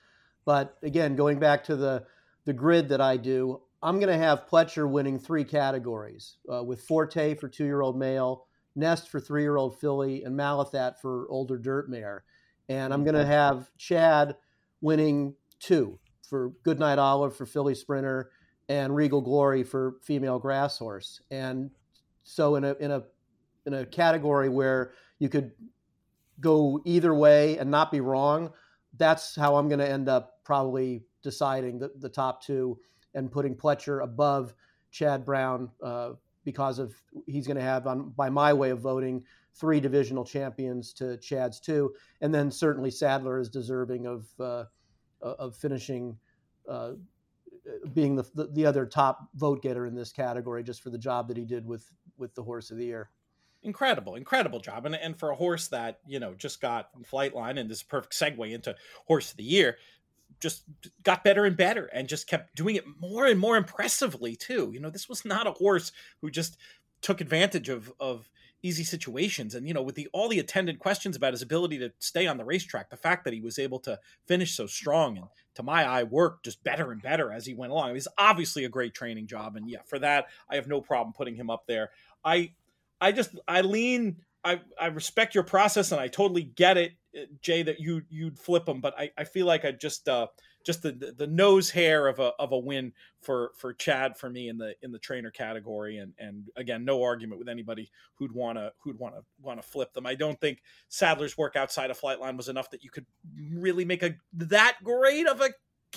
[0.45, 2.03] but again, going back to the
[2.45, 6.81] the grid that I do, I'm going to have Pletcher winning three categories uh, with
[6.81, 11.29] Forte for two year old male, Nest for three year old filly, and Malathaat for
[11.29, 12.23] older dirt mare.
[12.67, 14.37] And I'm going to have Chad
[14.81, 18.31] winning two for Goodnight Olive for filly sprinter
[18.69, 21.21] and Regal Glory for female grass horse.
[21.29, 21.69] And
[22.23, 23.03] so in a in a
[23.65, 25.51] in a category where you could
[26.39, 28.51] go either way and not be wrong,
[28.97, 32.79] that's how I'm going to end up probably deciding the, the top two
[33.13, 34.53] and putting Pletcher above
[34.91, 36.11] Chad Brown uh,
[36.43, 36.95] because of
[37.27, 39.23] he's going to have on by my way of voting
[39.53, 44.65] three divisional champions to Chad's two, and then certainly Sadler is deserving of uh,
[45.21, 46.17] of finishing.
[46.67, 46.93] Uh,
[47.93, 51.27] being the, the, the other top vote getter in this category, just for the job
[51.27, 51.85] that he did with
[52.17, 53.11] with the horse of the year
[53.63, 54.85] incredible, incredible job.
[54.85, 57.87] And and for a horse that you know just got Flightline and this is a
[57.87, 58.75] perfect segue into
[59.05, 59.77] horse of the year,
[60.39, 60.63] just
[61.03, 64.71] got better and better, and just kept doing it more and more impressively too.
[64.73, 66.57] You know, this was not a horse who just
[67.01, 68.29] took advantage of of
[68.63, 71.91] easy situations and you know with the all the attendant questions about his ability to
[71.99, 73.97] stay on the racetrack the fact that he was able to
[74.27, 75.25] finish so strong and
[75.55, 78.63] to my eye work just better and better as he went along it was obviously
[78.63, 81.65] a great training job and yeah for that i have no problem putting him up
[81.65, 81.89] there
[82.23, 82.51] i
[83.01, 86.93] I just I lean I I respect your process and I totally get it,
[87.41, 90.27] Jay, that you you'd flip them, but I, I feel like I just uh
[90.63, 94.47] just the, the nose hair of a of a win for for Chad for me
[94.47, 98.57] in the in the trainer category and and again no argument with anybody who'd want
[98.57, 100.05] to who'd want to flip them.
[100.05, 103.05] I don't think Sadler's work outside of Flightline was enough that you could
[103.55, 105.49] really make a that great of a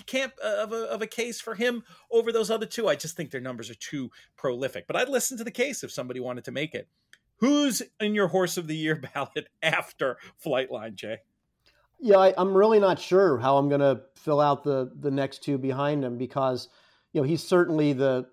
[0.03, 2.89] camp uh, of a, of a case for him over those other two.
[2.89, 4.87] I just think their numbers are too prolific.
[4.87, 6.89] But I'd listen to the case if somebody wanted to make it.
[7.37, 11.19] Who's in your horse of the year ballot after Flightline, Jay?
[12.01, 15.43] Yeah, I, am really not sure how I'm going to fill out the the next
[15.43, 16.69] two behind him because
[17.13, 18.27] you know he's certainly the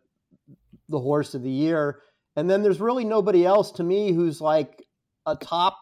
[0.89, 1.99] the horse of the year,
[2.35, 4.83] and then there's really nobody else to me who's like
[5.25, 5.77] a top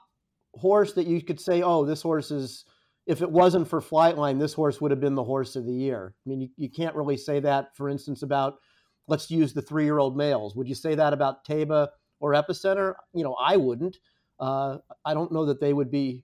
[0.53, 2.65] horse that you could say, oh, this horse is
[3.10, 6.14] if it wasn't for Flightline, this horse would have been the horse of the year.
[6.23, 8.60] I mean, you, you can't really say that, for instance, about
[9.07, 10.56] let's use the three year old males.
[10.56, 11.88] Would you say that about Taiba
[12.19, 12.94] or Epicenter?
[13.15, 13.98] You know, I wouldn't.
[14.40, 16.23] Uh, I don't know that they would be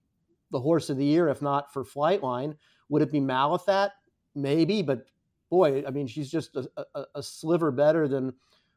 [0.51, 2.55] the horse of the year if not for Flightline.
[2.89, 3.89] Would it be Malathaat?
[4.35, 5.05] Maybe, but
[5.49, 8.31] boy, I mean, she's just a, a, a sliver better than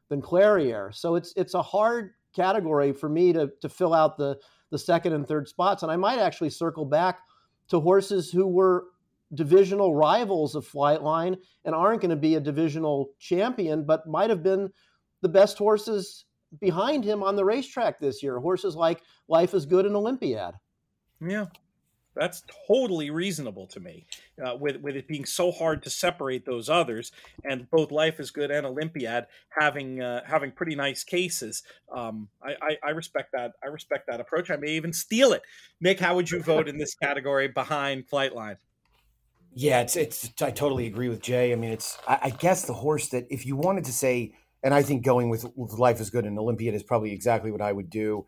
[0.09, 0.95] than Clairiere.
[0.95, 4.39] So it's it's a hard category for me to to fill out the
[4.71, 5.83] the second and third spots.
[5.83, 7.19] And I might actually circle back
[7.69, 8.85] to horses who were
[9.33, 14.43] divisional rivals of Flightline and aren't going to be a divisional champion, but might have
[14.43, 14.71] been
[15.21, 16.25] the best horses
[16.59, 18.39] behind him on the racetrack this year.
[18.39, 20.55] Horses like Life is Good and Olympiad.
[21.21, 21.45] Yeah,
[22.19, 24.05] that's totally reasonable to me.
[24.43, 27.11] Uh, with with it being so hard to separate those others,
[27.43, 32.55] and both Life is Good and Olympiad having uh, having pretty nice cases, um, I,
[32.61, 33.53] I, I, respect that.
[33.63, 34.51] I respect that approach.
[34.51, 35.41] I may even steal it.
[35.81, 38.57] Nick, how would you vote in this category behind Flightline?
[39.53, 40.29] Yeah, it's it's.
[40.41, 41.53] I totally agree with Jay.
[41.53, 41.97] I mean, it's.
[42.07, 44.33] I, I guess the horse that if you wanted to say,
[44.63, 47.61] and I think going with, with Life is Good and Olympiad is probably exactly what
[47.61, 48.25] I would do.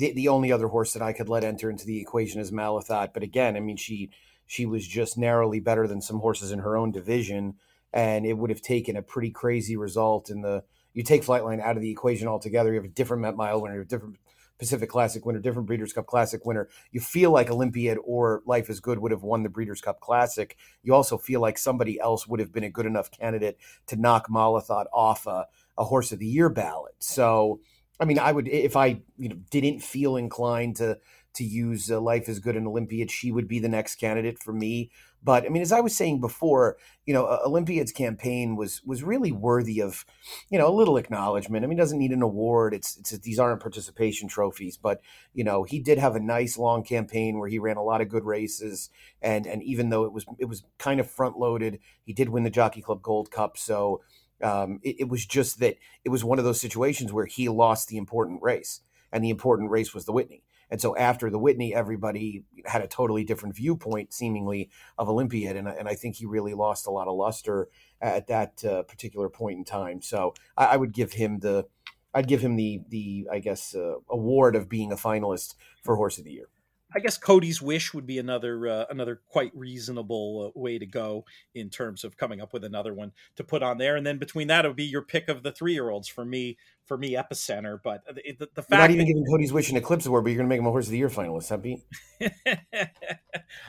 [0.00, 3.12] The the only other horse that I could let enter into the equation is Malathaat,
[3.12, 4.10] but again, I mean, she
[4.46, 7.56] she was just narrowly better than some horses in her own division,
[7.92, 10.64] and it would have taken a pretty crazy result in the.
[10.94, 12.70] You take Flightline out of the equation altogether.
[12.70, 14.16] You have a different Met Mile winner, you have a different
[14.58, 16.68] Pacific Classic winner, different Breeders' Cup Classic winner.
[16.92, 20.56] You feel like Olympiad or Life is Good would have won the Breeders' Cup Classic.
[20.82, 24.28] You also feel like somebody else would have been a good enough candidate to knock
[24.28, 25.46] Malathaat off a,
[25.78, 26.94] a Horse of the Year ballot.
[26.98, 27.60] So,
[28.00, 30.98] I mean, I would if I you know didn't feel inclined to
[31.34, 34.52] to use uh, Life is Good and Olympiad, she would be the next candidate for
[34.52, 34.90] me.
[35.22, 39.30] But I mean, as I was saying before, you know, Olympiad's campaign was was really
[39.30, 40.06] worthy of,
[40.48, 41.62] you know, a little acknowledgement.
[41.62, 42.72] I mean, doesn't need an award.
[42.72, 45.02] It's, it's these aren't participation trophies, but
[45.34, 48.08] you know, he did have a nice long campaign where he ran a lot of
[48.08, 48.88] good races,
[49.20, 52.44] and and even though it was it was kind of front loaded, he did win
[52.44, 53.58] the Jockey Club Gold Cup.
[53.58, 54.00] So
[54.42, 57.88] um, it, it was just that it was one of those situations where he lost
[57.88, 58.80] the important race,
[59.12, 60.42] and the important race was the Whitney.
[60.70, 65.56] And so after the Whitney, everybody had a totally different viewpoint, seemingly, of Olympiad.
[65.56, 67.68] And, and I think he really lost a lot of luster
[68.00, 70.00] at that uh, particular point in time.
[70.00, 71.66] So I, I, would give him the,
[72.14, 76.18] I'd give him the the I guess uh, award of being a finalist for Horse
[76.18, 76.48] of the Year.
[76.94, 81.24] I guess Cody's wish would be another uh, another quite reasonable uh, way to go
[81.54, 84.48] in terms of coming up with another one to put on there, and then between
[84.48, 86.56] that, it would be your pick of the three year olds for me.
[86.86, 87.78] For me, epicenter.
[87.80, 90.24] But the, the, the fact you're not even that, giving Cody's wish an Eclipse Award,
[90.24, 91.84] but you're going to make him a Horse of the Year finalist, huh, Pete?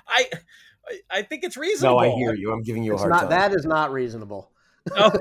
[0.08, 0.26] I
[1.10, 2.00] I think it's reasonable.
[2.00, 2.52] No, I hear you.
[2.52, 3.30] I'm giving you it's a hard not, time.
[3.30, 4.50] That is not reasonable.
[4.96, 5.12] Oh.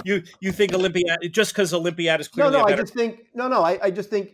[0.04, 2.82] you you think Olympiad just because Olympiad is clearly no no better...
[2.82, 4.32] I just think no no I, I just think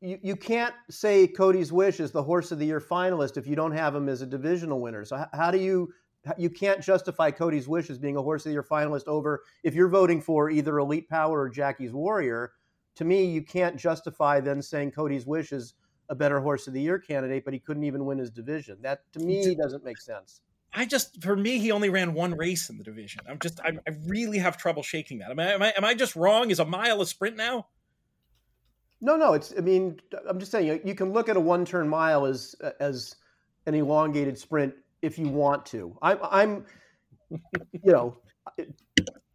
[0.00, 3.56] you, you can't say Cody's Wish is the horse of the year finalist if you
[3.56, 5.04] don't have him as a divisional winner.
[5.04, 5.92] So how, how do you
[6.36, 9.74] you can't justify Cody's Wish as being a horse of the year finalist over if
[9.74, 12.52] you're voting for either Elite Power or Jackie's Warrior.
[12.96, 15.74] To me, you can't justify then saying Cody's Wish is
[16.10, 18.76] a better horse of the year candidate, but he couldn't even win his division.
[18.82, 20.42] That to me doesn't make sense.
[20.72, 23.22] I just, for me, he only ran one race in the division.
[23.28, 25.30] I'm just, I, I really have trouble shaking that.
[25.30, 26.50] Am I, am I, am I just wrong?
[26.50, 27.66] Is a mile a sprint now?
[29.00, 29.32] No, no.
[29.34, 29.54] It's.
[29.56, 33.16] I mean, I'm just saying you can look at a one-turn mile as as
[33.66, 35.96] an elongated sprint if you want to.
[36.02, 36.18] I'm.
[36.22, 36.66] I'm.
[37.84, 38.16] You know,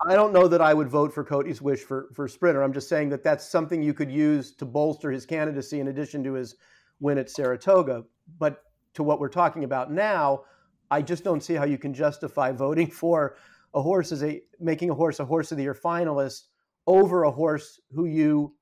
[0.07, 2.61] I don't know that I would vote for Cody's wish for for sprinter.
[2.61, 6.23] I'm just saying that that's something you could use to bolster his candidacy in addition
[6.25, 6.55] to his
[6.99, 8.03] win at Saratoga.
[8.37, 8.63] But
[8.95, 10.43] to what we're talking about now,
[10.91, 13.37] I just don't see how you can justify voting for
[13.73, 16.43] a horse as a making a horse a horse of the year finalist
[16.87, 18.53] over a horse who you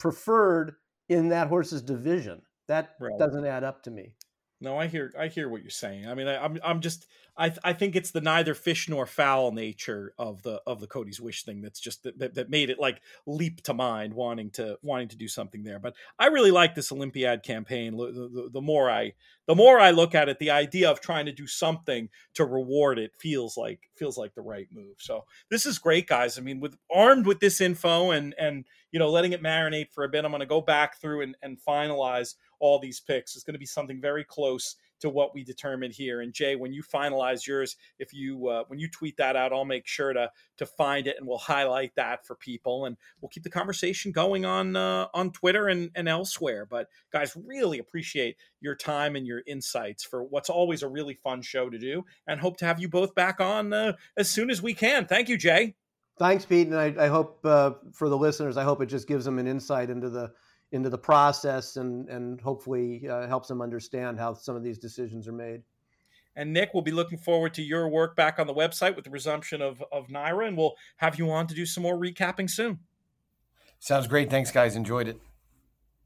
[0.00, 0.74] preferred
[1.08, 2.42] in that horse's division.
[2.66, 3.16] That right.
[3.18, 4.14] doesn't add up to me.
[4.62, 6.06] No, I hear I hear what you're saying.
[6.06, 7.06] I mean, I, am I'm, I'm just
[7.36, 11.20] I I think it's the neither fish nor fowl nature of the of the Cody's
[11.20, 15.08] wish thing that's just that, that made it like leap to mind, wanting to wanting
[15.08, 15.78] to do something there.
[15.78, 17.96] But I really like this Olympiad campaign.
[17.96, 19.14] The, the, the more I
[19.46, 22.98] the more I look at it, the idea of trying to do something to reward
[22.98, 24.96] it feels like feels like the right move.
[24.98, 26.36] So this is great, guys.
[26.36, 30.04] I mean, with armed with this info and and you know letting it marinate for
[30.04, 33.34] a bit, I'm going to go back through and, and finalize all these picks.
[33.34, 36.20] It's going to be something very close to what we determined here.
[36.20, 39.64] And Jay, when you finalize yours, if you uh, when you tweet that out, I'll
[39.64, 43.42] make sure to to find it and we'll highlight that for people, and we'll keep
[43.42, 46.66] the conversation going on uh, on Twitter and and elsewhere.
[46.66, 51.42] But guys, really appreciate your time and your insights for what's always a really fun
[51.42, 54.62] show to do, and hope to have you both back on uh, as soon as
[54.62, 55.06] we can.
[55.06, 55.74] Thank you, Jay.
[56.18, 59.24] Thanks, Pete, and I, I hope uh, for the listeners, I hope it just gives
[59.24, 60.32] them an insight into the
[60.72, 65.26] into the process and and hopefully uh, helps them understand how some of these decisions
[65.26, 65.62] are made.
[66.36, 69.10] And Nick, we'll be looking forward to your work back on the website with the
[69.10, 72.78] resumption of of NYRA, and we'll have you on to do some more recapping soon.
[73.78, 74.30] Sounds great.
[74.30, 74.76] Thanks, guys.
[74.76, 75.18] Enjoyed it.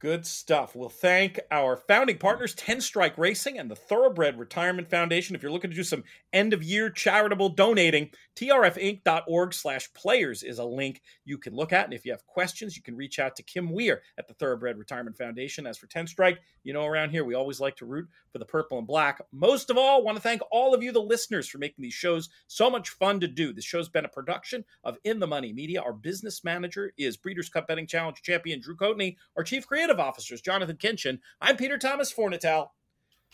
[0.05, 0.77] Good stuff.
[0.77, 5.35] We'll thank our founding partners, 10 Strike Racing and the Thoroughbred Retirement Foundation.
[5.35, 10.59] If you're looking to do some end of year charitable donating, trfinc.org slash players is
[10.59, 11.87] a link you can look at.
[11.87, 14.77] And if you have questions, you can reach out to Kim Weir at the Thoroughbred
[14.77, 15.67] Retirement Foundation.
[15.67, 18.45] As for 10 Strike, you know, around here, we always like to root for the
[18.45, 19.23] purple and black.
[19.33, 22.29] Most of all, want to thank all of you, the listeners, for making these shows
[22.47, 23.55] so much fun to do.
[23.55, 25.81] This show's been a production of In the Money Media.
[25.81, 29.17] Our business manager is Breeders' Cup Betting Challenge champion Drew Coatney.
[29.39, 31.19] Our chief creative officers, Jonathan Kinchin.
[31.41, 32.69] I'm Peter Thomas Fornatale.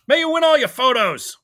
[0.06, 1.36] May you win all your photos.